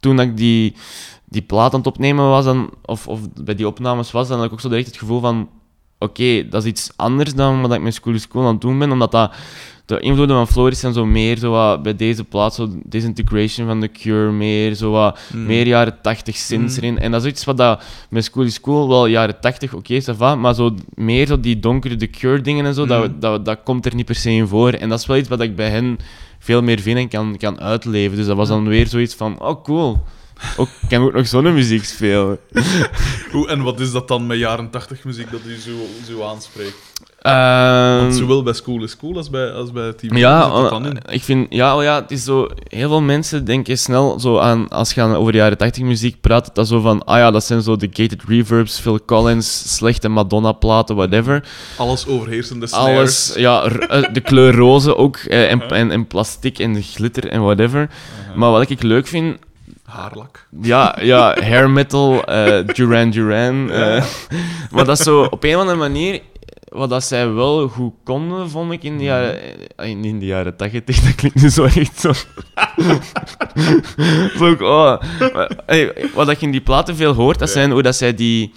[0.00, 0.74] toen ik die,
[1.32, 4.46] die plaat aan het opnemen was, dan, of, of bij die opnames was, dan had
[4.46, 5.48] ik ook zo direct het gevoel van:
[5.98, 8.78] oké, dat is iets anders dan wat ik met School is Cool aan het doen
[8.78, 9.32] ben, omdat dat.
[9.86, 13.80] De invloeden van Floris zijn zo meer zo wat, bij deze plaat, zo disintegration van
[13.80, 15.46] The Cure, meer, zo wat, Mhm.
[15.46, 16.84] meer jaren 80 synths Mhm.
[16.84, 16.98] erin.
[16.98, 20.34] En dat is iets wat dat, met School is Cool wel jaren 80, oké, va,
[20.34, 23.86] maar zo meer zo die donkere The Cure dingen en zo, dat, dat, dat komt
[23.86, 24.70] er niet per se in voor.
[24.72, 25.98] En dat is wel iets wat ik bij hen
[26.38, 28.16] veel meer vind en kan, kan uitleven.
[28.16, 30.02] Dus dat was dan weer zoiets van, oh cool,
[30.56, 32.38] ook, kan ik ook nog zo'n muziek spelen.
[33.34, 35.70] Oeh, en wat is dat dan met jaren 80 muziek dat u zo,
[36.06, 36.92] zo aanspreekt?
[37.22, 41.14] Ehm, Want zowel bij School is Cool als bij, als bij Team Ja, dan eh,
[41.14, 44.68] ik vind, ja, oh ja, het is zo, heel veel mensen denken snel zo aan,
[44.68, 47.62] als je aan over jaren 80 muziek praat, dat zo van, ah ja, dat zijn
[47.62, 51.48] zo de gated reverbs, Phil Collins, slechte Madonna-platen, whatever.
[51.76, 52.96] Alles overheersende snares.
[52.96, 57.42] Alles, ja, eh, de kleur roze ook, eh, en, en, en plastic en glitter en
[57.42, 57.80] whatever.
[57.80, 58.36] Uh-huh.
[58.36, 59.38] Maar wat ik leuk vind,
[59.92, 60.46] Haarlak.
[60.60, 63.70] Ja, ja hair metal, eh, Duran Duran.
[63.70, 64.04] eh.
[64.72, 66.20] maar dat is zo op een of andere manier.
[66.68, 69.40] Wat dat zij wel goed konden, vond ik in de jaren,
[69.76, 71.00] eh, in, in de jaren 80.
[71.04, 72.12] Dat klinkt nu zo echt zo.
[74.64, 75.00] oh.
[75.66, 78.52] Hey, wat dat je in die platen veel hoort, dat zijn hoe dat zij die.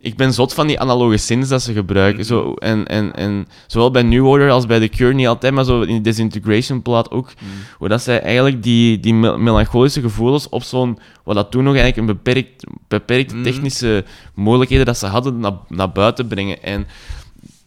[0.00, 2.24] Ik ben zot van die analoge synths dat ze gebruiken.
[2.24, 5.64] Zo, en, en, en zowel bij New Order als bij The Cure niet altijd, maar
[5.64, 7.32] zo in die Disintegration plaat ook.
[7.78, 10.98] Hoe dat zij eigenlijk die, die mel- melancholische gevoelens op zo'n...
[11.24, 13.44] Wat dat toen nog eigenlijk een beperkt, beperkte Mhm.
[13.44, 16.62] technische mogelijkheden dat ze hadden naar, naar buiten brengen.
[16.62, 16.86] En,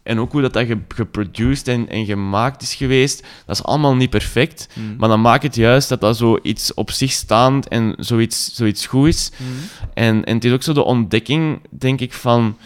[0.03, 3.95] en ook hoe dat, dat ge- geproduced en, en gemaakt is geweest, dat is allemaal
[3.95, 4.67] niet perfect.
[4.73, 4.95] Mm.
[4.97, 9.07] Maar dan maakt het juist dat dat zoiets op zich staand en zoiets, zoiets goed
[9.07, 9.31] is.
[9.37, 9.47] Mm.
[9.93, 12.57] En, en het is ook zo de ontdekking, denk ik, van...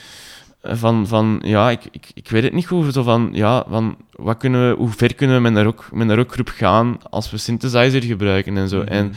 [0.67, 2.93] Van, van ja, ik, ik, ik weet het niet goed.
[2.93, 6.09] Zo van, ja, van, wat kunnen we, hoe ver kunnen we met een, rock, met
[6.09, 8.77] een rockgroep gaan als we synthesizer gebruiken en zo.
[8.81, 8.87] Mhm.
[8.87, 9.13] En,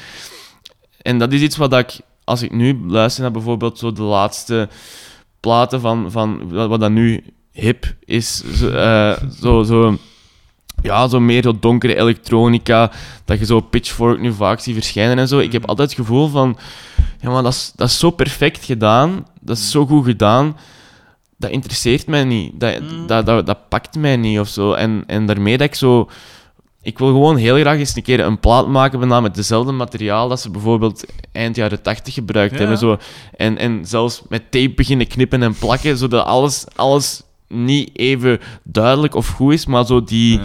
[1.03, 4.69] en dat is iets wat ik, als ik nu luister naar bijvoorbeeld zo de laatste
[5.41, 7.25] platen van, van wat, wat dat nu
[7.61, 9.97] hip is, zo, eh, zo, zo,
[10.83, 12.91] ja, zo meer zo donkere elektronica,
[13.25, 15.39] dat je zo Pitchfork nu vaak ziet verschijnen en zo.
[15.39, 15.71] Ik heb Mhm.
[15.71, 16.59] altijd het gevoel van,
[17.21, 20.57] ja, maar dat is, dat is zo perfect gedaan, dat is zo goed gedaan,
[21.37, 22.61] dat interesseert mij niet.
[22.61, 23.07] Dat, Mhm.
[23.07, 24.73] dat, dat, dat pakt mij niet of zo.
[24.73, 26.09] En, en daarmee dat ik zo...
[26.83, 30.29] Ik wil gewoon heel graag eens een keer een plaat maken bijna met dezelfde materiaal
[30.29, 32.59] dat ze bijvoorbeeld eind jaren 80 gebruikt Ja.
[32.59, 32.79] hebben.
[32.79, 32.99] Zo.
[33.37, 39.15] En, en zelfs met tape beginnen knippen en plakken, zodat alles, alles niet even duidelijk
[39.15, 40.45] of goed is, maar zo die, Ja.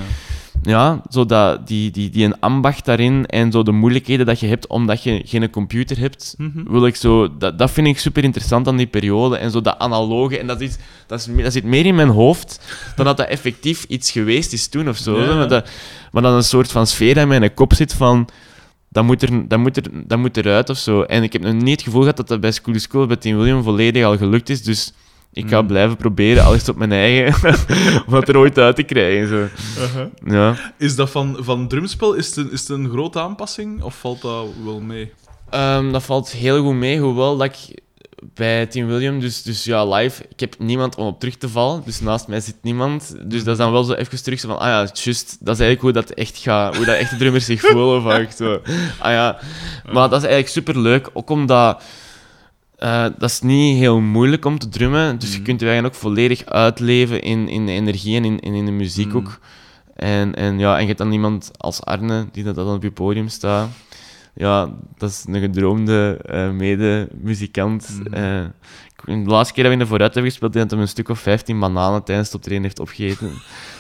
[0.63, 4.47] ja, zo dat, die, die, die een ambacht daarin en zo de moeilijkheden dat je
[4.47, 6.71] hebt omdat je geen computer hebt, Mhm.
[6.71, 9.37] wil ik zo, dat, dat vind ik super interessant aan die periode.
[9.37, 10.75] En zo dat analoge, en dat, is,
[11.07, 12.59] dat, is, dat zit meer in mijn hoofd
[12.95, 15.21] dan dat dat effectief iets geweest is toen of zo.
[15.21, 15.35] Ja.
[15.35, 15.69] Maar, dat,
[16.11, 18.27] maar dan een soort van sfeer in mijn kop zit van.
[18.89, 21.01] Dat moet, er, dat, moet er, dat moet eruit of zo.
[21.01, 23.37] En ik heb nog niet het gevoel gehad dat dat bij School School bij Team
[23.37, 24.63] William volledig al gelukt is.
[24.63, 24.93] Dus
[25.33, 25.67] ik ga Mm.
[25.67, 27.55] blijven proberen, al is het op mijn eigen,
[28.07, 29.27] om het er ooit uit te krijgen.
[29.27, 29.47] Zo.
[29.81, 30.05] Uh-huh.
[30.25, 30.73] Ja.
[30.77, 34.21] Is dat van, van drumspel, is het, een, is het een grote aanpassing of valt
[34.21, 35.11] dat wel mee?
[35.49, 37.81] Ehm, dat valt heel goed mee, hoewel dat ik
[38.33, 41.81] bij Team William, dus, dus ja, live, ik heb niemand om op terug te vallen,
[41.85, 43.15] dus naast mij zit niemand.
[43.23, 45.61] Dus dat is dan wel zo even terug zo van, ah ja, just, dat is
[45.61, 48.61] eigenlijk hoe dat echt gaat, hoe dat echte drummers zich voelen vaak zo.
[48.99, 49.39] Ah ja,
[49.91, 51.81] maar dat is eigenlijk super leuk, ook omdat
[52.83, 55.43] eh, dat is niet heel moeilijk om te drummen, dus je Mhm.
[55.45, 59.07] kunt je eigenlijk ook volledig uitleven in, in de energie en in, in de muziek
[59.07, 59.17] Mhm.
[59.17, 59.39] ook.
[59.95, 62.91] En, en, ja, en je hebt dan iemand als Arne, die dat dan op je
[62.91, 63.69] podium staat.
[64.35, 67.99] Ja, dat is een gedroomde eh, mede-muzikant.
[68.03, 68.13] Mhm.
[68.13, 68.45] Eh,
[69.05, 71.19] de laatste keer dat we in de vooruit hebben gespeeld, heeft hij een stuk of
[71.19, 73.31] 15 bananen tijdens het optreden heeft opgegeten.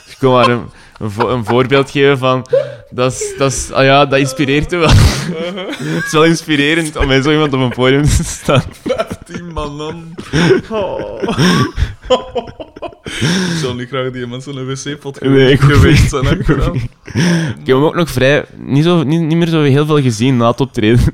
[0.09, 0.61] Ik kon maar een,
[0.99, 2.45] een, vo- een voorbeeld geven van...
[2.89, 4.89] Dat, is, dat, is, ah ja, dat inspireert je wel.
[5.95, 8.63] Het is wel inspirerend om met zo iemand op een podium te staan.
[9.25, 10.15] Die man dan.
[10.69, 11.21] Oh.
[13.51, 16.13] ik zou niet graag die mensen een wc-pot Nee, geweest.
[16.13, 16.47] Ik
[17.67, 18.45] heb hem ook nog vrij...
[18.57, 20.99] Niet, zo, niet, niet meer zo heel veel gezien na het optreden.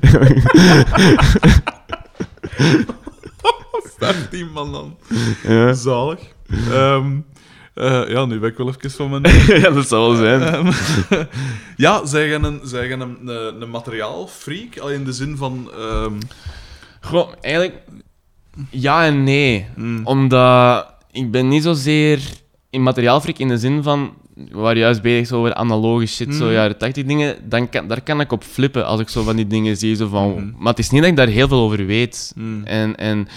[3.96, 4.96] Staat die man dan.
[5.42, 5.72] ja.
[5.72, 6.18] Zalig.
[6.70, 7.06] Ehm,
[7.74, 9.22] eh, ja, nu ben ik wel even van mijn...
[9.62, 10.40] ja, dat zal wel zijn.
[10.54, 10.72] Ehm,
[11.76, 15.70] ja, zij gaan een, zij gaan een, een, een materiaalfreak, al in de zin van...
[17.00, 17.74] Goh, eigenlijk...
[18.70, 19.66] Ja en nee.
[19.76, 22.20] mm, Omdat ik ben niet zozeer
[22.70, 24.12] in materiaalfreak in de zin van...
[24.34, 26.52] We waren juist bezig zo over analoge shit, zo Mhm.
[26.52, 27.36] jaren 80 dingen.
[27.48, 29.96] Dan kan, daar kan ik op flippen als ik zo van die dingen zie.
[29.96, 30.50] Zo van, Mhm.
[30.58, 32.32] Maar het is niet dat ik daar heel veel over weet.
[32.36, 33.28] mm, En, en,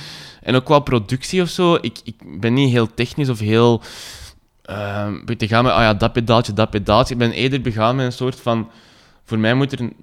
[0.42, 1.78] en ook qua productie of zo.
[1.82, 3.82] Ik, ik ben niet heel technisch of heel...
[4.64, 7.14] ehm te gaan met, ah ja, dat pedaaltje, dat pedaaltje.
[7.14, 8.70] Ik ben eerder begaan met een soort van...
[9.26, 9.80] Voor mij moet er...
[9.80, 9.94] Een,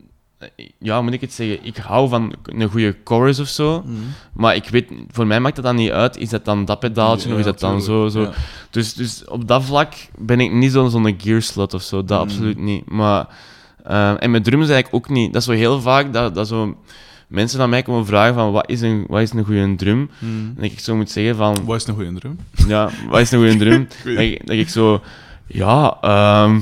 [0.78, 1.64] ja, moet ik het zeggen?
[1.66, 3.82] Ik hou van een goede chorus of zo.
[3.86, 3.98] mm.
[4.32, 6.16] Maar ik weet, voor mij maakt dat dan niet uit.
[6.16, 8.08] Is dat dan dat pedaaltje of is dat dan zo?
[8.08, 8.34] tuurlijk.
[8.34, 8.40] zo.
[8.40, 8.46] Ja.
[8.70, 12.04] Dus, dus op dat vlak ben ik niet zo'n zo'n gearslot of zo.
[12.04, 12.24] Dat Mm.
[12.24, 12.90] absoluut niet.
[12.90, 13.26] Maar,
[13.84, 15.32] eh, en met drums eigenlijk ook niet.
[15.32, 16.76] Dat is zo heel vaak dat, dat zo
[17.30, 20.10] mensen aan mij komen vragen van wat is een, wat is een goede drum?
[20.18, 20.54] Mm.
[20.56, 22.38] En ik zo moet zeggen van, Wat is een goede drum?
[22.68, 23.88] ja, wat is een goede drum?
[24.04, 25.00] Dat, ik, dat ik zo,
[25.46, 26.58] ja, ehm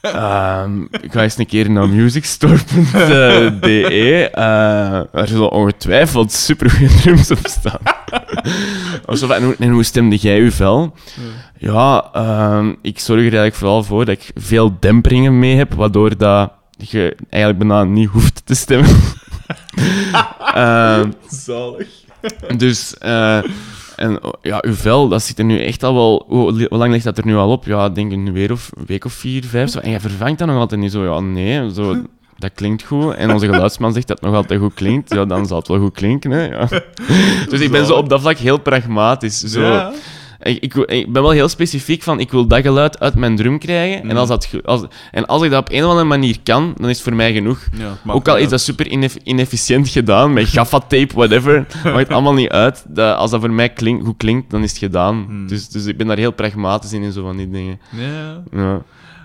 [0.00, 4.28] ehm, ik ga eens een keer naar musicstore.de.
[4.32, 7.78] eh er zullen ongetwijfeld supergoeie drums op staan.
[9.06, 10.94] of zo van, en, hoe, en hoe stemde jij je vel?
[11.58, 16.16] Ja, ehm, ik zorg er eigenlijk vooral voor dat ik veel demperingen mee heb, waardoor
[16.16, 18.90] dat je eigenlijk bijna niet hoeft te stemmen.
[20.54, 21.88] Ehm, Zalig.
[22.56, 23.42] dus, eh,
[23.96, 26.24] en oh, ja, uw vel, dat zit er nu echt al wel...
[26.28, 27.64] Hoe, hoe lang ligt dat er nu al op?
[27.64, 29.70] Ja, ik denk een, weer of, een week of vier, vijf.
[29.70, 29.78] Zo.
[29.78, 31.04] En jij vervangt dat nog altijd niet zo.
[31.04, 31.72] Ja, nee.
[31.74, 32.02] Zo,
[32.38, 33.14] dat klinkt goed.
[33.14, 35.14] En onze geluidsman zegt dat het nog altijd goed klinkt.
[35.14, 36.44] Ja, dan zal het wel goed klinken, hè.
[36.44, 36.68] Ja.
[37.50, 39.40] Dus ik ben zo op dat vlak heel pragmatisch.
[39.40, 39.60] Zo.
[39.60, 39.92] Ja.
[40.54, 40.74] Ik,
[41.12, 44.00] ben wel heel specifiek van, ik wil dat geluid uit mijn drum krijgen.
[44.00, 44.16] En, Mhm.
[44.16, 46.94] als dat, als, en als ik dat op een of andere manier kan, dan is
[46.96, 47.58] het voor mij genoeg.
[47.72, 51.66] Ja, Ook al is dat super ineff- inefficiënt gedaan, met gaffa-tape, whatever.
[51.84, 52.84] Maakt allemaal niet uit.
[52.88, 55.24] Dat, als dat voor mij klink, goed klinkt, dan is het gedaan.
[55.26, 55.46] Hmm.
[55.46, 57.80] Dus, dus ik ben daar heel pragmatisch in, in zo van die dingen.
[57.90, 58.42] Ja.
[58.52, 58.82] Ja.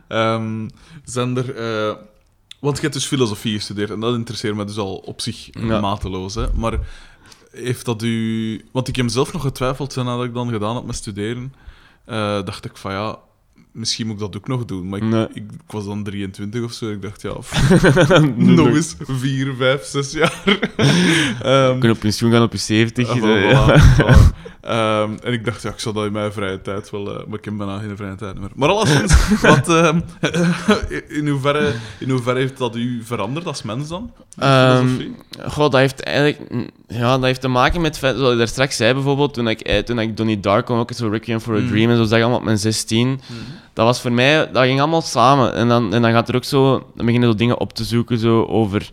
[0.08, 0.68] Ehm,
[1.04, 1.56] zijn er...
[1.56, 1.96] eh,
[2.60, 5.80] want je hebt dus filosofie gestudeerd en dat interesseert me dus al op zich Ja.
[5.80, 6.36] mateloos.
[6.36, 6.44] Hè?
[6.56, 6.78] Maar
[7.54, 8.66] heeft dat u...
[8.72, 11.54] Want ik heb zelf nog getwijfeld nadat ik dan gedaan had met studeren.
[12.06, 13.18] eh, dacht ik van ja,
[13.72, 14.90] misschien moet ik dat ook nog doen.
[14.90, 15.28] Maar ik, Nee.
[15.34, 16.90] ik, ik was dan 23 of zo.
[16.92, 17.30] Ik dacht ja,
[18.36, 20.42] nog eens 4, 5, 6 jaar.
[21.74, 23.10] Je kunt op pensioen gaan op je 70.
[23.10, 23.82] Ah, eh, voilà, ja.
[23.98, 24.32] voilà.
[24.64, 27.20] Ehm, en ik dacht, ja, ik zou dat in mijn vrije tijd wel...
[27.20, 28.50] eh, maar ik heb bijna geen vrije tijd meer.
[28.56, 30.00] Maar alleszins, wat, ehm,
[31.08, 34.12] in, hoeverre, in hoeverre heeft dat u veranderd als mens dan?
[34.40, 35.16] Filosofie?
[35.46, 36.70] Goh, dat heeft eigenlijk...
[36.94, 37.96] mm, Ja, dat heeft te maken met...
[37.96, 41.08] Zoals ik daar straks zei bijvoorbeeld, toen ik, eh, toen ik Donnie Darko, ook zo
[41.08, 41.68] Requiem for a Mm.
[41.68, 43.22] Dream en zo zag, allemaal op mijn 16.
[43.74, 44.52] Dat was voor mij...
[44.52, 45.54] Dat ging allemaal samen.
[45.54, 46.88] En dan, en dan gaat er ook zo...
[46.96, 48.90] Dan beginnen zo dingen op te zoeken zo over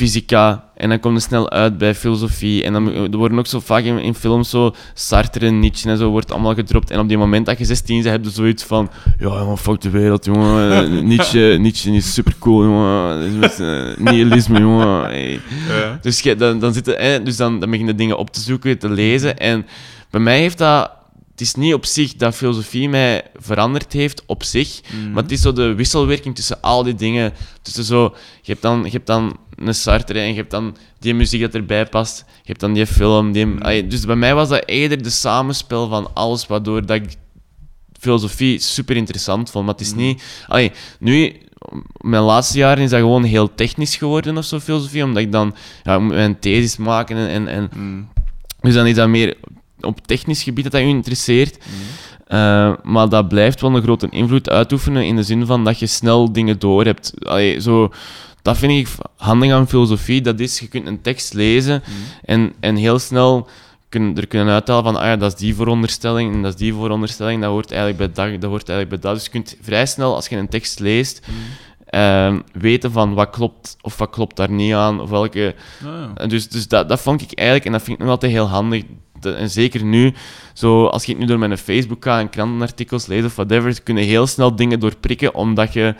[0.00, 0.64] fysica.
[0.74, 2.64] En dan komt er snel uit bij filosofie.
[2.64, 5.98] En dan er worden ook zo vaak in, in films zo Sartre en Nietzsche en
[5.98, 6.90] zo wordt allemaal gedropt.
[6.90, 8.90] En op die moment dat je 16 bent, heb je zoiets van...
[9.18, 10.58] Ja, jongen, fuck de wereld, jongen.
[10.70, 13.42] Eh, Nietzsche, Nietzsche is supercool, jongen.
[13.42, 15.04] Is eh, nihilisme, jongen.
[15.04, 15.40] Hey.
[15.68, 15.98] Ja.
[16.02, 18.78] Dus, je, dan, dan, zitten, eh, dus dan, dan begin je dingen op te zoeken,
[18.78, 19.38] te lezen.
[19.38, 19.66] En
[20.10, 20.90] bij mij heeft dat...
[21.30, 24.80] Het is niet op zich dat filosofie mij veranderd heeft, op zich.
[24.92, 25.12] Mhm.
[25.12, 27.32] Maar het is zo de wisselwerking tussen al die dingen.
[27.62, 28.14] Tussen zo...
[28.42, 31.54] Je hebt dan, je hebt dan een Sartre en je hebt dan die muziek dat
[31.54, 32.24] erbij past.
[32.26, 33.32] Je hebt dan die film.
[33.32, 33.46] Die.
[33.60, 37.14] Allee, dus bij mij was dat eerder de samenspel van alles, waardoor dat ik
[38.00, 39.64] filosofie super interessant vond.
[39.64, 40.00] Maar het is Mhm.
[40.00, 40.22] niet...
[40.48, 41.36] Allee, nu...
[42.00, 45.04] Mijn laatste jaren is dat gewoon heel technisch geworden of zo, filosofie.
[45.04, 45.54] Omdat ik dan...
[45.82, 47.28] Ja, ik moet mijn thesis maken en...
[47.28, 48.02] en, en Mhm.
[48.60, 49.36] dus dan is dat meer
[49.80, 51.58] op technisch gebied dat dat je interesseert.
[51.58, 51.66] Mhm.
[52.26, 55.86] Eh, maar dat blijft wel een grote invloed uitoefenen in de zin van dat je
[55.86, 57.12] snel dingen door hebt.
[57.22, 57.90] Allee, zo,
[58.42, 60.20] dat vind ik handig aan filosofie.
[60.20, 61.92] Dat is, je kunt een tekst lezen Mhm.
[62.24, 63.48] en, en heel snel
[63.88, 66.72] kun, er kunnen uithalen van, ah ja, dat is die vooronderstelling en dat is die
[66.74, 69.14] vooronderstelling, dat hoort eigenlijk bij dat, dat hoort eigenlijk bij dat.
[69.14, 71.36] Dus je kunt vrij snel, als je een tekst leest, Mhm.
[71.86, 75.54] ehm, weten van wat klopt of wat klopt daar niet aan, of welke...
[75.84, 76.10] Ja.
[76.14, 78.48] en Dus, dus dat, dat vond ik eigenlijk, en dat vind ik nog altijd heel
[78.48, 78.82] handig.
[79.20, 80.14] En zeker nu,
[80.54, 84.04] zo, als je nu door mijn Facebook gaat en krantenartikels leest of whatever, kun je
[84.04, 85.94] heel snel dingen doorprikken, omdat je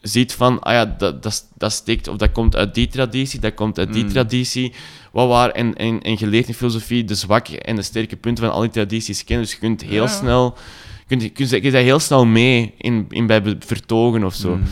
[0.00, 3.54] ziet van, ah ja, dat, dat, dat steekt, of dat komt uit die traditie, dat
[3.54, 4.10] komt uit die Mm.
[4.10, 4.72] traditie.
[5.12, 8.44] Wat waar, en, en, en je leert in filosofie de zwakke en de sterke punten
[8.44, 9.44] van al die tradities kennen.
[9.44, 10.08] Dus je kunt heel Ja.
[10.08, 10.54] snel,
[10.98, 14.56] je kunt, je kunt, je heel snel mee in, in bij vertogen of zo.
[14.56, 14.66] Mhm.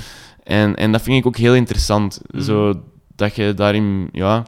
[0.44, 2.20] En, en dat vind ik ook heel interessant.
[2.30, 2.40] Mm.
[2.40, 2.82] Zo,
[3.16, 4.46] dat je daarin, ja,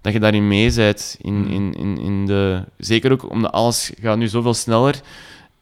[0.00, 1.16] dat je daarin mee bent.
[1.20, 1.50] In, Mm.
[1.50, 5.00] in, in, in de, zeker ook omdat alles gaat nu zoveel sneller.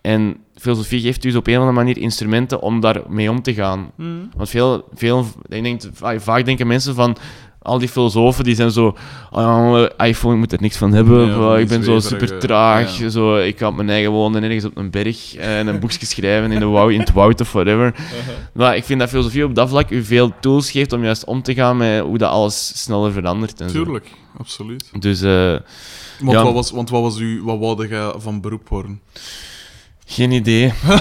[0.01, 3.55] En filosofie geeft dus op een of andere manier instrumenten om daar mee om te
[3.55, 3.91] gaan.
[3.97, 4.09] Mhm.
[4.37, 5.83] Want veel, veel ik denk,
[6.21, 7.17] vaak denken mensen van
[7.63, 8.97] al die filosofen die zijn zo,
[9.31, 11.85] oh, ja, iPhone ik moet er niks van hebben, Ja, of, van die ik ben
[11.85, 13.09] zo super traag, ja.
[13.09, 16.53] zo, ik op mijn eigen wonen ergens op een berg eh, en een boekje schrijven
[16.53, 17.95] in, de wou, in het woud of whatever.
[18.55, 21.43] Maar ik vind dat filosofie op dat vlak u veel tools geeft om juist om
[21.43, 23.61] te gaan met hoe dat alles sneller verandert.
[23.61, 23.83] En zo.
[23.85, 24.91] Tuurlijk, absoluut.
[24.99, 25.57] Dus eh,
[26.21, 26.45] Want, Ja.
[26.45, 29.01] wat, was, want wat was u, wat wou jij van beroep worden?
[30.13, 30.73] Geen idee.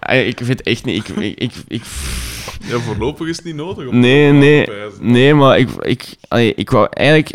[0.00, 1.08] Eh, ik weet echt niet.
[1.08, 1.82] Ik, ik, ik, ik-
[2.66, 3.88] Ja, voorlopig is het niet nodig.
[3.88, 4.66] om nee, te nee,
[5.00, 7.34] nee, maar ik, ik, allee, ik wou eigenlijk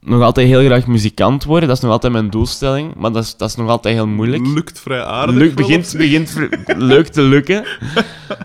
[0.00, 1.68] nog altijd heel graag muzikant worden.
[1.68, 4.46] Dat is nog altijd mijn doelstelling, maar dat is, dat is nog altijd heel moeilijk.
[4.46, 5.34] Lukt vrij aardig.
[5.34, 6.36] Luk, wel begint begint
[6.92, 7.64] leuk te lukken.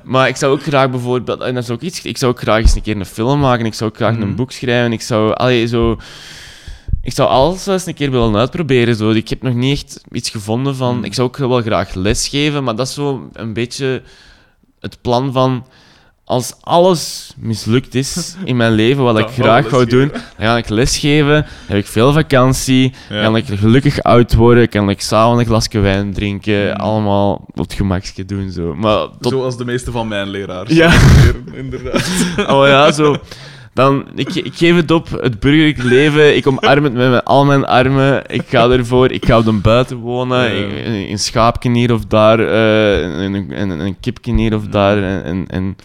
[0.03, 2.59] Maar ik zou ook graag bijvoorbeeld, en dat is ook iets, ik zou ook graag
[2.61, 4.21] eens een keer een film maken, ik zou ook graag Mhm.
[4.21, 5.97] een boek schrijven, ik zou, allee, zo,
[7.07, 8.95] ik zou alles wel eens een keer willen uitproberen.
[8.95, 9.09] Zo.
[9.09, 11.05] Ik heb nog niet echt iets gevonden van, Mhm.
[11.05, 14.01] ik zou ook wel graag lesgeven, maar dat is zo een beetje
[14.79, 15.65] het plan van,
[16.25, 20.69] als alles mislukt is in mijn leven, wat ik graag wou doen, dan ga ik
[20.69, 23.21] lesgeven, heb ik veel vakantie, Ja.
[23.23, 26.71] kan ik gelukkig oud worden, kan ik s'avonds een glasje wijn drinken, Mm.
[26.75, 28.51] allemaal op het gemakje doen.
[28.51, 28.75] Zo.
[28.75, 29.31] Maar tot...
[29.31, 30.69] Zoals de meeste van mijn leraars.
[30.71, 30.93] Ja.
[31.63, 32.07] Inderdaad.
[32.47, 33.15] Oh ja, zo.
[33.77, 37.45] Dan, ik, ik geef het op, het burgerlijk leven, ik omarm het met mijn, al
[37.45, 41.93] mijn armen, ik ga ervoor, ik ga op de buiten wonen, een, een schaapje hier
[41.93, 45.75] of daar, eh, een, een, een, een kipje hier of daar, en, en, en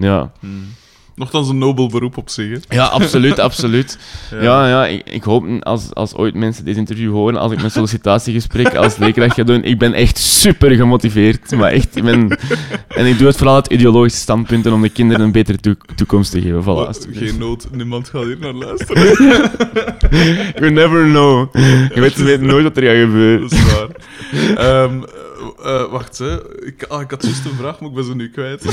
[0.00, 0.30] ja.
[0.40, 0.66] Hmm.
[1.16, 2.50] Nochtans een nobel beroep op zich.
[2.68, 2.76] hè.
[2.76, 3.98] Ja, absoluut, absoluut.
[4.30, 4.42] Ja.
[4.42, 7.70] Ja, ja, ik, ik hoop als, als ooit mensen dit interview horen, als ik mijn
[7.70, 11.50] sollicitatiegesprek als leerkracht ga doen, ik ben echt super gemotiveerd.
[11.50, 12.38] Maar echt, ik ben...
[12.88, 16.30] En ik doe het vooral uit ideologische standpunten om de kinderen een betere toe- toekomst
[16.30, 16.62] te geven.
[16.62, 17.30] Voilà, Maar alsjeblieft.
[17.30, 19.02] Geen nood, niemand gaat hier naar luisteren.
[20.60, 21.48] You never know.
[21.94, 23.40] Je weet, je weet nooit wat er gaat gebeuren.
[23.40, 23.88] Dat is waar.
[24.56, 25.02] Ehm,
[25.64, 26.64] eh, wacht, hè.
[26.66, 28.64] Ik, ah, ik had juist een vraag, maar ik ben ze nu kwijt.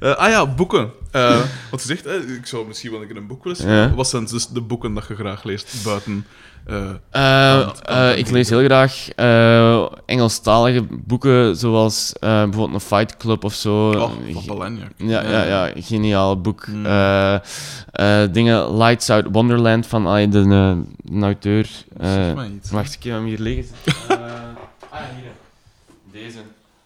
[0.00, 0.90] Eh, ah ja, boeken.
[1.10, 3.88] Eh, wat je zegt, ik zou misschien wel een keer een boek willen schrijven.
[3.90, 3.94] Ja.
[3.94, 6.26] Wat zijn dus de boeken dat je graag leest buiten...
[6.66, 9.08] Kant- kant- ik lees heel graag
[10.06, 13.90] Engelstalige boeken, zoals bijvoorbeeld een Fight Club of zo.
[13.90, 14.78] oh, van.
[14.96, 16.66] Ja, ja, ja, geniaal boek.
[16.66, 16.86] Mm.
[16.86, 17.34] Eh,
[18.22, 20.76] eh, dingen, Lights Out Wonderland van de, eh,
[21.18, 21.68] de auteur.
[22.00, 22.70] Zeg maar iets.
[22.70, 23.74] wacht, ik heb hem hier liggen.
[24.90, 26.22] Ah, hier.
[26.22, 26.38] Deze.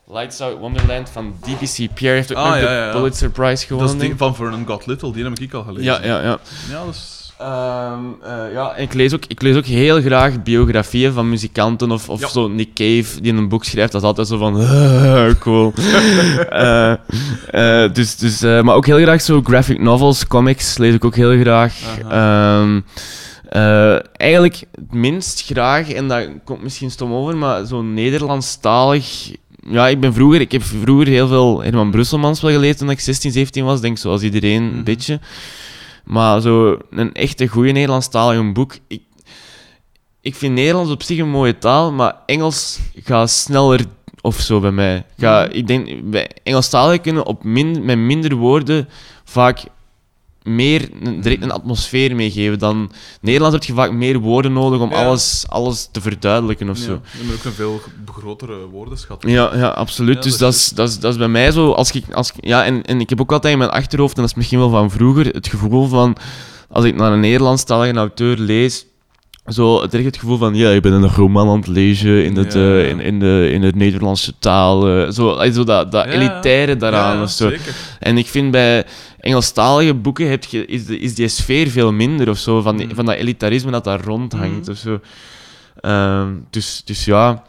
[0.06, 1.94] Lights Out Wonderland van D.B.C.
[1.94, 2.90] Pierre heeft ook Ah, nog ja, de ja.
[2.90, 3.94] Pulitzer Prize Dat gewonnen.
[3.96, 5.84] is die van Vernon Got Little, die heb ik al gelezen.
[5.84, 6.38] ja, ja, ja.
[6.70, 7.22] Ja, dat is...
[7.38, 11.90] Ehm, eh, ja, en ik lees, ook, ik lees ook heel graag biografieën van muzikanten
[11.90, 12.28] of, of Ja.
[12.28, 13.92] zo Nick Cave die een boek schrijft.
[13.92, 15.72] Dat is altijd zo van, "Ah, cool.
[16.48, 16.92] Eh,
[17.50, 21.40] eh, dus, dus, maar ook heel graag zo graphic novels, comics lees ik ook heel
[21.40, 21.74] graag.
[23.54, 29.32] Eh, eigenlijk het minst graag, en dat komt misschien stom over, maar zo Nederlandstalig...
[29.68, 30.40] Ja, ik ben vroeger...
[30.40, 33.80] Ik heb vroeger heel veel Herman Brusselmans wel gelezen toen ik 16, 17 was.
[33.80, 34.76] Denk zoals iedereen, Mhm.
[34.76, 35.20] een beetje.
[36.04, 38.76] Maar zo een echte goede Nederlandstalige boek...
[38.88, 39.02] Ik,
[40.20, 43.80] ik vind Nederlands op zich een mooie taal, maar Engels gaat sneller
[44.20, 45.04] of zo bij mij.
[45.18, 45.56] Ga, Mhm.
[45.56, 48.88] Ik denk, bij Engelstaligen kunnen op min, met minder woorden
[49.24, 49.62] vaak
[50.44, 52.90] meer een, direct een atmosfeer meegeven dan
[53.20, 55.04] Nederlands heb je vaak meer woorden nodig om Ja.
[55.04, 57.00] alles, alles te verduidelijken of Ja, zo.
[57.12, 57.80] je hebt ook een veel
[58.14, 59.24] grotere woordenschat.
[59.26, 60.14] Ja, ja absoluut.
[60.16, 61.70] Ja, dus dat is dat, is, dat is bij mij zo.
[61.72, 64.20] Als ik, als ik, ja, en, en ik heb ook altijd in mijn achterhoofd, en
[64.20, 66.16] dat is misschien wel van vroeger, het gevoel van
[66.68, 68.86] als ik naar een Nederlandstalige auteur lees.
[69.46, 72.36] Zo, het echt het gevoel van, ja, ik ben een roman aan het lezen in,
[72.36, 74.88] het, eh, in, in, de, in de Nederlandse taal.
[74.88, 77.48] eh, zo, zo dat, dat elitaire daaraan of zo.
[77.48, 77.74] Zeker.
[78.00, 78.84] En ik vind bij
[79.24, 82.86] Engelstalige boeken heb je, is, de- is die sfeer veel minder of zo, van, die-
[82.86, 82.94] Mm.
[82.94, 84.72] van dat elitarisme dat daar rondhangt Mm.
[84.72, 85.00] of zo.
[85.80, 87.42] Ehm, dus, dus ja,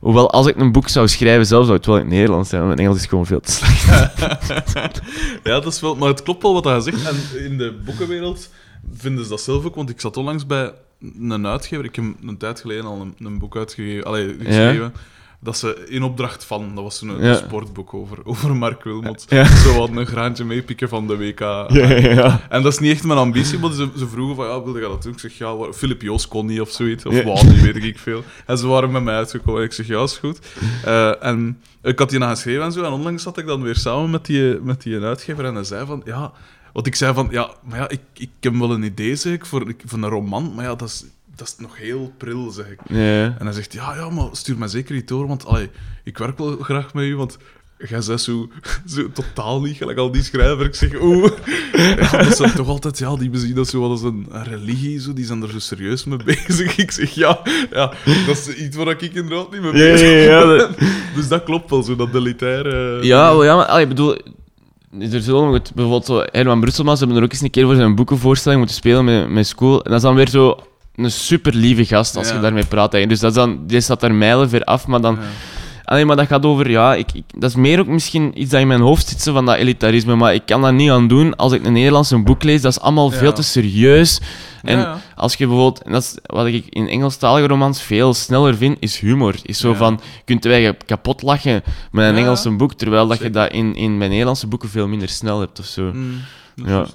[0.00, 2.62] hoewel als ik een boek zou schrijven, zelf zou het wel in het Nederlands zijn,
[2.62, 3.84] want mijn Engels is gewoon veel te slecht.
[5.44, 5.96] ja, dat is wel...
[5.96, 7.06] Maar het klopt wel wat hij zegt.
[7.08, 8.48] En in de boekenwereld
[8.94, 9.74] vinden ze dat zelf ook.
[9.74, 10.72] Want ik zat onlangs bij
[11.20, 11.84] een uitgever.
[11.84, 14.04] Ik heb een tijd geleden al een, een boek uitgegeven.
[14.04, 14.92] Allee, geschreven.
[15.42, 16.74] Dat ze in opdracht van...
[16.74, 17.34] Dat was een Ja.
[17.34, 19.24] sportboek over, over Mark Wilmot.
[19.28, 19.44] Ja.
[19.56, 21.38] Zo wat een graantje meepikken van de WK.
[21.40, 22.40] ja.
[22.48, 24.86] En dat is niet echt mijn ambitie, maar ze, ze vroegen van, ja, wilde je
[24.88, 25.12] dat doen?
[25.12, 27.98] Ik zeg, ja, waar- Philip Joos kon niet of zoiets, of wat, niet weet ik
[27.98, 28.22] veel.
[28.46, 30.38] En ze waren met mij uitgekomen en ik zeg, ja, is goed.
[30.84, 33.76] Eh, en ik had die na geschreven en zo, en onlangs zat ik dan weer
[33.76, 36.32] samen met die, met die uitgever en hij zei van, ja...
[36.72, 39.46] Want ik zei van, ja, maar ja, ik, ik heb wel een idee, zeg ik,
[39.46, 41.04] voor, voor een roman, maar ja, dat is,
[41.40, 42.78] dat is nog heel pril, zeg ik.
[42.88, 43.36] Ja.
[43.38, 45.70] En hij zegt, ja, ja, maar stuur mij zeker niet door, want allee,
[46.04, 47.36] ik werk wel graag met u, want
[47.88, 48.48] jij bent zo,
[48.86, 50.64] zo totaal niet gelijk al die schrijver.
[50.66, 51.30] Ik zeg, oeh.
[52.00, 55.00] Ja, dat zijn toch altijd, ja, die bezien dat zo wel als een, een religie,
[55.00, 56.76] zo, die zijn er zo serieus mee bezig.
[56.76, 57.92] Ik zeg, ja, ja
[58.26, 60.58] dat is iets waar ik inderdaad niet mee Ja, bezig ja, ja, ben.
[60.58, 60.78] dat-
[61.14, 62.98] Dus dat klopt wel, zo, dat elitaire...
[63.04, 64.14] Ja, wel, ja, maar allee, ik bedoel,
[65.00, 67.74] er zullen nog het, bijvoorbeeld zo, Herman Brusselmans hebben er ook eens een keer voor
[67.74, 69.82] zijn boekenvoorstelling moeten spelen met, met school.
[69.84, 70.58] En dat is dan weer zo
[71.04, 72.34] een super lieve gast als Ja.
[72.34, 72.92] je daarmee praat.
[72.92, 73.06] hè.
[73.06, 75.14] Dus dat is dan, die staat daar mijlen ver af, maar dan...
[75.14, 75.26] Ja.
[75.84, 78.60] Allee, maar dat gaat over, ja, ik, ik, dat is meer ook misschien iets dat
[78.60, 81.36] in mijn hoofd zit, zo van dat elitarisme, maar ik kan dat niet aan doen
[81.36, 82.60] als ik een Nederlandse boek lees.
[82.62, 83.18] Dat is allemaal Ja.
[83.18, 84.20] veel te serieus.
[84.62, 85.00] En Ja, ja.
[85.14, 88.98] als je bijvoorbeeld, en dat is wat ik in Engelstalige romans veel sneller vind, is
[88.98, 89.34] humor.
[89.42, 93.52] Is zo van, kunt wij kapot lachen met een Engelse boek, terwijl dat je dat
[93.52, 95.90] in, in mijn Nederlandse boeken veel minder snel hebt of zo.
[95.94, 96.20] Mm,
[96.54, 96.86] Ja.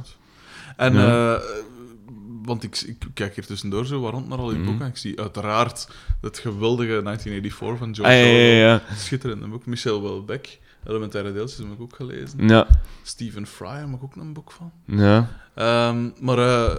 [0.78, 1.38] En, Ja.
[2.45, 4.65] Eh, want ik, ik kijk hier tussendoor zo rond naar al die Mhm.
[4.65, 4.87] boeken.
[4.87, 5.87] Ik zie uiteraard
[6.21, 8.57] het geweldige 1984 van George Ah, ja, Orwell.
[8.59, 8.95] ja, ja.
[8.95, 9.65] Schitterende boek.
[9.65, 12.47] Michel Welbeck, Elementaire Deeltjes, heb ik ook gelezen.
[12.47, 12.67] Ja,
[13.03, 14.72] Stephen Fry heb ik ook een boek van.
[14.85, 15.43] ja.
[15.55, 16.77] Ehm, maar eh,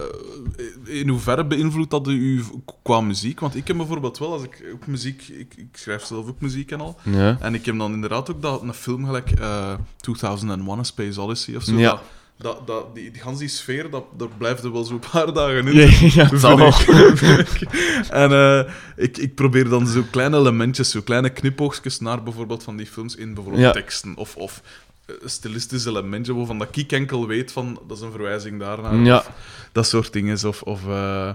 [0.83, 2.43] in hoeverre beïnvloedt dat u
[2.83, 3.39] qua muziek?
[3.39, 5.27] Want ik heb bijvoorbeeld wel, als ik ook muziek...
[5.27, 6.97] Ik, ik schrijf zelf ook muziek en al.
[7.03, 7.37] ja.
[7.39, 11.55] En ik heb dan inderdaad ook dat, een film gelijk eh 2001 A Space Odyssey
[11.55, 11.77] of zo.
[11.77, 11.89] Ja.
[11.89, 12.01] Dat,
[12.37, 15.67] dat, dat, die, die, gans die sfeer, dat, daar blijft er wel zo'n paar dagen
[15.67, 16.09] in.
[16.13, 16.71] Ja, zal.
[16.71, 17.61] Vind ik.
[18.09, 22.77] en eh, ik, ik probeer dan zo kleine elementjes, zo kleine knipoogjes naar bijvoorbeeld van
[22.77, 23.71] die films in bijvoorbeeld Ja.
[23.71, 24.61] teksten of, of
[25.05, 28.95] eh, stilistisch elementje waarvan dat ik enkel weet van dat is een verwijzing daarnaar.
[28.95, 29.17] Ja.
[29.17, 29.31] Of
[29.71, 30.47] dat soort dingen.
[30.47, 31.29] Of, of eh,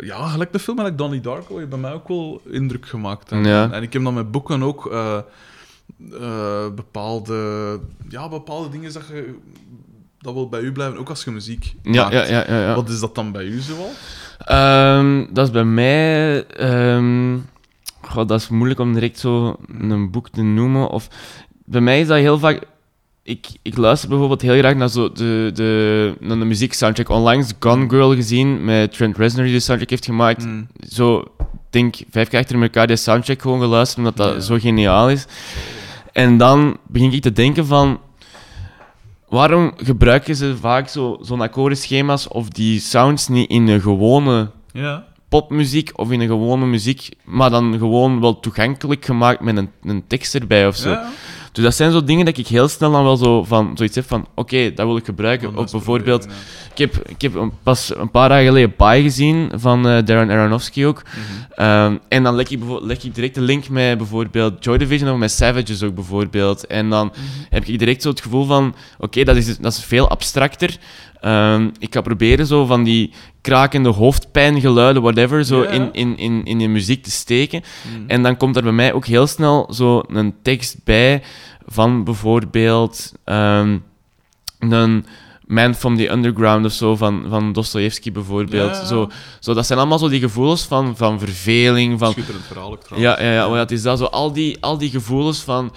[0.00, 3.30] ja, gelijk de film gelijk Donnie Darko heeft bij mij ook wel indruk gemaakt.
[3.32, 3.70] En, Ja.
[3.72, 4.92] en ik heb dan met boeken ook.
[6.20, 9.34] Eh, bepaalde, ja, bepaalde dingen dat, je,
[10.18, 12.12] dat wil bij u blijven, ook als je muziek Ja, maakt.
[12.12, 12.60] ja, ja, ja.
[12.60, 12.74] ja.
[12.74, 13.90] Wat is dat dan bij u zoal?
[14.38, 16.44] Ehm, dat is bij mij.
[18.02, 20.88] goh, dat is moeilijk om direct zo een boek te noemen.
[20.88, 21.08] Of,
[21.64, 22.60] bij mij is dat heel vaak.
[23.22, 27.08] Ik, ik luister bijvoorbeeld heel graag naar zo de, de, naar de muzieksoundtrack.
[27.08, 30.44] Onlangs Gone Girl gezien met Trent Reznor die de soundtrack heeft gemaakt.
[30.44, 30.66] Mm.
[30.88, 35.10] Zo, ik denk vijf keer achter elkaar die soundtrack gewoon geluisterd, omdat dat zo geniaal
[35.10, 35.26] is.
[36.12, 38.00] En dan begin ik te denken van...
[39.28, 45.04] Waarom gebruiken ze vaak zo- zo'n akkoordenschema's of die sounds niet in een gewone Ja.
[45.28, 50.04] popmuziek of in een gewone muziek, maar dan gewoon wel toegankelijk gemaakt met een, een
[50.06, 50.90] tekst erbij of zo.
[50.90, 51.08] Ja.
[51.52, 54.06] Dus dat zijn zo dingen dat ik heel snel dan wel zo van zoiets heb
[54.08, 55.56] van, oké, dat wil ik gebruiken.
[55.56, 59.50] Of bijvoorbeeld, proberen, ik heb, ik heb een- pas een paar dagen geleden Pie gezien
[59.54, 61.02] van eh, Darren Aronofsky ook.
[61.04, 61.60] Mhm.
[61.60, 65.18] Ehm, en dan leg ik, leg ik direct de link met bijvoorbeeld Joy Division of
[65.18, 66.66] met Savages ook bijvoorbeeld.
[66.66, 67.12] En dan
[67.50, 70.76] heb ik direct zo het gevoel van, oké, dat, is, dat is veel abstracter.
[71.20, 75.68] Ehm, ik ga proberen zo van die krakende hoofdpijngeluiden, whatever, zo Ja.
[75.68, 77.62] in, in, in, in je muziek te steken.
[77.92, 78.10] Mhm.
[78.10, 81.22] En dan komt er bij mij ook heel snel zo een tekst bij
[81.66, 83.78] van bijvoorbeeld ehm,
[84.58, 85.04] een
[85.46, 88.76] Man from the Underground of zo, van, van Dostoevsky bijvoorbeeld.
[88.76, 88.84] Ja.
[88.84, 89.10] Zo,
[89.40, 92.12] zo, dat zijn allemaal zo die gevoelens van, van verveling, van...
[92.12, 93.14] Schitterend verhaal ook trouwens.
[93.18, 95.72] Ja, ja, ja, maar het is dat zo, al die, al die gevoelens van...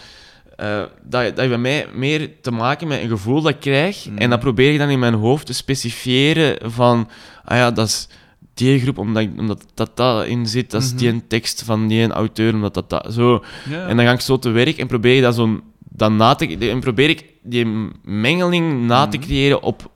[0.63, 4.05] eh, dat, dat je bij mij meer te maken met een gevoel dat ik krijg.
[4.05, 4.17] Mhm.
[4.17, 7.09] En dat probeer ik dan in mijn hoofd te specifieren van...
[7.45, 8.07] Ah ja, dat is
[8.53, 10.71] die groep, omdat, omdat dat, dat in zit.
[10.71, 10.97] Dat is Mhm.
[10.97, 13.13] die een tekst van die een auteur, omdat dat dat...
[13.13, 13.43] Zo.
[13.87, 15.59] En dan ga ik zo te werk en probeer ik dat zo...
[15.95, 17.65] Dan na te, en probeer ik die
[18.03, 19.25] mengeling na te Mhm.
[19.25, 19.91] creëren op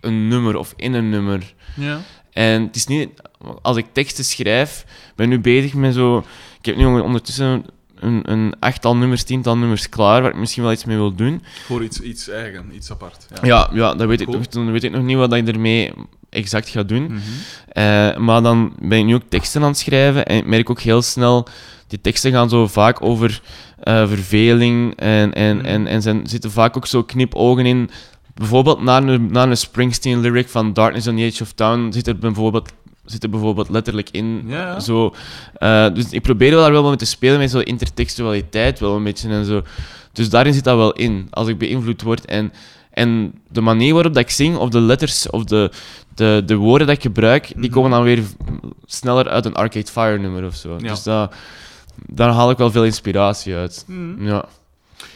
[0.00, 1.54] een nummer of in een nummer.
[2.32, 3.08] En het is niet...
[3.62, 4.84] Als ik teksten schrijf,
[5.16, 6.24] ben ik nu bezig met zo...
[6.58, 7.64] Ik heb nu ondertussen
[8.02, 11.42] een, een achttal nummers, tiental nummers klaar, waar ik misschien wel iets mee wil doen.
[11.66, 13.26] Voor iets, iets eigen, iets apart.
[13.30, 13.38] Ja.
[13.42, 15.92] Ja, ja dat weet ik dan weet ik nog niet wat ik ermee
[16.30, 17.02] exact ga doen.
[17.04, 17.16] Mhm.
[17.68, 20.80] Eh, maar dan ben ik nu ook teksten aan het schrijven en ik merk ook
[20.80, 21.46] heel snel...
[21.86, 23.40] Die teksten gaan zo vaak over
[23.80, 25.64] eh, verveling en, en, Mhm.
[25.66, 27.90] en, en zijn, zitten vaak ook zo knipogen in.
[28.34, 32.18] Bijvoorbeeld na een, na een Springsteen-lyric van Darkness on the Edge of Town zit er
[32.18, 32.72] bijvoorbeeld,
[33.12, 34.42] zit er bijvoorbeeld letterlijk in.
[34.46, 34.80] Ja.
[34.80, 35.14] Zo,
[35.54, 39.02] eh, dus ik probeer wel daar wel mee te spelen, met zo'n intertextualiteit wel een
[39.04, 39.62] beetje en zo.
[40.12, 42.24] Dus daarin zit dat wel in, als ik beïnvloed word.
[42.24, 42.52] En,
[42.90, 45.70] en de manier waarop dat ik zing, of de letters, of de,
[46.14, 47.70] de, de woorden dat ik gebruik, die Mhm.
[47.70, 48.22] komen dan weer
[48.86, 50.76] sneller uit een Arcade Fire nummer of zo.
[50.78, 50.88] Ja.
[50.88, 51.34] Dus dat,
[52.06, 53.84] daar haal ik wel veel inspiratie uit.
[53.86, 54.26] Mhm.
[54.26, 54.44] Ja.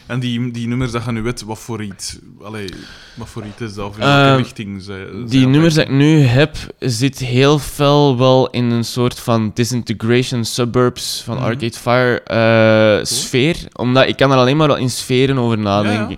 [0.07, 2.17] En die, die nummers, dat gaan nu weten wat voor iets...
[2.43, 2.69] Allee,
[3.15, 3.85] wat voor iets is dat?
[3.89, 4.83] Of in Eh, welke richting.
[5.29, 10.45] Die nummers dat ik nu heb, zit heel fel wel in een soort van disintegration
[10.45, 11.45] suburbs van Mhm.
[11.45, 13.55] Arcade Fire eh, sfeer.
[13.73, 16.17] Omdat ik kan er alleen maar wel in sferen over nadenken.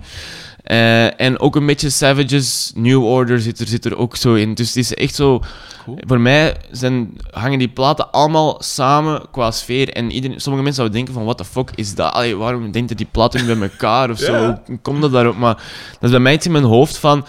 [0.70, 4.54] Eh, en ook een beetje Savages, New Order zit er, zit er ook zo in.
[4.54, 5.40] Dus het is echt zo...
[5.84, 5.98] Cool.
[6.06, 9.88] Voor mij zijn, hangen die platen allemaal samen qua sfeer.
[9.92, 12.12] En iedereen, sommige mensen zouden denken van, what the fuck is dat?
[12.12, 14.32] Allee, waarom denken die platen bij elkaar of zo?
[14.42, 14.62] Ja.
[14.66, 15.36] Hoe komt dat daarop?
[15.36, 15.54] Maar
[15.92, 17.26] dat is bij mij iets in mijn hoofd van...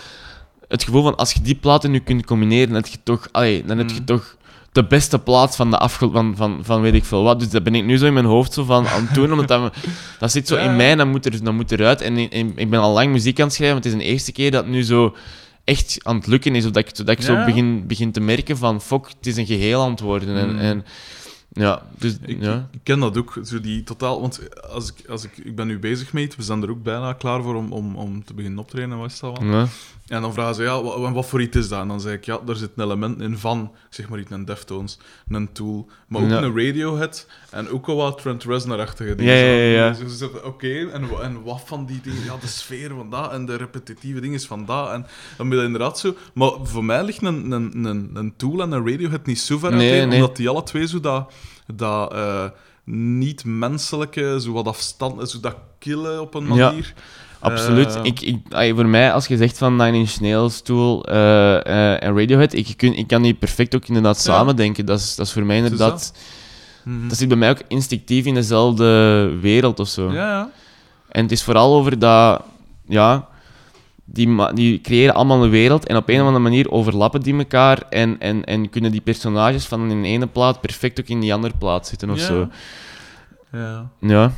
[0.67, 3.27] Het gevoel van, als je die platen nu kunt combineren, dan heb je toch...
[3.31, 4.05] Allee, dan heb je Mm.
[4.05, 4.35] toch
[4.71, 6.09] de beste plaat van de afge...
[6.11, 7.39] Van, van, van weet ik veel wat.
[7.39, 9.47] Dus dat ben ik nu zo in mijn hoofd zo van aan het doen, omdat
[9.47, 9.73] dat,
[10.19, 12.01] dat zit zo in mij en dat moet, er, dat moet eruit.
[12.01, 14.31] En, en ik ben al lang muziek aan het schrijven, maar het is de eerste
[14.31, 15.15] keer dat nu zo
[15.63, 16.65] echt aan het lukken is.
[16.65, 17.25] Of dat ik, dat ik Ja.
[17.25, 20.37] zo begin, begin te merken van, fuck, het is een geheel aan het worden.
[20.37, 20.59] En, Mm.
[20.59, 20.85] en
[21.53, 22.67] ja, dus Ik, ja.
[22.71, 24.21] ik ken dat ook, zo die totaal...
[24.21, 24.39] Want
[24.69, 27.41] als ik, als ik, ik ben nu bezig mee, we zijn er ook bijna klaar
[27.41, 29.47] voor om, om, om te beginnen optreden, wat is dat wel?
[29.51, 29.67] ja.
[30.07, 31.79] En dan vragen ze, ja, wat, wat voor iets is dat?
[31.81, 34.99] En dan zeg ik, ja, daar zitten elementen in van, zeg maar iets, een Deftones,
[35.29, 36.41] een Tool, maar ook Ja.
[36.41, 39.35] een Radiohead en ook al wat Trent Reznor-achtige dingen.
[39.35, 39.89] Ja, ja, ja.
[39.89, 42.23] Dus ze zeggen, oké, en, en wat van die dingen?
[42.23, 44.89] Ja, de sfeer van dat en de repetitieve dingen is van dat.
[44.91, 45.05] En
[45.37, 46.15] dan ben je inderdaad zo...
[46.33, 49.75] Maar voor mij ligt een, een, een, een Tool en een Radiohead niet zo ver
[49.75, 50.19] Nee, nee.
[50.19, 51.33] omdat die alle twee zo dat...
[51.73, 52.45] dat eh,
[52.85, 56.73] niet-menselijke, zo wat afstand, zo dat killen op een Ja.
[57.41, 57.95] Absoluut.
[57.95, 62.73] Eh, ik, voor mij, als je zegt van Nine Inch Nails, Tool en Radiohead, ik,
[62.77, 64.21] kun, ik kan die perfect ook inderdaad Ja.
[64.33, 64.85] samen denken.
[64.85, 66.13] Dat is, dat is voor mij inderdaad...
[66.83, 67.07] Mhm.
[67.07, 68.85] Dat zit bij mij ook instinctief in dezelfde
[69.41, 70.11] wereld of zo.
[70.11, 70.49] Ja, ja.
[71.09, 72.41] En het is vooral over dat...
[72.87, 73.27] Ja,
[74.05, 77.81] die, die creëren allemaal een wereld en op een of andere manier overlappen die elkaar
[77.89, 81.33] en, en, en kunnen die personages van in de ene plaat perfect ook in die
[81.33, 82.25] andere plaat zitten of Ja.
[82.25, 82.47] zo.
[83.51, 83.89] Ja.
[83.99, 84.31] Ja.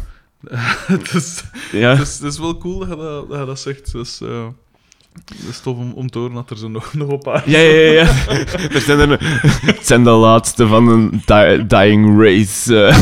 [0.86, 1.90] Het, is, Ja.
[1.90, 3.91] het, is, het is wel cool dat je dat, dat, je dat zegt.
[3.91, 4.45] Dus, eh,
[5.14, 7.49] het is tof om, om te horen dat er zo nog, nog een paar...
[7.49, 7.91] Ja, ja, ja.
[7.91, 8.07] ja.
[8.76, 9.18] Er zijn er,
[9.65, 12.86] het zijn de laatste van een di- dying race.
[12.86, 12.98] eh.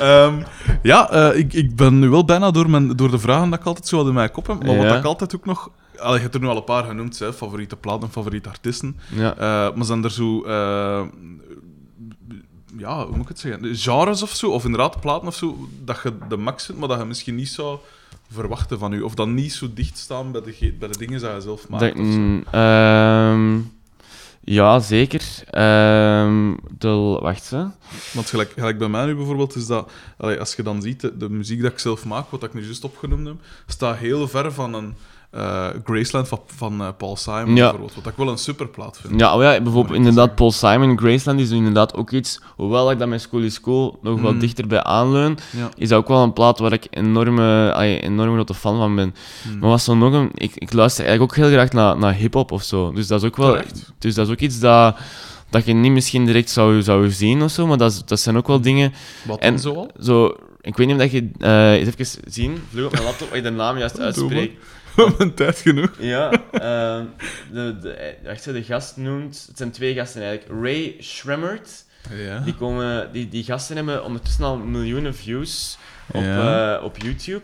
[0.00, 0.34] Ehm,
[0.82, 3.66] Ja, eh, ik, ik ben nu wel bijna door, mijn, door de vragen dat ik
[3.66, 4.64] altijd zo had in mijn kop heb.
[4.64, 5.70] Maar wat ik altijd ook nog...
[5.98, 8.96] Allee, je hebt er nu al een paar genoemd, hè, favoriete platen en favoriete artiesten.
[9.08, 9.34] Ja.
[9.74, 10.42] Maar zijn er zo...
[12.76, 13.76] ja, hoe moet ik het zeggen?
[13.76, 16.98] Genres of zo, of inderdaad platen of zo, dat je de max vindt, maar dat
[16.98, 17.78] je misschien niet zou
[18.32, 19.00] verwachten van u.
[19.00, 21.82] Of dat niet zo dicht staan bij de, bij de dingen die je zelf maakt.
[21.82, 23.58] Dat- mm, ehm,
[24.40, 25.42] ja, zeker.
[25.50, 27.64] Ehm, de, wacht, hè.
[28.12, 29.90] Want gelijk, gelijk bij mij nu bijvoorbeeld is dat...
[30.18, 32.84] als je dan ziet, de, de muziek dat ik zelf maak, wat ik nu juist
[32.84, 33.36] opgenoemd heb,
[33.66, 34.94] staat heel ver van een
[35.30, 37.54] eh, Graceland van, van eh, Paul Simon Ja.
[37.62, 37.94] bijvoorbeeld.
[37.94, 39.20] Wat ik wel een superplaat vind.
[39.20, 43.08] Ja, oh ja, bijvoorbeeld inderdaad Paul Simon, Graceland is inderdaad ook iets, hoewel ik dat
[43.08, 44.38] met School is School nog wat Mm.
[44.38, 45.68] dichterbij aanleun, Ja.
[45.76, 49.14] is dat ook wel een plaat waar ik enorme, enorm grote fan van ben.
[49.52, 49.58] Mm.
[49.58, 52.52] Maar was zo nog een, ik, ik luister eigenlijk ook heel graag naar, naar hip-hop
[52.52, 52.92] of zo.
[52.92, 53.92] Dus dat is ook wel, Terecht.
[53.98, 54.96] dus dat is ook iets dat,
[55.50, 58.46] dat je niet misschien direct zou, zou zien of zo, maar dat, dat zijn ook
[58.46, 58.92] wel dingen.
[59.26, 59.86] Wat En- zo?
[60.02, 63.28] Zo, ik weet niet of dat je, eh eens even zien, vlug op mijn laptop,
[63.28, 64.64] of je de naam juist uitspreekt.
[65.18, 65.90] Een tijd genoeg.
[65.98, 67.04] Ja, ehm,
[67.52, 71.84] de, de, wacht, de gast noemt, het zijn twee gasten eigenlijk, Ray Schremmert.
[72.14, 72.38] Ja.
[72.38, 75.78] Die, komen, die, die gasten hebben ondertussen al miljoenen views
[76.12, 76.76] op, Ja.
[76.76, 77.42] eh, op YouTube.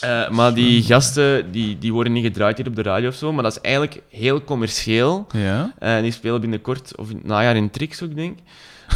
[0.00, 3.32] Eh, maar die gasten die, die worden niet gedraaid hier op de radio of zo,
[3.32, 5.26] maar dat is eigenlijk heel commercieel.
[5.32, 5.74] Ja.
[5.78, 8.44] Eh, die spelen binnenkort, of in het najaar in Trix ook, denk ik.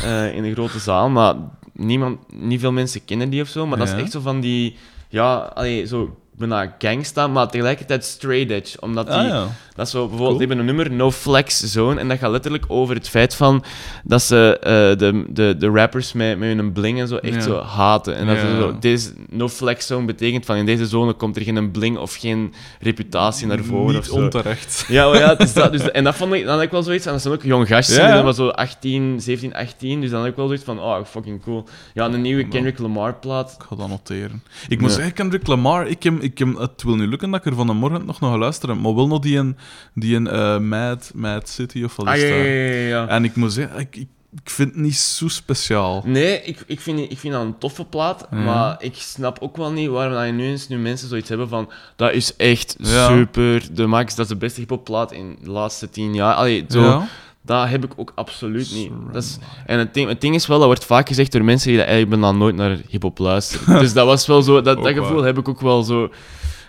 [0.02, 1.34] eh, in een grote zaal, maar
[1.72, 3.66] niemand, niet veel mensen kennen die of zo.
[3.66, 3.94] Maar dat Ja.
[3.96, 4.76] is echt zo van die,
[5.08, 8.81] ja, allee, zo bijna gangsta, maar tegelijkertijd straight edge.
[8.81, 9.47] Omdat die, Ah, ja.
[9.74, 10.39] dat zo, bijvoorbeeld, Cool.
[10.39, 13.65] die hebben een nummer, No Flex Zone, en dat gaat letterlijk over het feit van
[14.05, 17.40] dat ze eh, de, de, de rappers met, met hun bling en zo echt Ja.
[17.40, 18.16] zo haten.
[18.16, 18.56] En dat Ja.
[18.56, 22.15] zo, deze No Flex Zone betekent van in deze zone komt er geen bling of
[22.15, 24.15] geen reputatie naar voren Niet of zo.
[24.15, 24.85] onterecht.
[24.89, 25.73] Ja, maar ja, het is dat.
[25.73, 27.66] Dus, en dat vond ik, dan had ik wel zoiets, en dat zijn ook jong
[27.69, 28.15] gastjes, ja.
[28.15, 31.43] dat was zo 18, 17, 18, dus dan had ik wel zoiets van, oh, fucking
[31.43, 31.65] cool.
[31.94, 33.56] Ja, een nieuwe Kendrick Lamar plaat.
[33.59, 34.43] Ik ga dat noteren.
[34.69, 37.46] Ik moet zeggen, Kendrick Lamar, ik heb, ik heb, het wil nu lukken dat ik
[37.46, 39.56] er van de morgen nog naar luisteren, maar wel nog die een,
[39.94, 42.44] die een eh, Mad, Mad City of wat is Ah, ja, dat?
[42.44, 42.52] ja,
[42.88, 43.09] ja.
[43.09, 44.09] En ik moet zeggen, ik, ik,
[44.42, 46.02] ik vind het niet zo speciaal.
[46.06, 49.72] Nee, ik, ik, vind, ik vind dat een toffe plaat, maar ik snap ook wel
[49.72, 53.74] niet waarom dat je nu eens nu mensen zoiets hebben van dat is echt super,
[53.74, 56.34] de max, dat is de beste hip-hop plaat in de laatste tien jaar.
[56.34, 57.02] Allee, zo?
[57.44, 58.90] Dat heb ik ook absoluut niet.
[59.12, 61.68] Dat is, en het ding, het ding is wel, dat wordt vaak gezegd door mensen
[61.68, 63.78] die dat eigenlijk dan nooit naar hip-hop luisteren.
[63.82, 65.24] dus dat was wel zo, dat, dat gevoel waar.
[65.26, 66.10] heb ik ook wel zo.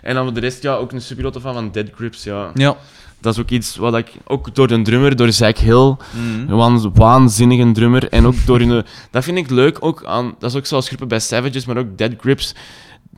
[0.02, 2.50] En dan voor de rest, ja, ook een super grote fan van Dead Grips, ja.
[2.54, 2.76] Ja.
[3.20, 6.50] Dat is ook iets wat ik, ook door een drummer, door Zack Hill, Mhm.
[6.50, 8.08] een waan- waanzinnige drummer.
[8.08, 8.84] En ook door hun...
[9.10, 10.34] Dat vind ik leuk, ook aan...
[10.38, 12.54] Dat is ook zoals groepen bij Savages, maar ook Dead Grips.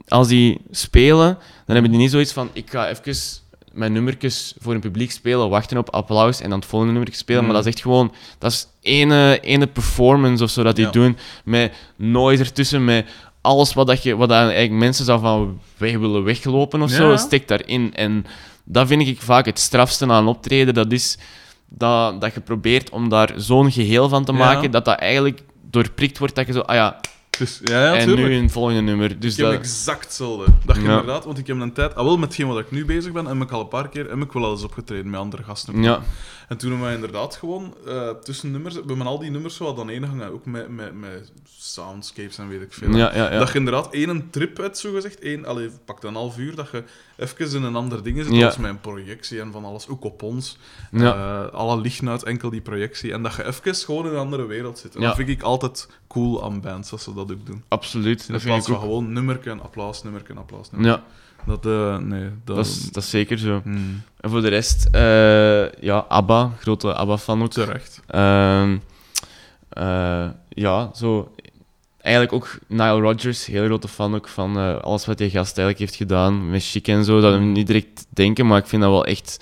[0.08, 2.48] Als die spelen, dan hebben die niet zoiets van...
[2.52, 3.14] Ik ga even
[3.72, 7.40] mijn nummertjes voor een publiek spelen, wachten op applaus en dan het volgende nummer spelen.
[7.40, 7.46] Mm.
[7.46, 8.12] Maar dat is echt gewoon...
[8.38, 10.90] Dat is ene, ene performance of zo dat die Ja.
[10.90, 11.16] doen.
[11.44, 13.06] Met noise ertussen, met
[13.40, 17.10] alles wat, dat je, wat dat eigenlijk mensen zou van weg willen weglopen of zo,
[17.10, 17.16] Ja.
[17.16, 17.94] steekt daarin.
[17.94, 18.24] En
[18.64, 20.74] dat vind ik vaak het strafste aan optreden.
[20.74, 21.18] Dat is
[21.68, 24.38] dat, dat je probeert om daar zo'n geheel van te Ja.
[24.38, 27.00] maken, dat dat eigenlijk doorprikt wordt, dat je zo, ah ja,
[27.38, 28.28] Dus, ja, ja, en tuurlijk.
[28.28, 29.18] nu een volgende nummer.
[29.20, 30.52] Dus Ik heb dat, exact hetzelfde.
[30.64, 30.88] Dat je Ja.
[30.90, 33.26] inderdaad, want ik heb een tijd, ah, wel met hetgeen waar ik nu bezig ben,
[33.26, 35.82] heb ik al een paar keer heb ik wel eens opgetreden met andere gasten.
[35.82, 36.02] ja,
[36.48, 39.64] En toen hebben we inderdaad gewoon eh, tussen nummers, we hebben al die nummers zo
[39.64, 42.96] wat aan één hangen, ook met, met, met soundscapes en weet ik veel.
[42.96, 43.38] ja, ja, ja.
[43.38, 46.68] Dat je inderdaad één trip hebt, zo gezegd, één, allee, pak een half uur, dat
[46.72, 46.82] je
[47.18, 48.38] even in een ander ding zit, Ja.
[48.38, 50.58] zoals met een projectie en van alles, ook op ons.
[50.90, 51.14] Ja.
[51.46, 53.12] Eh, alle lichten uit, enkel die projectie.
[53.12, 54.94] En dat je even gewoon in een andere wereld zit.
[54.94, 55.06] En Ja.
[55.06, 57.62] dat vind ik altijd cool aan bands, als ze dat ook doen.
[57.68, 58.26] absoluut.
[58.26, 61.00] In Dat plaats van gewoon nummerke, een applaus, nummerke, een applaus, nummerke.
[61.00, 62.56] Ja, Dat, eh, nee, dat...
[62.56, 63.60] dat is, dat is zeker zo.
[63.62, 67.50] Hmm, En voor de rest, eh, ja, ABBA, grote ABBA-fan ook.
[67.50, 68.00] terecht.
[68.06, 68.76] Ehm,
[69.68, 71.34] eh, ja, zo.
[72.08, 75.78] Eigenlijk ook Nile Rodgers, heel grote fan ook van eh, alles wat die gast eigenlijk
[75.78, 76.50] heeft gedaan.
[76.50, 79.36] Met chic en zo, dat we niet direct denken, maar ik vind dat wel echt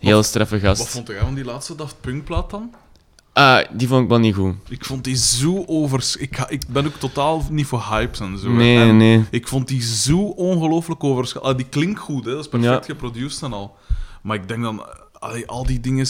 [0.00, 0.88] een heel Wat- straffe Wat gast.
[0.88, 2.74] vond jij van die laatste Daft Punk-plaat dan?
[3.32, 4.54] Ah, die vond ik wel niet goed.
[4.68, 6.14] Ik vond die zo over...
[6.18, 8.50] Ik, ga- ik ben ook totaal niet voor hypes en zo.
[8.50, 9.24] Nee, En nee.
[9.30, 11.42] Ik vond die zo ongelooflijk overschat.
[11.42, 12.30] Ah, die klinkt goed, hè.
[12.30, 12.92] dat is perfect Ja.
[12.92, 13.76] geproduceerd en al.
[14.22, 16.06] Maar ik denk dan, allee, al die dingen.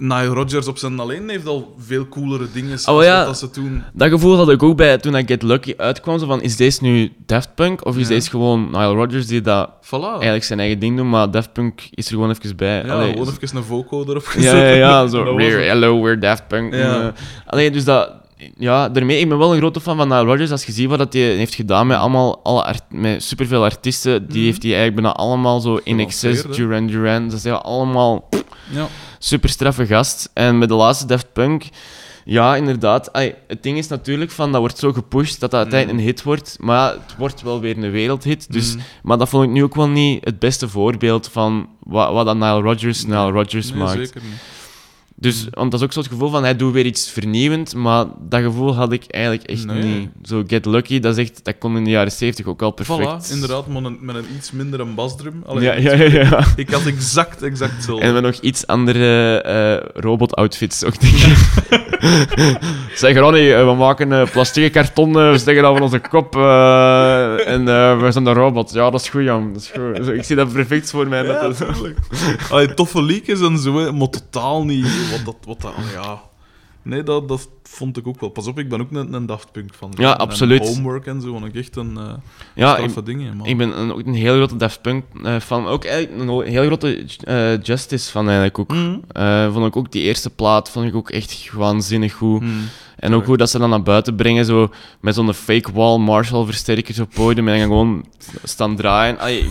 [0.00, 2.78] Nile Rodgers op zijn alleen heeft al veel coolere dingen.
[2.78, 3.24] Oh, als ja.
[3.26, 3.82] wat ze toen.
[3.92, 6.18] Dat gevoel had ik ook bij toen ik Get Lucky uitkwam.
[6.18, 8.08] Zo van, is deze nu Daft Punk of is Ja.
[8.14, 9.90] deze gewoon Nile Rodgers die dat Voilà.
[10.12, 12.82] eigenlijk zijn eigen ding doet, maar Daft Punk is er gewoon even bij.
[12.84, 14.52] ja, Allee, gewoon even een voco erop gezet.
[14.52, 15.34] Ja, ja, ja, zo.
[15.36, 16.74] We're, hello, we're Daft Punk.
[16.74, 17.00] Ja.
[17.02, 17.08] Eh,
[17.46, 18.10] allee, dus dat...
[18.58, 20.50] Ja, daarmee, ik ben wel een grote fan van Nile Rodgers.
[20.50, 24.26] Als je ziet wat dat hij heeft gedaan met, allemaal, alle art, met superveel artiesten,
[24.28, 24.44] die Mhm.
[24.46, 26.42] heeft hij eigenlijk bijna allemaal zo in excess?
[26.42, 27.28] Duran Duran.
[27.28, 28.28] Dat zijn allemaal
[28.72, 28.86] Ja.
[29.22, 30.30] Super straffe gast.
[30.34, 31.64] En met de laatste Daft Punk,
[32.24, 33.08] Ja, inderdaad.
[33.46, 36.56] Het ding is natuurlijk van dat wordt zo gepusht dat dat uiteindelijk een hit wordt.
[36.60, 38.52] Maar ja, het wordt wel weer een wereldhit.
[38.52, 38.82] Dus, Mm.
[39.02, 42.36] Maar dat vond ik nu ook wel niet het beste voorbeeld van wat, wat dat
[42.36, 43.92] Nile Rodgers Nile Rodgers Nee, maakt.
[43.98, 44.40] zeker niet.
[45.20, 47.74] Dus, want dat is ook zo het gevoel van hij doet weer iets vernieuwend.
[47.74, 49.82] Maar dat gevoel had ik eigenlijk echt Nee.
[49.82, 50.08] niet.
[50.22, 53.28] Zo Get Lucky, dat, is echt, dat kon in de jaren 70 ook al perfect.
[53.28, 55.42] Voilà, inderdaad, met een, met een iets minder een basdrum.
[55.46, 56.20] Allee, Ja, ja, ja.
[56.20, 56.44] ja.
[56.56, 58.04] Ik had exact, exact hetzelfde.
[58.06, 61.36] En met nog iets andere eh robot-outfits ook, denk ik.
[62.94, 66.34] zeg Ronnie, eh, we maken eh plastieke karton, eh, we steken dat van onze kop
[66.34, 67.64] en
[68.00, 68.72] we zijn de robot.
[68.72, 69.52] Ja, dat is goed, Jan.
[69.52, 70.04] Dat is goed.
[70.06, 71.22] Zo, ik zie dat perfect voor mij.
[71.24, 71.98] Ja, dat dat- tuurlijk.
[72.50, 75.36] Allee, toffe liedjes en zo, maar totaal niet wat dat...
[75.44, 76.28] Wat dat allee, ja.
[76.82, 78.28] Nee, dat, dat vond ik ook wel.
[78.28, 79.92] Pas op, ik ben ook een, een Daft Punk van.
[79.96, 80.68] Ja, En absoluut.
[80.68, 82.12] Homework en zo, vond ik echt een uh,
[82.54, 83.36] ja, ik, straffe dingen.
[83.36, 83.46] Man.
[83.46, 85.66] ik ben een, ook een heel grote Daft Punk eh, fan.
[85.66, 88.72] Ook eigenlijk een heel grote eh, Justice fan eigenlijk ook.
[88.72, 89.02] Mm.
[89.12, 92.40] Eh, vond ik ook die eerste plaat vond ik ook echt waanzinnig goed.
[92.40, 92.68] Mm.
[92.96, 94.70] En ook hoe dat ze dan naar buiten brengen, zo
[95.00, 98.04] met zo'n fake wall Marshall versterkers op podium en dan gewoon
[98.44, 99.18] staan draaien.
[99.18, 99.48] Ai,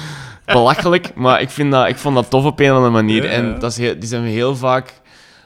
[0.46, 3.24] belachelijk, maar ik, vind dat, ik vond dat tof op een of andere manier.
[3.24, 3.36] Ja, ja.
[3.36, 5.00] En dat is heel, die zijn heel vaak,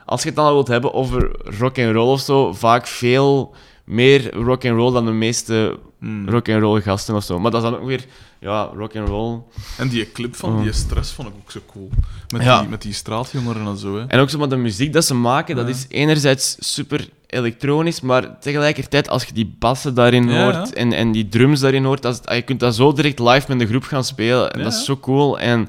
[0.06, 3.54] als je het dan al wilt hebben over rock and roll of zo, vaak veel
[3.84, 6.28] meer rock and roll dan de meeste Mm.
[6.28, 7.38] rock and roll gasten of zo.
[7.40, 8.04] Maar dat is dan ook weer,
[8.40, 9.40] ja, rock and roll.
[9.78, 10.62] En die clip van Oh.
[10.62, 11.88] die stress vond ik ook zo cool.
[12.28, 12.60] Met, Ja.
[12.60, 13.96] die, met die straatjongeren en zo.
[13.96, 14.04] Hè.
[14.06, 18.38] En ook zo met de muziek dat ze maken, dat is enerzijds super elektronisch, maar
[18.40, 22.12] tegelijkertijd als je die bassen daarin Ja, hoort en, en die drums daarin hoort, dat
[22.12, 24.52] is, het- je kunt dat zo direct live met de groep gaan spelen.
[24.52, 25.38] En dat is zo cool.
[25.38, 25.68] En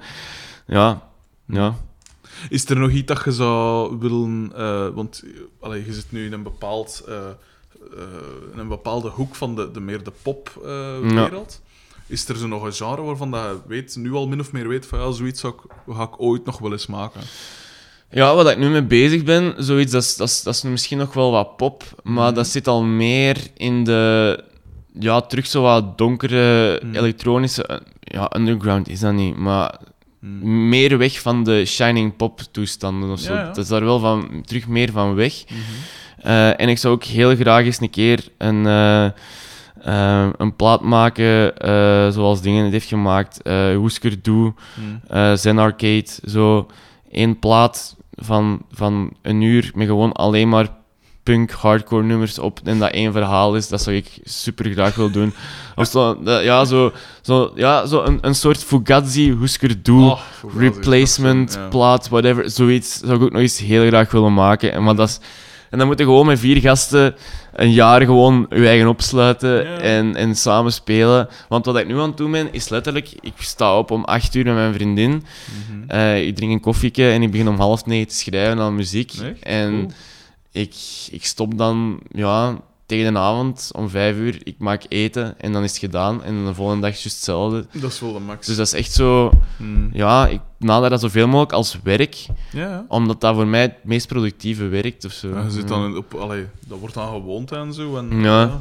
[0.66, 1.02] ja,
[1.46, 1.76] ja.
[2.50, 4.52] Is er nog iets dat je zou willen...
[4.56, 5.24] eh, want
[5.60, 7.04] allee, je zit nu in een bepaald...
[7.08, 8.04] eh, eh,
[8.54, 11.62] in een bepaalde hoek van de, de meer de popwereld.
[12.08, 14.68] Is er zo nog een genre waarvan dat je weet, nu al min of meer
[14.68, 17.22] weet van ja, zoiets zou ik, ga ik ooit nog wel eens maken?
[18.12, 20.98] Ja, wat ik nu mee bezig ben, zoiets, dat is, dat is, dat is misschien
[20.98, 22.34] nog wel wat pop, maar Mhm.
[22.36, 24.44] dat zit al meer in de,
[25.00, 26.96] ja, terug zo wat donkere, Mhm.
[26.96, 29.80] elektronische, ja, underground is dat niet, maar
[30.20, 30.70] Hmm.
[30.70, 33.34] meer weg van de shining pop toestanden of zo.
[33.34, 33.46] Ja, ja.
[33.48, 35.44] Dat is daar wel van, terug meer van weg.
[35.46, 35.60] Mhm.
[36.28, 40.82] Eh, en ik zou ook heel graag eens een keer een, eh, eh, een plaat
[40.82, 41.54] maken,
[42.14, 43.40] zoals Dingen het heeft gemaakt.
[44.22, 45.02] Du, Hmm.
[45.08, 46.08] eh Zen Arcade.
[46.26, 46.68] Zo
[47.12, 50.68] één plaat van, van een uur met gewoon alleen maar
[51.28, 53.68] punk, hardcore nummers op en dat één verhaal is.
[53.68, 55.34] Dat zou ik super graag willen doen.
[55.76, 56.92] Of zo, ja, zo,
[57.22, 60.52] zo, ja, zo een, een soort Fugazi, Husker Du Oh, het?
[60.58, 61.68] replacement Ja.
[61.68, 62.50] plaat, whatever.
[62.50, 64.74] Zoiets zou ik ook nog eens heel graag willen maken.
[64.74, 65.20] En, maar dat is,
[65.70, 67.16] en dan moet je gewoon met vier gasten
[67.54, 71.28] een jaar gewoon je eigen opsluiten en, en samen spelen.
[71.50, 73.10] Want wat ik nu aan het doen ben, is letterlijk...
[73.22, 75.12] Ik sta op om acht uur met mijn vriendin.
[75.12, 75.90] Mhm.
[75.90, 79.12] Eh, ik drink een koffieke en ik begin om half negen te schrijven aan muziek.
[79.12, 79.44] Echt?
[79.44, 79.92] En Cool.
[80.58, 80.76] Ik,
[81.12, 84.40] ik stop dan ja, tegen de avond om vijf uur.
[84.44, 86.24] Ik maak eten en dan is het gedaan.
[86.24, 87.66] En de volgende dag is het juist hetzelfde.
[87.80, 88.46] Dat is wel de max.
[88.48, 89.32] Dus dat is echt zo...
[89.58, 89.90] Hmm.
[89.94, 94.08] Ja, ik nader dat zoveel mogelijk als werk, Ja, omdat dat voor mij het meest
[94.08, 95.28] productieve werkt of zo.
[95.30, 97.98] Ja, je zit dan in- op, allee, dat wordt dan gewoond en zo.
[97.98, 98.60] En, Ja.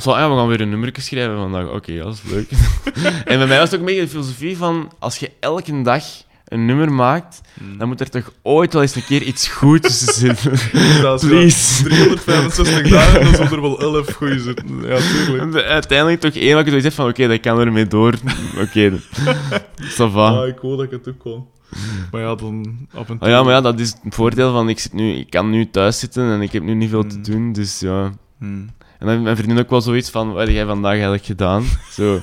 [0.00, 1.68] Zo, ja, we gaan weer een nummer schrijven vandaag.
[1.70, 2.50] Oké, ja, dat is leuk.
[3.30, 6.04] en bij mij was het ook een beetje de filosofie van, als je elke dag
[6.48, 7.78] een nummer maakt, Hmm.
[7.78, 10.50] dan moet er toch ooit wel eens een keer iets goed tussen zitten.
[11.02, 11.82] Dat is Please.
[11.88, 14.66] wel 365 dagen, dan zullen er wel 11 goede zitten.
[14.82, 15.54] Ja, tuurlijk.
[15.66, 18.14] Uiteindelijk toch één wat je zoiets hebt van, oké, dat kan ermee door.
[18.60, 18.92] Oké,
[19.96, 20.28] ça va.
[20.28, 21.50] Ah, ik hoor dat ik het ook wel.
[22.10, 23.26] Maar ja, dan af en toe.
[23.26, 25.70] Oh ja, maar ja, dat is het voordeel van, ik, zit nu, ik kan nu
[25.70, 27.22] thuis zitten en ik heb nu niet veel te Mm.
[27.22, 28.12] doen, dus ja...
[28.38, 28.70] Hmm.
[28.98, 31.64] En dan mijn vriendin ook wel zoiets van, wat heb jij vandaag eigenlijk gedaan?
[31.90, 32.20] Zo,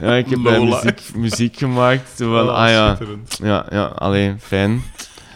[0.00, 2.10] ja, ik heb muziek, muziek gemaakt.
[2.16, 2.98] Zo van, Ah, ah ja,
[3.42, 4.82] ja, ja, alleen, fijn.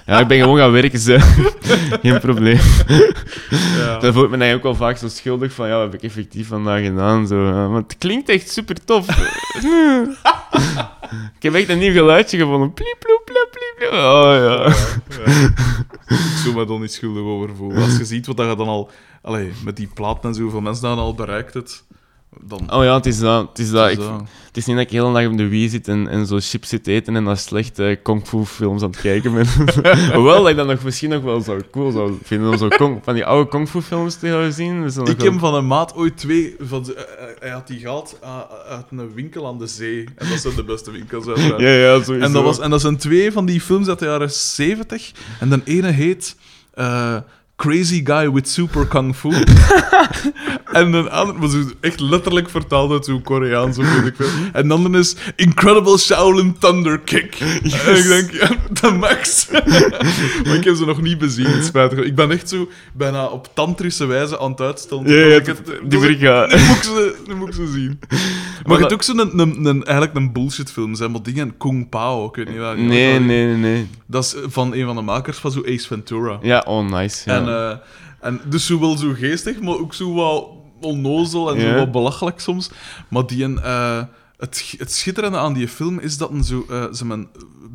[0.06, 1.16] Ja, ik ben gewoon gaan werken, zo.
[2.02, 2.58] Geen probleem.
[3.76, 3.98] Ja.
[3.98, 6.02] Dan voel ik me eigenlijk ook wel vaak zo schuldig van, ja, wat heb ik
[6.02, 7.26] effectief vandaag gedaan?
[7.26, 9.06] Zo, ja, maar het klinkt echt super tof.
[11.36, 12.72] ik heb echt een nieuw geluidje gevonden.
[12.72, 13.17] Pliep,
[13.78, 14.34] Ja.
[14.34, 14.66] Ja.
[16.06, 17.82] Ik zou me dan niet schuldig over voelen.
[17.82, 18.90] Als je ziet wat je dan al...
[19.64, 21.84] Met die plaat en zoveel mensen dan al bereikt het,
[22.40, 22.72] dan...
[22.72, 23.48] Oh ja, het is dat.
[23.48, 23.90] Het is, dat.
[23.90, 23.98] Ik.
[24.46, 26.38] Het is niet dat ik de hele dag op de Wii zit en, en zo
[26.40, 29.46] chips zit eten en dan slecht eh, kung fu films aan het kijken ben.
[30.14, 33.00] Hoewel dat ik dat nog misschien nog wel zo cool zou vinden om zo kung,
[33.02, 34.82] van die oude kung fu films te gaan zien.
[34.82, 36.54] Dus Ik wel- heb van een maat ooit twee...
[36.60, 40.04] Van de, eh, eh, hij had die gehaald ah, uit een winkel aan de zee.
[40.16, 41.60] En dat zijn de beste winkels uiteraard.
[41.68, 42.26] Ja, ja, sowieso.
[42.26, 45.12] En dat, was, en dat zijn twee van die films uit de jaren 70.
[45.40, 46.36] En de ene heet
[46.74, 47.16] eh,
[47.58, 49.28] Crazy guy with super kung fu.
[50.72, 54.28] en een ander, zo echt letterlijk vertaald uit zo'n Koreaans of weet ik veel.
[54.52, 57.36] En dan is Incredible Shaolin Thunder Kick.
[57.86, 58.48] En ik denk, ja,
[58.80, 59.48] de max.
[60.44, 61.98] maar ik heb ze nog niet bezien, spijtig.
[61.98, 65.08] Ik ben echt zo bijna op tantrische wijze aan het uitstellen.
[65.12, 66.56] Ja, ja, Ik het- die brigade.
[66.56, 67.98] Nu moet ik ze, nu moet ik ze zien.
[68.08, 68.18] Maar, Maar
[68.64, 70.94] je hebt dat- ook zo'n een, een, een, eigenlijk een bullshit film.
[70.94, 72.78] Zijn maar dingen, Kung Pao, ik weet niet waar.
[72.78, 73.88] Nee, nee, nee, nee.
[74.06, 76.38] Dat is van een van de makers van zo Ace Ventura.
[76.42, 77.30] Ja, oh, nice.
[77.30, 77.36] Ja.
[77.36, 77.76] En, eh,
[78.20, 80.48] en dus zo wel zo geestig, maar ook zo wat
[80.80, 82.70] onnozel en zo wat belachelijk soms.
[83.08, 84.02] Maar die een, eh,
[84.36, 87.28] het, het schitterende aan die film is dat een zo, eh, ze men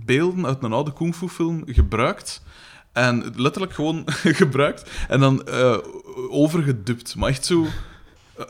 [0.06, 2.42] beelden uit een oude kung fu film gebruikt.
[2.92, 4.04] En letterlijk gewoon
[4.42, 4.90] gebruikt.
[5.08, 5.78] En dan eh,
[6.30, 7.16] overgedubt.
[7.16, 7.66] Maar echt zo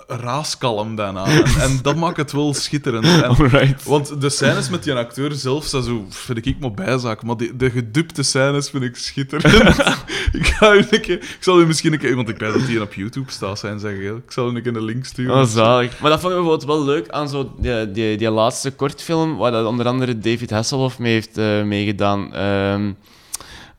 [0.08, 1.26] raaskalm bijna.
[1.26, 3.06] En, en dat maakt het wel schitterend.
[3.06, 3.84] En, Alright.
[3.84, 7.24] want de scènes met die acteur zelf, zijn zo, vind ik maar bijzaak.
[7.24, 9.78] Maar die, de gedupte scènes vind ik schitterend.
[10.40, 12.16] ik, ga u een keer, ik zal u misschien een keer...
[12.16, 14.02] Want ik weet dat die op YouTube staat zijn, zeg ik.
[14.02, 15.36] Ik zal u een keer een link sturen.
[15.36, 16.00] Oh, zalig.
[16.00, 19.52] Maar dat vond ik bijvoorbeeld wel leuk aan zo die, die, die laatste kortfilm, waar
[19.52, 22.34] dat onder andere David Hasselhoff mee heeft eh, meegedaan.
[22.34, 22.92] Ehm,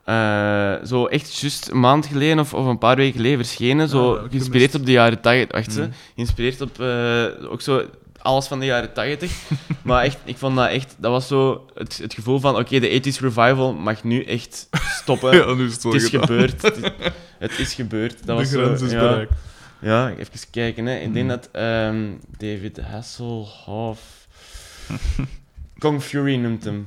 [0.05, 3.89] eh, zo echt juist een maand geleden of, of een paar weken geleden verschenen.
[3.89, 5.51] Zo Ah, geïnspireerd op de jaren 80.
[5.51, 5.81] Wacht, ze.
[5.81, 5.91] Mm.
[6.15, 7.85] Geïnspireerd op eh, ook zo
[8.21, 9.31] alles van de jaren 80.
[9.83, 13.01] maar echt, ik vond dat echt, dat was zo het, het gevoel van: oké, de
[13.01, 15.31] 80s revival mag nu echt stoppen.
[15.37, 16.27] Ja, nu is het is gedaan.
[16.27, 16.61] gebeurd.
[16.61, 16.89] Het is,
[17.39, 18.17] het is gebeurd.
[18.17, 18.99] Dat De was grens zo, is ja.
[18.99, 19.31] bereikt.
[19.81, 20.85] Ja, even kijken.
[20.85, 20.95] Hè.
[20.95, 21.27] Ik denk Hmm.
[21.27, 22.05] dat ehm,
[22.37, 24.01] David Hasselhoff...
[25.77, 26.83] Kong Fury noemt hem.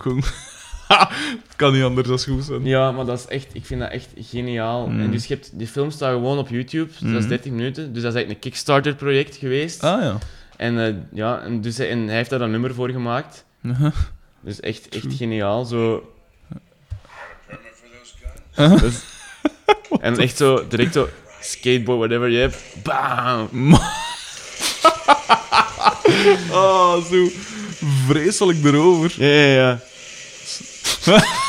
[0.89, 2.65] Het kan niet anders dan goed zijn.
[2.65, 3.47] Ja, maar dat is echt...
[3.52, 4.86] Ik vind dat echt geniaal.
[4.86, 5.51] En dus je hebt...
[5.55, 6.86] Die film staat gewoon op YouTube.
[6.90, 7.28] Dus dat is Hmm.
[7.28, 7.93] 30 minuten.
[7.93, 9.82] Dus dat is eigenlijk een Kickstarter-project geweest.
[9.85, 10.19] Ah, ja.
[10.56, 13.44] En, eh, ja, en, dus, hij- en hij heeft daar een nummer voor gemaakt.
[14.40, 15.65] Dus echt, echt geniaal.
[15.65, 16.12] Zo...
[18.56, 19.02] Dus-
[20.01, 20.66] en echt zo...
[20.69, 21.09] Direct zo...
[21.40, 22.62] Skateboard, whatever je hebt.
[22.82, 23.74] Bam!
[26.52, 27.28] Ah, zo
[28.06, 29.15] vreselijk erover.
[29.19, 29.81] Ja, ja, ja.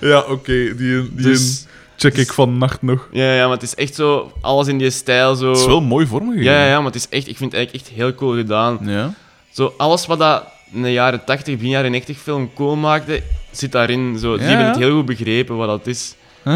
[0.00, 1.66] Ja, oké, die, die Dus-
[1.96, 3.08] check ik vannacht nog.
[3.12, 4.32] Ja, ja, maar het is echt zo...
[4.40, 5.48] Alles in die stijl, zo...
[5.50, 6.44] Het is wel mooi vormgegeven.
[6.52, 8.78] Ja, ja, ja, maar het is echt, ik vind het eigenlijk echt heel cool gedaan.
[8.82, 9.14] Ja.
[9.52, 13.72] Zo, alles wat dat in de jaren 80, begin jaren 90 film cool maakte, zit
[13.72, 14.18] daarin.
[14.18, 14.72] Zo, die Ja, hebben ja.
[14.72, 16.14] het heel goed begrepen wat dat is.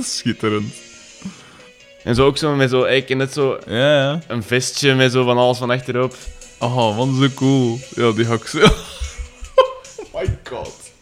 [0.00, 0.74] Schitterend.
[2.04, 4.20] En zo ook zo met zo, ik ken net zo Ja, ja.
[4.28, 6.14] een vestje met zo van alles van achterop.
[6.62, 7.78] Oh, man, zo cool.
[7.94, 8.58] Ja, die ga ik zo...
[10.14, 10.92] my god.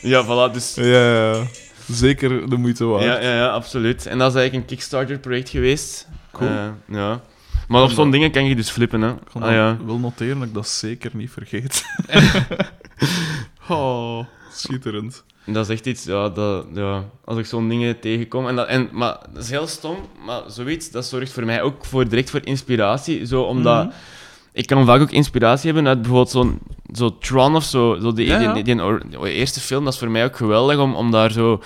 [0.00, 0.74] Ja, voilà, dus...
[0.74, 1.46] Ja, ja.
[1.88, 3.04] Zeker de moeite waard.
[3.04, 4.06] Ja, ja, ja, absoluut.
[4.06, 6.08] En dat is eigenlijk een Kickstarter-project geweest.
[6.32, 6.48] Cool.
[6.50, 7.20] Eh, ja.
[7.68, 9.10] Maar op zo'n dingen kan je dus flippen, hè.
[9.10, 9.76] Ik Ah, ja.
[9.86, 11.84] wel noteren dat ik dat zeker niet vergeet.
[13.68, 15.24] oh, schitterend.
[15.44, 18.48] En Dat is echt iets, ja, dat, ja, als ik zo'n dingen tegenkom.
[18.48, 19.96] En dat, en, maar dat is heel stom,
[20.26, 23.26] maar zoiets, dat zorgt voor mij ook voor, direct voor inspiratie.
[23.26, 23.94] Zo, omdat Mhm.
[24.52, 26.58] Ik kan vaak ook inspiratie hebben uit bijvoorbeeld zo'n
[26.92, 27.98] zo Tron of zo.
[28.00, 28.52] zo die, Ja, ja.
[28.52, 31.60] die, eerste film, dat is voor mij ook geweldig om, om daar zo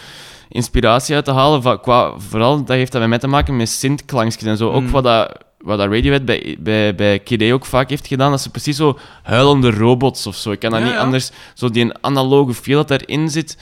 [0.48, 1.62] inspiratie uit te halen.
[1.62, 4.70] Va- Qua, vooral, dat heeft dat bij mij te maken met synth-klankjes en zo.
[4.70, 4.90] Ook Mhm.
[4.90, 8.50] wat dat, wat dat Radiohead bij, bij, bij Kid ook vaak heeft gedaan, dat ze
[8.50, 10.50] precies zo huilende robots of zo.
[10.50, 11.30] Ik kan dat Ja, niet anders...
[11.54, 13.58] Zo die analoge feel dat daarin zit...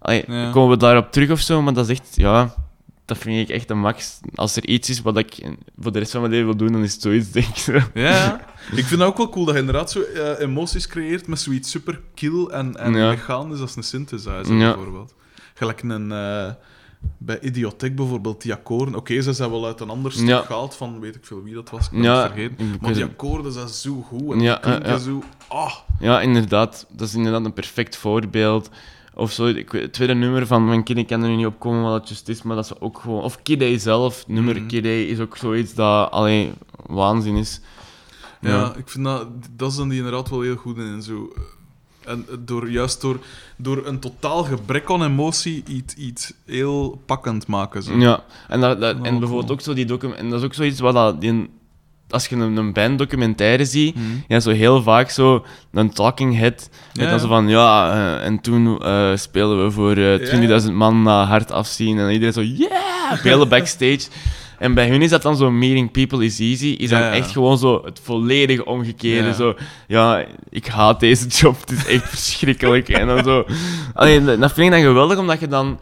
[0.00, 2.08] Allee, komen we daarop terug of zo, maar dat is echt...
[2.14, 2.54] Ja,
[3.08, 4.20] dat vind ik echt de max.
[4.34, 5.48] Als er iets is wat ik
[5.78, 7.90] voor de rest van mijn leven wil doen, dan is het zoiets, denk ik.
[7.94, 8.40] Ja,
[8.80, 11.70] ik vind het ook wel cool dat je inderdaad zo eh, emoties creëert met zoiets
[11.70, 13.08] super kill en, en Ja.
[13.10, 14.74] mechanisch als een synthesizer, Ja.
[14.74, 15.14] bijvoorbeeld.
[15.54, 16.12] Gelijk een...
[16.12, 16.50] eh,
[17.18, 18.94] bij Idiotech bijvoorbeeld, die akkoorden.
[18.94, 20.40] Oké, ze zijn wel uit een ander stuk Ja.
[20.42, 22.76] gehaald van weet ik veel wie dat was, ik Ja, het vergeten.
[22.80, 24.98] Maar die akkoorden zijn zo goed en Ja, die klinken ja.
[24.98, 25.22] zo...
[25.48, 26.86] Ah, Ja, inderdaad.
[26.90, 28.68] Dat is inderdaad een perfect voorbeeld.
[29.18, 31.46] Of zo, ik, weet- het tweede nummer van mijn kind, ik kan er nu niet
[31.46, 33.22] op komen wat het juist is, maar dat is ook gewoon...
[33.22, 36.52] Of Kid zelf, nummer A is ook zoiets dat alleen
[36.86, 37.60] waanzin is.
[38.40, 39.26] Ja, ik vind dat,
[39.56, 40.86] dat zijn die inderdaad wel heel goed in.
[40.86, 41.32] En zo.
[42.04, 43.18] En door, juist door,
[43.56, 47.82] door een totaal gebrek aan emotie iets, iets heel pakkend maken.
[47.82, 47.96] Zo.
[47.98, 50.18] Ja, en, dat, dat- en bijvoorbeeld ook zo die document...
[50.18, 51.20] En dat is ook zoiets wat dat...
[51.20, 51.50] Die,
[52.10, 54.04] als je een, een banddocumentaire ziet, Mhm.
[54.28, 56.68] ja, zo heel vaak zo een talking head.
[56.92, 60.72] Ja, En dan zo van, ja, eh, en toen eh speelden we voor eh 20.000
[60.74, 61.98] man na hard afzien.
[61.98, 63.16] En iedereen zo, yeah!
[63.18, 64.00] Spelen backstage.
[64.58, 66.66] En bij hun is dat dan zo, meeting people is easy.
[66.78, 67.12] Is dan Ja, ja.
[67.12, 69.28] echt gewoon zo het volledig omgekeerde.
[69.28, 69.34] Ja.
[69.34, 69.54] Zo,
[69.86, 72.88] ja, ik haat deze job, het is echt verschrikkelijk.
[72.88, 73.44] En dan zo...
[73.94, 75.78] Allee, dat dat vind ik dan geweldig, omdat je dan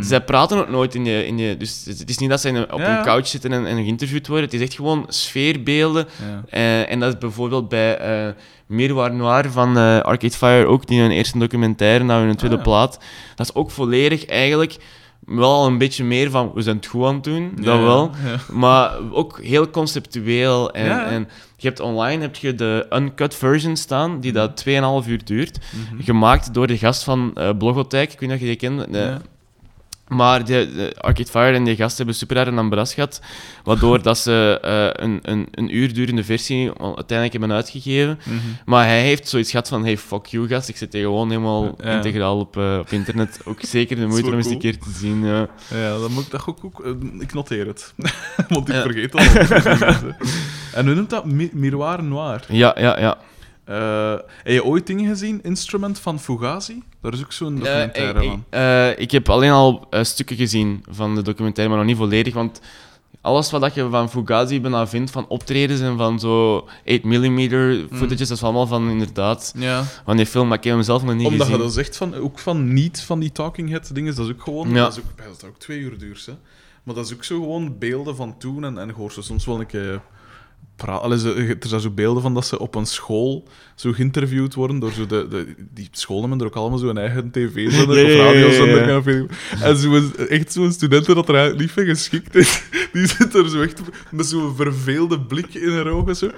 [0.00, 1.56] Zij praten ook nooit in je, in je...
[1.56, 2.98] Dus het is niet dat ze op Ja.
[2.98, 4.44] een couch zitten en, en geïnterviewd worden.
[4.44, 6.06] Het is echt gewoon sfeerbeelden.
[6.28, 6.42] Ja.
[6.48, 8.32] Eh, en dat is bijvoorbeeld bij eh
[8.66, 12.62] Miroir Noir van eh, Arcade Fire ook, die hun eerste documentaire, nou hun tweede Ah,
[12.64, 12.68] ja.
[12.70, 12.98] plaat.
[13.34, 14.76] Dat is ook volledig eigenlijk
[15.26, 18.10] wel een beetje meer van, we zijn het goed aan het doen, dat wel.
[18.24, 18.36] ja.
[18.58, 20.70] Maar ook heel conceptueel.
[20.72, 24.64] En, Ja, en je hebt online heb je de uncut version staan, die dat
[25.04, 25.58] 2,5 uur duurt.
[25.90, 26.02] Mhm.
[26.02, 28.92] Gemaakt door de gast van Blogotheek, ik weet niet of je die kent.
[28.92, 29.20] De- Ja.
[30.14, 33.20] Maar de, de Arcade Fire en die gast hebben super hard een ambras gehad,
[33.64, 38.18] waardoor dat ze eh, een, een, een uur durende versie uiteindelijk hebben uitgegeven.
[38.24, 38.36] Mhm.
[38.64, 41.74] Maar hij heeft zoiets gehad van, hey, fuck you gast, ik zit hier gewoon helemaal
[41.82, 41.90] Ja.
[41.96, 43.40] integraal op, eh, op internet.
[43.44, 45.24] Ook zeker de moeite om eens een keer te zien.
[45.24, 45.48] ja.
[45.68, 46.58] Ja, dan moet ik dat ook...
[46.64, 47.94] ook eh, ik noteer het.
[48.48, 49.96] Want ik vergeet dat al.
[50.78, 51.24] en hoe noemt dat?
[51.24, 52.44] Mi- Miroir Noir.
[52.48, 53.16] Ja, ja, ja.
[53.64, 54.10] Eh,
[54.42, 55.40] heb je ooit dingen gezien?
[55.42, 56.82] Instrument van Fugazi?
[57.00, 58.44] Daar is ook zo'n documentaire Eh, ik, van.
[58.50, 62.60] eh, ik heb alleen al stukken gezien van de documentaire, maar nog niet volledig, want
[63.20, 68.36] alles wat je van Fugazi bijna vindt, van optredens en van zo 8mm footages, dat
[68.36, 69.84] is allemaal van inderdaad, Ja.
[70.04, 71.64] van die film, maar ik heb hem zelf nog niet Omdat je gezien.
[71.66, 74.68] dat zegt, van, ook van niet van die talking head dingen, dat is ook gewoon...
[74.70, 74.74] Ja.
[74.74, 76.32] Dat is ook, dat is ook twee uur duur, hè.
[76.82, 79.46] Maar dat is ook zo gewoon beelden van toen en, en je hoort ze soms
[79.46, 80.00] wel een keer...
[80.76, 84.54] pra- Allee, ze- er zijn zo beelden van dat ze op een school zo geïnterviewd
[84.54, 85.54] worden door zo de, de...
[85.74, 88.88] Die scholen hebben er ook allemaal zo een eigen tv-zender ja, of radiozender.
[88.88, 88.94] ja.
[88.94, 89.26] en veel-
[89.62, 93.48] En zo, echt zo'n studenten dat er eigenlijk niet van geschikt is, die zit er
[93.48, 93.80] zo echt
[94.10, 96.16] met zo'n verveelde blik in haar ogen.
[96.16, 96.30] Zo.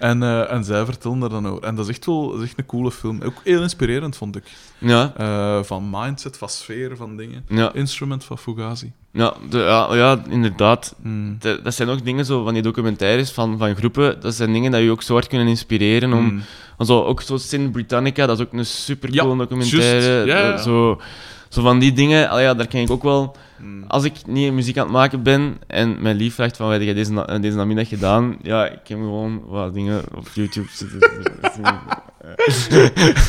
[0.00, 1.62] En, eh, en zij vertellen daar dan over.
[1.62, 3.22] En dat is echt wel is echt een coole film.
[3.22, 4.44] Ook heel inspirerend, vond ik.
[4.78, 7.44] Ja, Eh, van mindset, van sfeer, van dingen.
[7.48, 8.92] ja, Instrument van Fugazi.
[9.12, 10.94] ja, de- ja, ja, inderdaad.
[11.02, 11.36] Mm.
[11.38, 14.20] De- dat zijn ook dingen zo van die documentaires van, van groepen.
[14.20, 16.24] Dat zijn dingen dat je ook zo hard kunnen inspireren om.
[16.24, 16.40] Mm.
[16.78, 20.26] Zo, ook zo Sin Britannica, dat is ook een super cool Ja, documentaire.
[20.26, 21.00] Ja, Zo,
[21.48, 23.36] zo van die dingen, allee, ja, daar kan ik ook wel.
[23.58, 23.84] Mm.
[23.88, 26.84] Als ik niet muziek aan het maken ben en mijn lief vraagt van wat heb
[26.86, 30.98] je deze, na- deze namiddag gedaan, ja, ik heb gewoon wat dingen op YouTube zitten.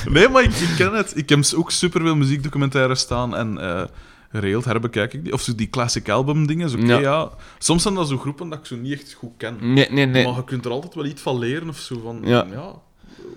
[0.09, 1.17] Nee, maar ik, ik ken het.
[1.17, 3.83] Ik heb ook superveel muziekdocumentaires staan en eh
[4.31, 5.33] geregeld herbekijk ik die.
[5.33, 6.69] Of zo die classic album dingen.
[6.69, 6.99] Zo, Ja.
[6.99, 7.29] ja.
[7.57, 9.57] Soms zijn dat zo groepen dat ik zo niet echt goed ken.
[9.59, 10.25] nee, nee, nee.
[10.25, 11.99] Maar je kunt er altijd wel iets van leren of zo.
[12.03, 12.45] Van, Ja.
[12.51, 12.73] ja.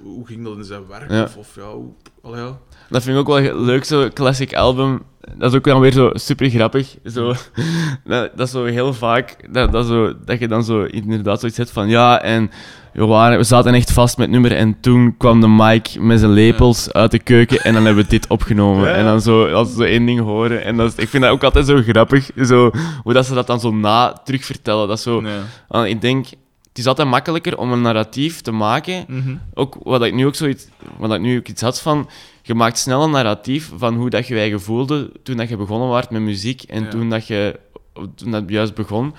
[0.02, 1.10] Hoe ging dat in zijn werk?
[1.10, 1.22] Ja.
[1.22, 1.88] Of, of ja, hoe,
[2.22, 2.58] allee, ja.
[2.88, 5.02] Dat vind ik ook wel leuk, zo'n classic album.
[5.38, 6.96] Dat is ook dan weer zo super grappig.
[7.04, 7.26] Zo,
[8.04, 11.58] dat, dat is zo heel vaak dat, dat, zo, dat je dan zo inderdaad zoiets
[11.58, 12.50] hebt van ja, en
[12.92, 16.32] we, waren, we zaten echt vast met nummer en toen kwam de mic met zijn
[16.32, 18.88] lepels uit de keuken en dan hebben we dit opgenomen.
[18.88, 18.94] Ja.
[18.94, 20.64] En dan zo, als ze zo één ding horen.
[20.64, 22.70] En dat is, ik vind dat ook altijd zo grappig, zo,
[23.02, 24.88] hoe dat ze dat dan zo na terugvertellen.
[24.88, 25.38] Dat is zo, Nee.
[25.68, 26.26] want ik denk,
[26.76, 29.34] het is altijd makkelijker om een narratief te maken Mhm.
[29.54, 30.66] ook wat ik nu ook zoiets,
[30.98, 32.08] wat ik nu ook iets had van,
[32.42, 35.56] je maakt snel een narratief van hoe dat je je eigen voelde toen dat je
[35.56, 36.88] begonnen was met muziek en Ja.
[36.88, 37.60] toen dat je
[38.14, 39.14] toen dat juist begon.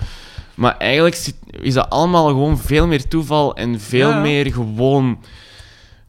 [0.54, 1.16] Maar eigenlijk
[1.60, 4.20] is dat allemaal gewoon veel meer toeval en veel Ja.
[4.20, 5.18] meer gewoon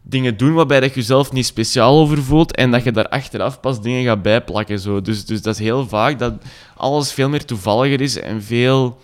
[0.01, 3.59] dingen doen waarbij dat je jezelf niet speciaal over voelt en dat je daar achteraf
[3.59, 4.79] pas dingen gaat bijplakken.
[4.79, 5.01] Zo.
[5.01, 6.33] Dus, dus dat is heel vaak dat
[6.77, 8.99] alles veel meer toevalliger is en veel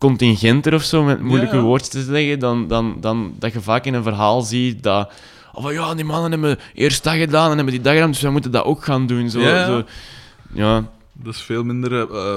[0.00, 1.62] contingenter of zo, met moeilijke Ja.
[1.62, 5.12] woordjes te zeggen, dan, dan, dan dat je vaak in een verhaal ziet dat...
[5.52, 8.20] Oh, van, ja, die mannen hebben eerst dat gedaan en hebben die dat gedaan, dus
[8.20, 9.30] wij moeten dat ook gaan doen.
[9.30, 9.66] Zo, Ja.
[9.66, 9.82] zo.
[10.52, 12.36] ja, Dat is veel minder eh,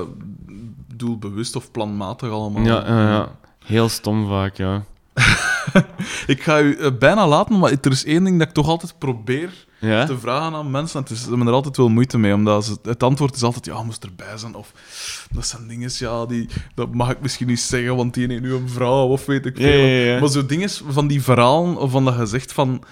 [0.95, 2.63] doelbewust of planmatig allemaal.
[2.63, 3.29] ja, ja, ja.
[3.65, 4.83] Heel stom vaak, ja.
[6.33, 8.95] Ik ga u eh, bijna laten, maar er is één ding dat ik toch altijd
[8.97, 10.05] probeer Ja?
[10.05, 10.95] te vragen aan mensen.
[10.95, 13.43] En het is, ze hebben er altijd wel moeite mee, omdat ze, het antwoord is
[13.43, 14.55] altijd, ja, je moest erbij zijn.
[14.55, 14.71] Of,
[15.31, 18.53] dat zijn dingen, ja, die, dat mag ik misschien niet zeggen, want die heeft nu
[18.53, 19.85] een vrouw, of weet ik veel.
[19.85, 20.19] ja, ja.
[20.19, 22.83] Maar zo dingen van die verhalen, of van dat zegt van...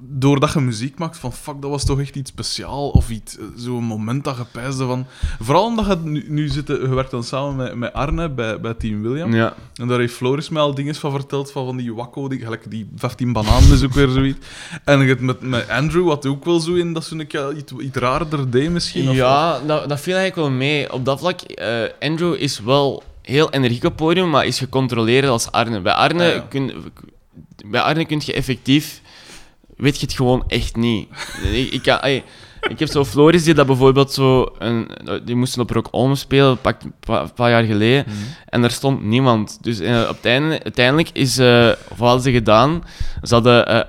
[0.00, 2.88] Doordat je muziek maakt, van fuck, dat was toch echt iets speciaal.
[2.88, 5.06] Of iets, eh, zo'n moment dat je pijsde van...
[5.40, 8.74] Vooral omdat je nu, nu zit, je werkt dan samen met, met Arne bij, bij
[8.74, 9.34] Team William.
[9.34, 9.54] Ja.
[9.74, 12.70] En daar heeft Floris mij al dingen van verteld, van, van die wakko, die, gelijk
[12.70, 14.46] die 15 bananen is ook weer zoiets.
[14.84, 17.56] En je hebt met, met Andrew, wat ook wel zo in, dat ze een keer
[17.56, 19.08] iets, iets raarder deed misschien.
[19.08, 20.92] Of, Ja, dat, dat viel eigenlijk wel mee.
[20.92, 25.50] Op dat vlak, eh, Andrew is wel heel energiek op podium, maar is gecontroleerd als
[25.52, 25.80] Arne.
[25.80, 26.46] Bij Arne, Ah, ja.
[26.48, 26.72] kun,
[27.66, 29.01] bij Arne kun je effectief...
[29.82, 31.08] Weet je het gewoon echt niet.
[31.52, 32.24] ik, ik, kan- ey,
[32.68, 34.52] ik heb zo Floris die dat bijvoorbeeld zo...
[34.58, 34.90] Een,
[35.24, 36.58] die moesten op Rock Olm spelen,
[37.06, 38.04] een paar, jaar geleden.
[38.06, 38.16] Mhm.
[38.48, 39.58] En daar stond niemand.
[39.60, 41.38] Dus eh, op het einde, uiteindelijk is...
[41.38, 42.84] of wat hadden ze gedaan?
[43.22, 43.86] Ze hadden...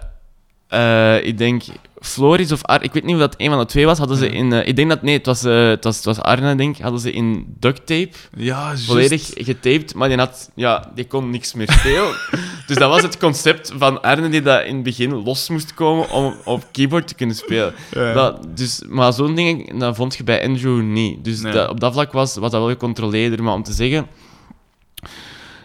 [0.67, 1.63] eh, ik denk...
[2.05, 4.27] Floris of Arne, ik weet niet of dat een van de twee was, hadden ze
[4.29, 4.53] in...
[4.53, 5.01] eh, ik denk dat...
[5.01, 6.81] Nee, het was, eh, het was, het was Arne, denk ik.
[6.81, 10.51] Hadden ze in duct tape ja volledig getaped, maar die had...
[10.55, 12.13] Ja, die kon niks meer spelen.
[12.67, 16.09] Dus dat was het concept van Arne die dat in het begin los moest komen
[16.11, 17.73] om op keyboard te kunnen spelen.
[17.91, 18.13] Ja.
[18.13, 21.23] Dat, dus, maar zo'n dingen dat vond je bij Andrew niet.
[21.23, 21.53] Dus Nee.
[21.53, 23.43] dat- op dat vlak was, was dat wel gecontroleerder.
[23.43, 24.07] Maar om te zeggen,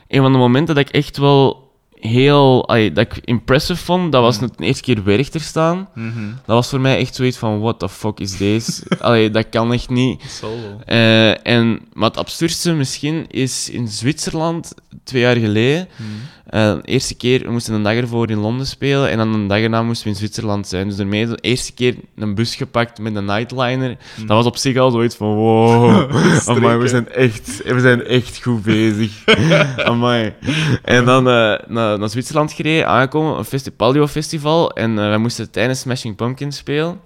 [0.09, 1.68] een van de momenten dat ik echt wel
[2.00, 4.42] heel dat ik impressive vond, dat was Mm.
[4.42, 5.88] het de eerste keer Werchter staan.
[5.94, 6.26] Mhm.
[6.28, 8.82] Dat was voor mij echt zoiets van: what the fuck is deze?
[9.00, 10.40] allee, dat kan echt niet.
[10.40, 10.80] Wel.
[10.84, 15.88] Eh, en, maar het absurdste misschien is in Zwitserland, twee jaar geleden.
[15.96, 16.08] Mhm.
[16.48, 19.10] Eh, de eerste keer, we moesten een dag ervoor in Londen spelen.
[19.10, 20.88] En dan een dag erna moesten we in Zwitserland zijn.
[20.88, 23.96] Dus daarmee de eerste keer een bus gepakt met een nightliner.
[24.16, 26.10] Dat was op zich al zoiets van: wow,
[26.46, 29.24] amai, we zijn echt, we zijn echt goed bezig.
[29.90, 30.34] amai.
[30.84, 34.70] En dan eh, naar, naar Zwitserland gereden, aangekomen, een festi Palio Festival.
[34.70, 37.00] En eh, wij moesten tijdens Smashing Pumpkins spelen.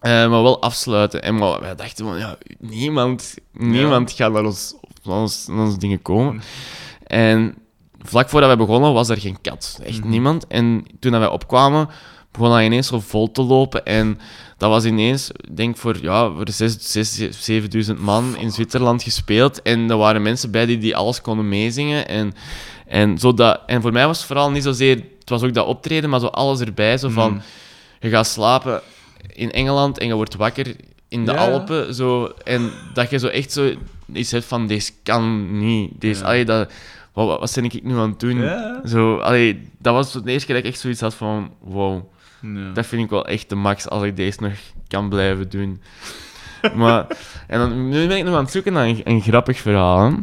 [0.00, 1.22] Eh, maar wel afsluiten.
[1.22, 5.78] En maar wij dachten van, ja, niemand, niemand gaat naar ons, naar ons, naar ons
[5.78, 6.42] dingen komen.
[7.06, 7.54] En
[8.02, 9.80] vlak voordat wij begonnen, was er geen kat.
[9.84, 10.08] Echt Mhm.
[10.08, 10.46] niemand.
[10.46, 11.88] En toen dat wij opkwamen,
[12.32, 13.84] begon dat ineens zo vol te lopen.
[13.84, 14.18] En
[14.58, 16.76] dat was ineens, ik denk voor, ja, voor 6,
[17.30, 19.62] 7000 man in Zwitserland gespeeld.
[19.62, 22.08] En er waren mensen bij die, die alles konden meezingen.
[22.08, 22.32] En,
[22.86, 24.96] en, zo dat, en voor mij was het vooral niet zozeer...
[25.20, 26.98] Het was ook dat optreden, maar zo alles erbij.
[26.98, 27.40] Zo van, Mhm.
[28.00, 28.80] je gaat slapen
[29.32, 30.76] in Engeland en je wordt wakker
[31.08, 31.50] in de Ja.
[31.50, 31.94] Alpen.
[31.94, 33.72] Zo, en dat je zo echt zo
[34.12, 35.90] iets hebt van, deze kan niet.
[36.00, 36.26] Deze, Ja.
[36.26, 36.70] allee, dat,
[37.12, 38.40] wat, wat, ben ik nu aan het doen?
[38.40, 38.80] Ja.
[38.86, 42.02] Zo, allee, dat was de eerste keer dat ik echt zoiets had van, wow,
[42.42, 42.72] Ja.
[42.72, 44.52] dat vind ik wel echt de max als ik deze nog
[44.88, 45.80] kan blijven doen.
[46.74, 47.06] Maar,
[47.46, 50.12] en dan, nu ben ik nog aan het zoeken naar een, een grappig verhaal.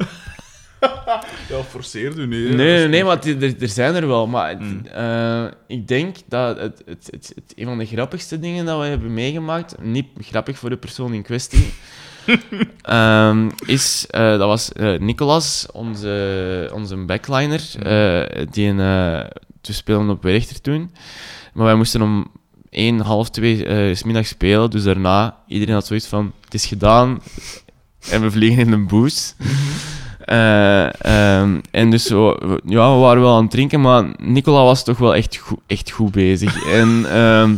[1.50, 2.30] Ja, forceer u niet.
[2.30, 4.28] Nee, nee, nee, maar het- er, er zijn er wel.
[4.28, 4.86] Maar het- Mm.
[4.86, 8.86] eh, ik denk dat het, het, het, het- een van de grappigste dingen dat we
[8.86, 11.74] hebben meegemaakt, niet grappig voor de persoon in kwestie,
[12.82, 18.78] ehm, is, eh, dat was eh, Nicolas, onze, onze backliner, eh, die een,
[19.62, 20.92] we speelden op Werchter toen.
[21.54, 22.28] Maar wij moesten om
[22.70, 26.66] één, half twee eh, 's middags spelen, dus daarna, iedereen had zoiets van, het is
[26.66, 27.22] gedaan,
[28.10, 29.36] en we vliegen in een boost.
[30.20, 34.84] Eh, ehm, en dus zo, ja, we waren wel aan het drinken, maar Nicola was
[34.84, 36.66] toch wel echt goed, echt goed bezig.
[36.66, 37.56] En, ehm,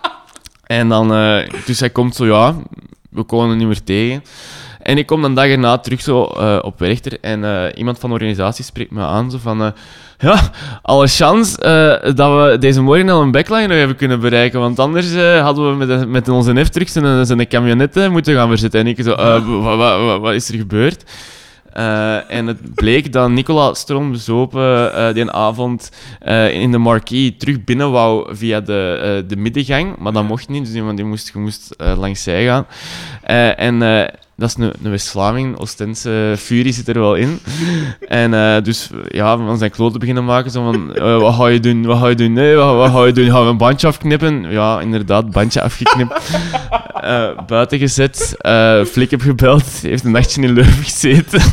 [0.78, 2.56] en dan, eh, dus hij komt zo, ja,
[3.10, 4.22] we er niet meer tegen.
[4.82, 8.08] En ik kom dan dag erna terug zo eh, op Werchter en eh, iemand van
[8.08, 9.62] de organisatie spreekt me aan, zo van...
[9.62, 9.68] eh,
[10.18, 10.40] ja,
[10.82, 11.06] alle
[11.56, 15.86] eh, dat we deze morgen al een backline hebben kunnen bereiken, want anders hadden we
[15.86, 18.80] met, met onze F-trucks zijn, zijn camionetten moeten gaan verzetten.
[18.80, 21.04] En ik zo, wa- wa- wa- wat is er gebeurd?
[21.78, 25.90] Eh, en het bleek dat Nicola Strom bezopen eh die avond
[26.20, 29.96] eh, in de marquee terug binnen wou via de, de middengang.
[29.98, 32.66] Maar dat mocht niet, dus die, die moest, je moest langs zij gaan.
[33.56, 33.82] En
[34.38, 37.40] dat is een, een West-Vlaming, Ostense Fury zit er wel in.
[38.08, 40.50] En eh, dus ja, we zijn kloten beginnen maken.
[40.50, 41.86] Zo van, eh, wat ga je doen?
[41.86, 42.32] Wat ga je doen?
[42.32, 43.30] Nee, wat, wat ga je doen?
[43.30, 44.50] Gaan we een bandje afknippen?
[44.50, 46.30] Ja, inderdaad, bandje afgeknipt.
[47.00, 48.36] Eh, buiten gezet,
[48.90, 51.40] Flik heb gebeld, heeft een nachtje in Leuven gezeten.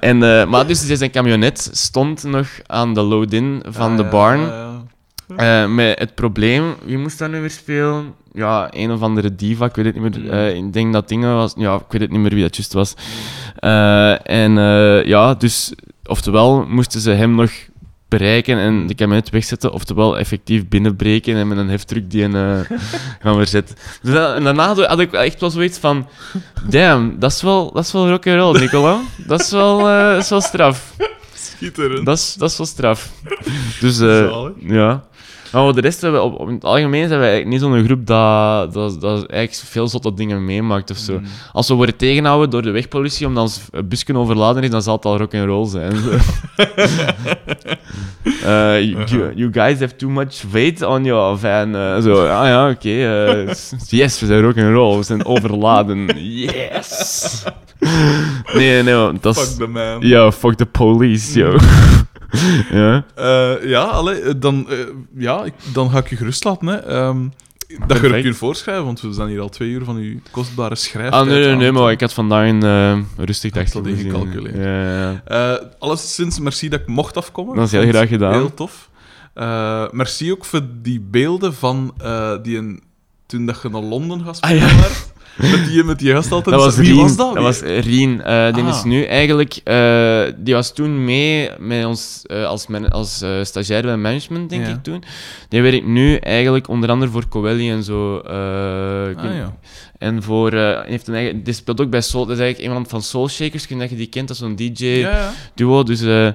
[0.00, 0.18] En,
[0.48, 4.40] maar dus zijn camionet stond nog aan de load-in van Ah, de ja, barn.
[4.40, 4.67] ja, ja.
[5.36, 8.14] Eh, met het probleem, wie moest dat nu weer spelen?
[8.32, 10.30] Ja, een of andere diva, ik weet het niet meer.
[10.30, 12.72] Eh, ik denk dat dingen was, ja, ik weet het niet meer wie dat juist
[12.72, 12.94] was.
[13.56, 15.72] Eh, en eh, ja, dus
[16.06, 17.50] oftewel moesten ze hem nog
[18.08, 22.78] bereiken en de camionet wegzetten, oftewel effectief binnenbreken en met een heftruck die een, eh,
[23.22, 23.76] gaan verzetten.
[24.02, 26.06] Dus dat- en daarna had ik echt wel zoiets van,
[26.68, 29.00] damn, dat is wel, dat is wel rock'n'roll, Nicola.
[29.26, 30.94] Dat is wel, eh, dat is wel straf.
[31.34, 32.06] Schitterend.
[32.06, 33.12] Dat is, dat is wel straf.
[33.80, 35.04] Dus, eh, ja.
[35.52, 37.84] Maar voor de rest, hebben we op, op het algemeen zijn wij eigenlijk niet zo'n
[37.84, 41.12] groep dat, dat, dat eigenlijk veel zotte dingen meemaakt of zo.
[41.12, 41.24] Mm.
[41.52, 45.04] Als we worden tegengehouden door de wegpolitie omdat ons busje overladen is, dan zal het
[45.04, 45.92] al rock and roll zijn.
[48.44, 48.80] Eh,
[49.34, 51.76] you, guys have too much weight on your van.
[51.76, 52.88] eh, zo, ah ja, oké.
[52.88, 53.54] eh,
[54.00, 54.96] yes, we zijn rock and roll.
[54.96, 56.08] We zijn overladen.
[56.16, 57.44] Yes!
[58.54, 59.42] Nee, nee, dat is...
[59.42, 59.96] Fuck the man.
[60.00, 61.56] Ja, fuck the police, yo.
[62.70, 63.04] ja.
[63.14, 64.78] Eh, ja, allee, eh, dan, eh,
[65.16, 66.66] ja, ik- dan ga ik je gerust laten.
[66.66, 66.76] Hè.
[66.76, 67.28] Ehm, dat
[67.68, 68.22] je er Perfect.
[68.22, 71.22] kunt voorschrijven, want we zijn hier al twee uur van uw kostbare schrijftijd.
[71.22, 74.06] Ah, nee, nee, nee, maar ik had vandaag een rustig dagje dat gezien.
[74.06, 74.56] ingecalculeerd.
[74.56, 75.22] Ja, ja.
[75.24, 77.56] Eh, alleszins, merci dat ik mocht afkomen.
[77.56, 78.32] Dat is heel graag gedaan.
[78.32, 78.88] Heel tof.
[79.92, 81.94] Merci ook voor die beelden van
[82.42, 82.82] die een,
[83.26, 84.68] toen dat je naar Londen gaat Ah, spelen.
[84.68, 84.86] ja.
[85.38, 86.56] Met die, met die gast altijd.
[86.56, 87.02] Dat was Wie Rien.
[87.02, 87.34] was dat?
[87.34, 88.22] Dat was Rien.
[88.22, 88.68] Eh, die Ah.
[88.68, 89.60] is nu eigenlijk...
[89.64, 94.66] eh, die was toen mee met ons eh, als, man- als stagiair bij management, denk
[94.66, 94.72] Ja.
[94.72, 95.02] ik toen.
[95.48, 98.16] Die werkt nu eigenlijk onder andere voor Coeli en zo.
[98.16, 98.34] Ah,
[99.34, 99.56] ja.
[99.98, 100.52] En voor...
[100.52, 102.26] eh, heeft een eigen, die speelt ook bij Soul...
[102.26, 103.66] Dat is eigenlijk iemand van Soul Shakers.
[103.66, 105.76] Kun je dat je die kent, dat is zo'n Ja, DJ-duo.
[105.78, 105.82] ja.
[105.82, 106.26] Dus eh,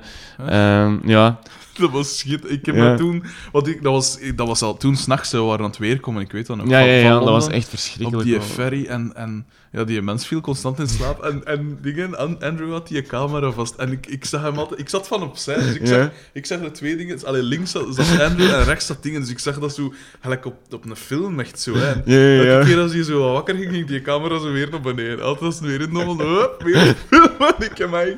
[0.47, 1.39] ehm, ja...
[1.79, 2.51] Dat was shit.
[2.51, 2.91] Ik heb Ja.
[2.91, 3.23] me toen...
[3.51, 6.21] Want ik, dat, was, ik- dat was al toen s'nachts, we waren aan het weerkomen,
[6.21, 6.67] ik weet dat nog.
[6.69, 8.15] Ja, van- ja, ja, dat was echt verschrikkelijk.
[8.15, 11.23] Op die ferry en, en ja, die mens viel constant in slaap.
[11.23, 13.75] En, en dingen, An- Andrew had die camera vast.
[13.75, 16.59] En ik, ik zag hem altijd, ik zat van opzij, dus ik, zag, ik zag
[16.59, 17.25] de twee dingen.
[17.25, 19.21] Alleen links zat, zat Andrew en rechts zat dingen.
[19.21, 21.73] Dus ik zag dat zo, gelijk op, op een film echt zo.
[21.75, 21.91] Hè.
[21.91, 22.43] En Ja.
[22.53, 25.21] Elke keer als hij zo wakker ging, ging die camera zo weer naar beneden.
[25.21, 26.95] Altijd als het weer in de weer.
[27.71, 28.17] Ik heb mij.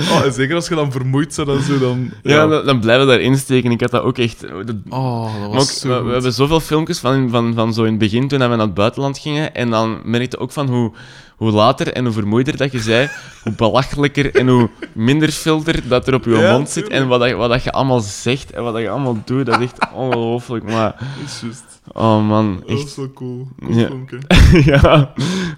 [0.00, 2.10] Oh, en zeker als je dan vermoeid bent en zo, dan...
[2.22, 3.70] Ja, dan, dan blijven we daarin steken.
[3.70, 4.40] Ik had dat ook echt...
[4.40, 7.90] dat- Oh, dat was ook, zo we hebben zoveel filmpjes van, van, van zo in
[7.90, 9.54] het begin, toen we naar het buitenland gingen.
[9.54, 10.92] En dan merkte ook van hoe,
[11.36, 13.08] hoe later en hoe vermoeider dat je zei,
[13.42, 16.88] hoe belachelijker en hoe minder filter dat er op je Ja, mond zit.
[16.88, 19.60] En wat, dat, wat dat je allemaal zegt en wat dat je allemaal doet, dat
[19.60, 20.64] is echt ongelooflijk.
[20.64, 21.58] Maar, Dat is
[21.92, 22.86] oh man, Dat echt.
[22.86, 23.48] is wel cool.
[23.68, 23.88] Ja.
[24.72, 24.80] ja.
[24.82, 25.08] Maar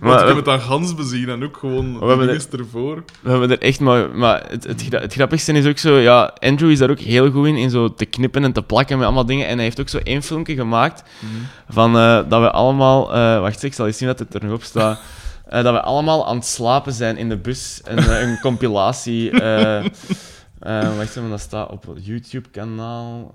[0.01, 3.05] Maar ik heb het aan Gans bezien en ook gewoon We hebben ervoor.
[3.20, 4.09] we hebben er echt maar...
[4.15, 5.97] Maar het, het, gra- het grappigste is ook zo...
[5.98, 8.97] Ja, Andrew is daar ook heel goed in, in zo te knippen en te plakken
[8.97, 9.47] met allemaal dingen.
[9.47, 11.02] En hij heeft ook zo één filmpje gemaakt
[11.69, 13.15] van eh, dat we allemaal...
[13.15, 15.01] eh, wacht, ik zal eens zien dat het er nog op staat.
[15.48, 17.80] Eh, dat we allemaal aan het slapen zijn in de bus.
[17.84, 19.30] En eh, een compilatie...
[19.30, 19.84] eh
[20.96, 23.32] wacht even, dat staat op het YouTube-kanaal.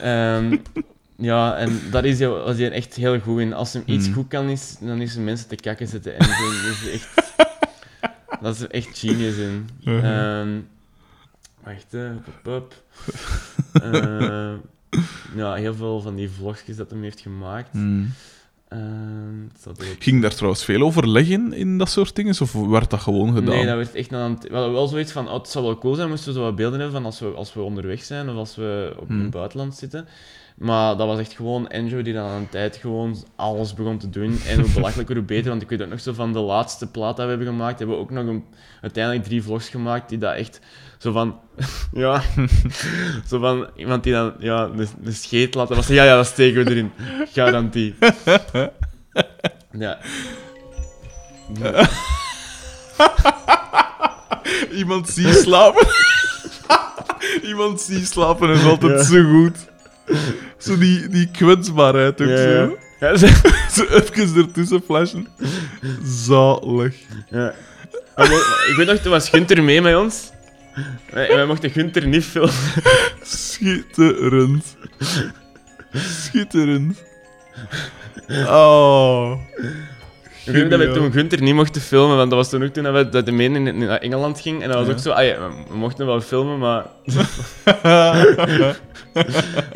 [0.00, 0.56] Ehm,
[1.16, 3.52] ja, en daar is hij, was hij echt heel goed in.
[3.52, 4.14] Als hem iets Hmm.
[4.14, 6.18] goed kan, is, dan is hij mensen te kakken zetten.
[6.18, 7.08] En zo, dat is echt...
[8.40, 9.68] Dat is er echt genius in.
[9.84, 10.58] Ehm,
[11.62, 11.94] wacht.
[13.72, 14.54] Eh,
[15.34, 17.74] ja, heel veel van die vlogjes dat hij heeft gemaakt.
[17.74, 18.02] Ehm,
[18.68, 19.82] erop.
[19.98, 22.34] Ging daar trouwens veel overleg in, in dat soort dingen?
[22.40, 23.54] Of werd dat gewoon gedaan?
[23.54, 24.42] Nee, dat werd echt aan het...
[24.42, 26.80] We wel zoiets van, oh, het zou wel cool zijn moesten we zo wat beelden
[26.80, 29.20] hebben van als we, als we onderweg zijn of als we op Hmm.
[29.20, 30.08] het buitenland zitten.
[30.58, 34.10] Maar dat was echt gewoon Andrew die dan aan een tijd gewoon alles begon te
[34.10, 34.38] doen.
[34.46, 35.50] En hoe belachelijker, hoe beter.
[35.50, 37.96] Want ik weet ook nog zo van de laatste plaat dat we hebben gemaakt, hebben
[37.96, 38.44] we ook nog een,
[38.80, 40.60] uiteindelijk drie vlogs gemaakt die dat echt
[40.98, 41.40] zo van...
[41.92, 42.22] ja,
[43.28, 45.68] zo van iemand die dan ja, de, de scheet laat.
[45.68, 46.92] was ja, ja, dat steken we erin.
[47.32, 47.94] Garantie.
[49.78, 49.98] Ja.
[54.72, 55.86] Iemand zie slapen.
[57.42, 59.04] Iemand zie slapen is altijd Ja.
[59.04, 59.56] zo goed.
[60.58, 62.76] Zo die, die kwetsbaarheid ook Ja, zo.
[63.00, 63.16] ja.
[63.72, 65.28] Zo even ertussen flashen.
[66.04, 66.94] Zalig.
[67.30, 67.54] Ja.
[68.16, 68.26] Maar
[68.70, 70.30] ik weet nog, toen was Gunther mee met ons.
[71.10, 72.54] Wij, wij mochten Gunther niet filmen.
[73.22, 74.76] Schitterend.
[75.92, 77.02] Schitterend.
[78.46, 79.32] Oh.
[80.44, 82.82] Ik weet dat we toen Gunther niet mochten filmen, want dat was toen ook toen
[82.84, 84.62] dat we dat de mee in- naar Engeland ging.
[84.62, 84.92] En dat was Ja.
[84.92, 86.86] ook zo, ah ja, we mochten wel filmen, maar...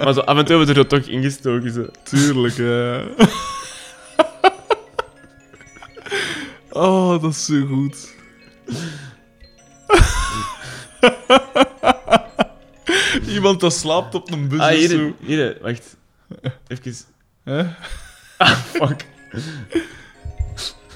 [0.02, 1.72] maar zo, af en toe hebben we er toch ingestoken.
[1.72, 1.86] Zo.
[2.02, 3.02] Tuurlijk, ja.
[6.74, 8.14] Oh, dat is zo goed.
[13.34, 15.12] Iemand dat slaapt op een bus Ah, of hier, zo.
[15.20, 15.96] hier, wacht.
[16.66, 17.06] Even.
[17.44, 17.64] Hè?
[18.72, 19.04] Fuck.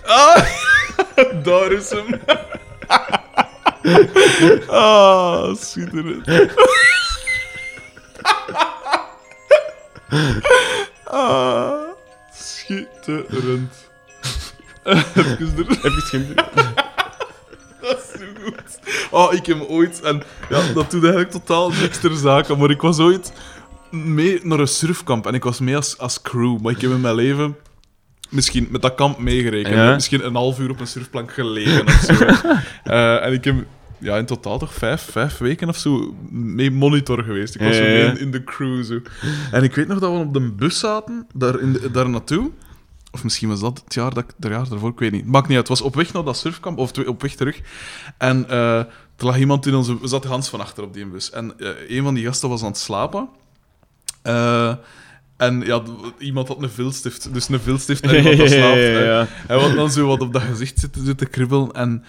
[0.09, 0.47] Ah,
[1.43, 2.21] daar is hem.
[4.69, 6.27] Ah, schitterend.
[11.05, 11.81] Ah,
[12.33, 13.75] schitterend.
[14.85, 15.85] Even er...
[15.85, 16.45] Even Gunther.
[18.55, 18.79] Goed.
[19.11, 20.01] Oh, ik heb ooit...
[20.01, 23.33] En ja, dat doet eigenlijk totaal niks ter zake, maar ik was ooit
[23.91, 25.27] mee naar een surfkamp.
[25.27, 26.61] En ik was mee als, als crew.
[26.61, 27.57] Maar ik heb in mijn leven...
[28.29, 29.75] Misschien met dat kamp meegerekend.
[29.75, 29.95] Ja.
[29.95, 32.15] Misschien een half uur op een surfplank gelegen of zo.
[32.85, 33.55] Eh, en ik heb
[33.99, 37.55] ja, in totaal toch vijf, vijf weken of zo mee monitor geweest.
[37.55, 38.85] Ik was zo mee in, in de crew.
[38.85, 39.01] Zo.
[39.51, 42.51] En ik weet nog dat we op de bus zaten, daar, in de- daar naartoe.
[43.11, 45.27] Of misschien was dat het jaar, dat ik, het jaar daarvoor, ik weet niet.
[45.27, 45.69] Maakt niet uit.
[45.69, 47.61] Het was op weg naar dat surfkamp, of op weg terug.
[48.19, 50.01] En eh, er lag iemand in onze...
[50.01, 51.31] We zaten Hans van achter op die bus.
[51.31, 53.29] En eh, een van die gasten was aan het slapen.
[54.23, 54.75] Eh,
[55.37, 55.83] en ja,
[56.19, 57.33] iemand had een vilstift.
[57.35, 58.77] Dus een vilstift en iemand dat slaapt.
[58.81, 59.29] Ja, ja, ja.
[59.47, 61.73] En wat dan zo wat op dat gezicht zitten, zitten kribbelen.
[61.73, 62.05] En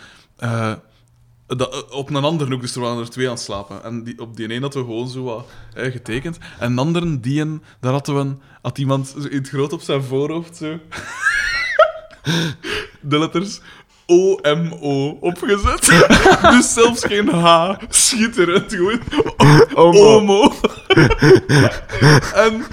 [1.48, 3.84] dat, op een ander ook, dus er waren er twee aan het slapen.
[3.84, 6.38] En die, op die ene hadden we gewoon zo wat eh, getekend.
[6.60, 9.82] En een andere, die een, daar hadden we een, had iemand in het groot op
[9.82, 10.80] zijn voorhoofd zo.
[13.02, 13.62] De letters
[14.10, 15.86] O-M-O opgezet.
[16.54, 17.74] dus zelfs geen H.
[17.90, 19.00] Schitterend, gewoon.
[19.74, 20.16] Omo.
[20.16, 20.54] Omo.
[22.34, 22.66] en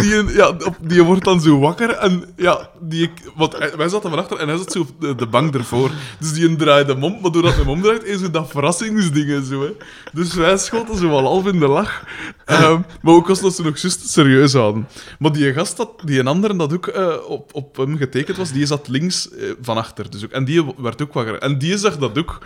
[0.00, 4.38] die, ja, die wordt dan zo wakker en ja, die, want wij zaten van achter
[4.38, 5.90] en hij zat zo op de, de bank ervoor.
[6.18, 9.62] Dus die draaide hem om, maar doordat hij hem omdraait, is zo dat verrassingsdingen zo.
[9.62, 9.70] Hè.
[10.12, 12.04] Dus wij schoten zo wel half in de lach.
[12.44, 14.88] Ehm, maar ook als dat ze nog juist serieus hadden.
[15.18, 18.52] Maar die gast, dat, die een andere dat ook eh, op, op hem getekend was,
[18.52, 20.10] die zat links eh, van achter.
[20.10, 21.38] Dus ook, en die werd ook wakker.
[21.38, 22.38] En die zag dat ook.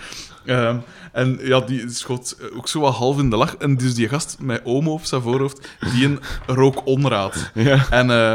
[0.45, 0.77] Ehm,
[1.13, 3.57] en ja, die schoot ook zo wat half in de lach.
[3.57, 7.51] En dus die gast met omo op zijn voorhoofd, die een rook onraad.
[7.55, 7.87] Ja.
[7.91, 8.35] En eh,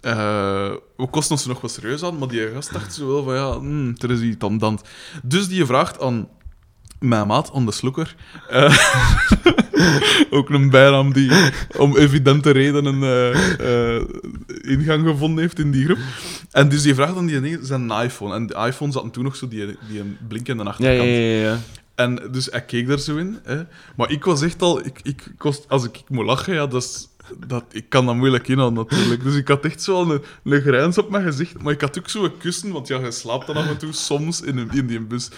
[0.00, 3.34] eh, we kosten ons nog wat serieus aan, maar die gast dacht zo wel van
[3.34, 4.78] ja, hmm, er is iets aan.
[5.22, 6.28] Dus die vraagt aan
[7.02, 8.14] mijn maat, aan de sloeker,
[8.48, 8.78] eh,
[10.30, 11.30] ook een bijnaam die
[11.76, 13.02] om evidente redenen
[13.58, 14.00] eh,
[14.60, 15.98] ingang gevonden heeft in die groep.
[16.50, 18.34] En dus die vraagt aan die ene zijn iPhone.
[18.34, 21.08] En de iPhone zat toen nog zo die, die een blinkende achterkant.
[21.08, 21.58] ja, ja, ja.
[21.94, 23.38] En dus hij keek daar zo in.
[23.42, 23.62] Hè.
[23.96, 24.84] Maar ik was echt al...
[24.84, 27.08] Ik, ik kost, als ik, ik moet lachen, ja, dat is...
[27.46, 29.22] Dat, ik kan dat moeilijk inhouden, natuurlijk.
[29.22, 31.62] Dus ik had echt zo een, een grijns op mijn gezicht.
[31.62, 33.92] Maar ik had ook zo een kussen, want ja, je slaapt dan af en toe
[33.92, 35.30] soms in, een, in die bus.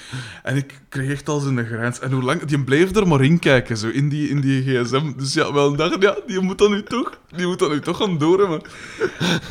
[0.42, 1.98] En ik kreeg echt al zo'n grijns.
[1.98, 2.44] En hoe lang...
[2.44, 5.12] Die bleef er maar in kijken, zo, in die, in die gsm.
[5.16, 6.00] Dus ja, wel een dag...
[6.00, 7.18] Ja, die moet dan nu toch...
[7.36, 8.62] Die moet dan nu toch gaan doorhebben.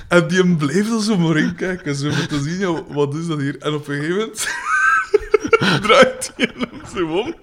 [0.07, 3.39] En die bleef er zo maar in kijken, zo, om te zien, wat is dat
[3.39, 3.57] hier?
[3.60, 4.47] En op een gegeven moment...
[5.81, 6.53] draait hij
[6.88, 7.35] zo om.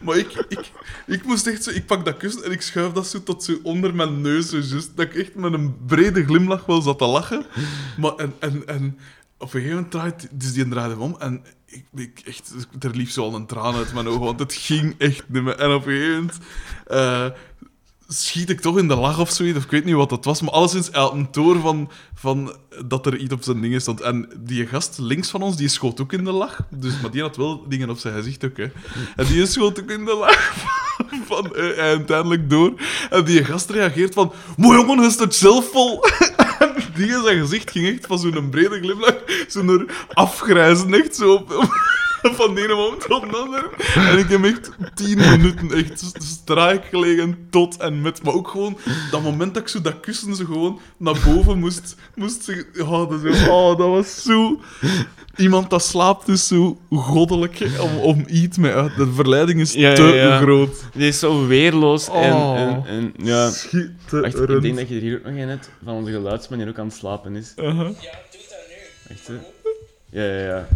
[0.00, 0.70] Maar ik, ik,
[1.06, 1.70] ik moest echt zo...
[1.70, 4.50] Ik pak dat kussen en ik schuif dat zo tot zo onder mijn neus.
[4.50, 7.46] Just, dat ik echt met een brede glimlach wel zat te lachen.
[7.96, 8.98] Maar en, en, en
[9.38, 10.28] op een gegeven moment draait...
[10.30, 11.44] Dus die draaide om en...
[11.70, 14.94] Ik, ik echt, er liep zo al een traan uit mijn ogen, want het ging
[14.98, 15.56] echt niet meer.
[15.56, 16.38] En op een gegeven moment
[16.86, 17.26] eh,
[18.08, 20.40] schiet ik toch in de lach of zoiets, of ik weet niet wat dat was,
[20.40, 22.56] maar alleszins hij had een toor van, van
[22.86, 24.00] dat er iets op zijn dingen stond.
[24.00, 27.22] En die gast links van ons, die schoot ook in de lach, dus, maar die
[27.22, 28.66] had wel dingen op zijn gezicht ook, hè.
[29.16, 32.72] En die schoot ook in de lach van, van eh, uiteindelijk door.
[33.10, 36.04] En die gast reageert van, mooi jongen, is het zelf vol?
[36.58, 39.18] En die zijn gezicht ging echt van zo'n brede glimlach,
[39.48, 41.68] zo'n afgrijzen, echt zo op,
[42.38, 43.70] van de ene moment op de andere.
[43.94, 48.22] En ik heb echt tien minuten echt straik gelegen tot en met.
[48.22, 48.78] Maar ook gewoon
[49.10, 51.96] dat moment dat ik zo dat kussen zo gewoon naar boven moest.
[52.14, 54.60] moest oh, dat, oh, dat was zo.
[55.36, 58.96] Iemand dat slaapt is zo goddelijk om, om iets mee uit.
[58.96, 60.38] De verleiding is Ja, te ja, ja.
[60.38, 60.84] groot.
[60.94, 62.58] Die is zo weerloos en, Oh.
[62.58, 63.50] en, en ja.
[63.50, 64.50] Schitterend.
[64.50, 66.78] ik denk dat je er hier ook nog een hebt van onze geluidsman die ook
[66.78, 67.52] aan het slapen is.
[67.56, 67.88] Uh-huh.
[69.08, 69.34] Echt, hè?
[70.10, 70.68] Ja, ja, ja.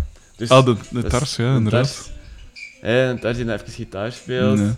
[0.43, 2.11] Dus, Ah, de, de tars, ja, een inderdaad.
[3.21, 3.37] Tars.
[3.37, 4.59] Die dan even gitaar speelt.
[4.59, 4.75] Nee.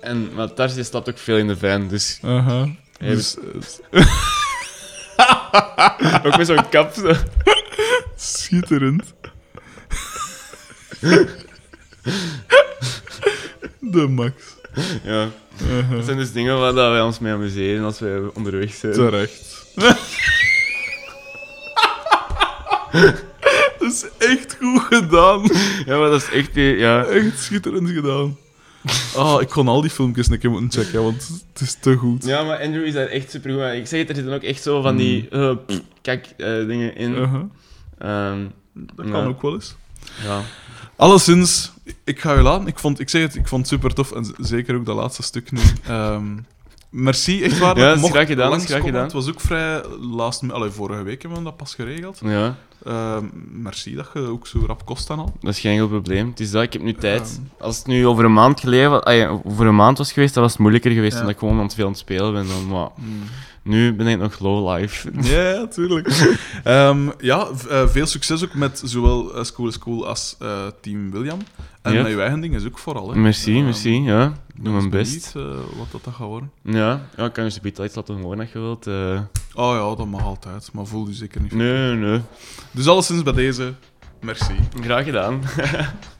[0.00, 2.18] En, maar Tars die stapt ook veel in de van, dus.
[2.22, 3.36] Ja, Dus,
[3.90, 4.06] eh,
[6.26, 6.92] ook met zo'n kap.
[6.94, 7.12] Zo.
[8.16, 9.12] Schitterend.
[13.80, 14.34] De max.
[15.02, 15.28] Ja.
[15.90, 18.92] Dat zijn dus dingen waar wij ons mee amuseren als wij onderweg zijn.
[18.92, 19.66] Terecht.
[23.82, 25.42] Dat is echt goed gedaan.
[25.86, 26.56] Ja, maar dat is echt...
[26.56, 27.04] eh, Ja.
[27.04, 28.36] Echt schitterend gedaan.
[29.16, 32.24] Ah, ik kon al die filmpjes een keer moeten checken, want het is te goed.
[32.24, 33.72] ja, maar Andrew is daar echt super goed aan.
[33.74, 35.28] Ik zeg het, er zitten ook echt zo van die...
[35.28, 37.12] eh, pff, kijk, eh, dingen in.
[37.12, 37.42] Uh-huh.
[37.98, 39.74] Ehm, Dat kan ook wel eens.
[40.24, 40.40] ja.
[40.96, 41.72] Alleszins,
[42.04, 42.66] ik ga je laten.
[42.66, 44.12] Ik, vond, ik zeg het, ik vond het super tof.
[44.12, 45.60] En zeker ook dat laatste stuk nu.
[45.86, 46.24] Ehm,
[46.92, 47.78] merci, echt waar.
[47.78, 49.02] Ja, dat Mocht gedaan, dat gedaan.
[49.02, 50.50] Het was ook vrij last...
[50.50, 52.20] Allee, vorige week hebben we dat pas geregeld.
[52.24, 55.32] ja, Ehm, merci dat je ook zo rap kost dan al.
[55.40, 56.28] dat is geen enkel probleem.
[56.28, 57.40] Het is dat, ik heb nu tijd.
[57.56, 57.64] Ehm.
[57.64, 59.06] Als het nu over een maand geleden...
[59.44, 61.18] over een maand was geweest, dan was het moeilijker geweest, Ja.
[61.18, 62.46] omdat ik gewoon aan het veel aan het spelen ben.
[62.48, 62.88] Dan, maar
[63.62, 65.10] nu ben ik nog low life.
[65.34, 66.36] Ja, tuurlijk.
[66.64, 71.10] Ehm, ja, eh, veel succes ook met zowel eh, School is Cool als eh, Team
[71.10, 71.38] William.
[71.82, 72.02] En Ja.
[72.02, 73.10] met je eigen ding is ook vooral.
[73.10, 73.16] Hè.
[73.18, 74.02] Merci, Ehm, merci.
[74.02, 74.24] Ja,
[74.56, 75.32] ik doe mijn ben best.
[75.32, 76.50] wat dat, dat gaat worden.
[76.62, 78.86] Ja, ja ik kan je de iets laten horen als je wilt.
[79.54, 81.52] Oh ja, dat mag altijd, maar voel je zeker niet.
[81.52, 82.20] nee, nee.
[82.70, 83.74] Dus alleszins bij deze,
[84.20, 84.54] merci.
[84.80, 85.40] Graag gedaan.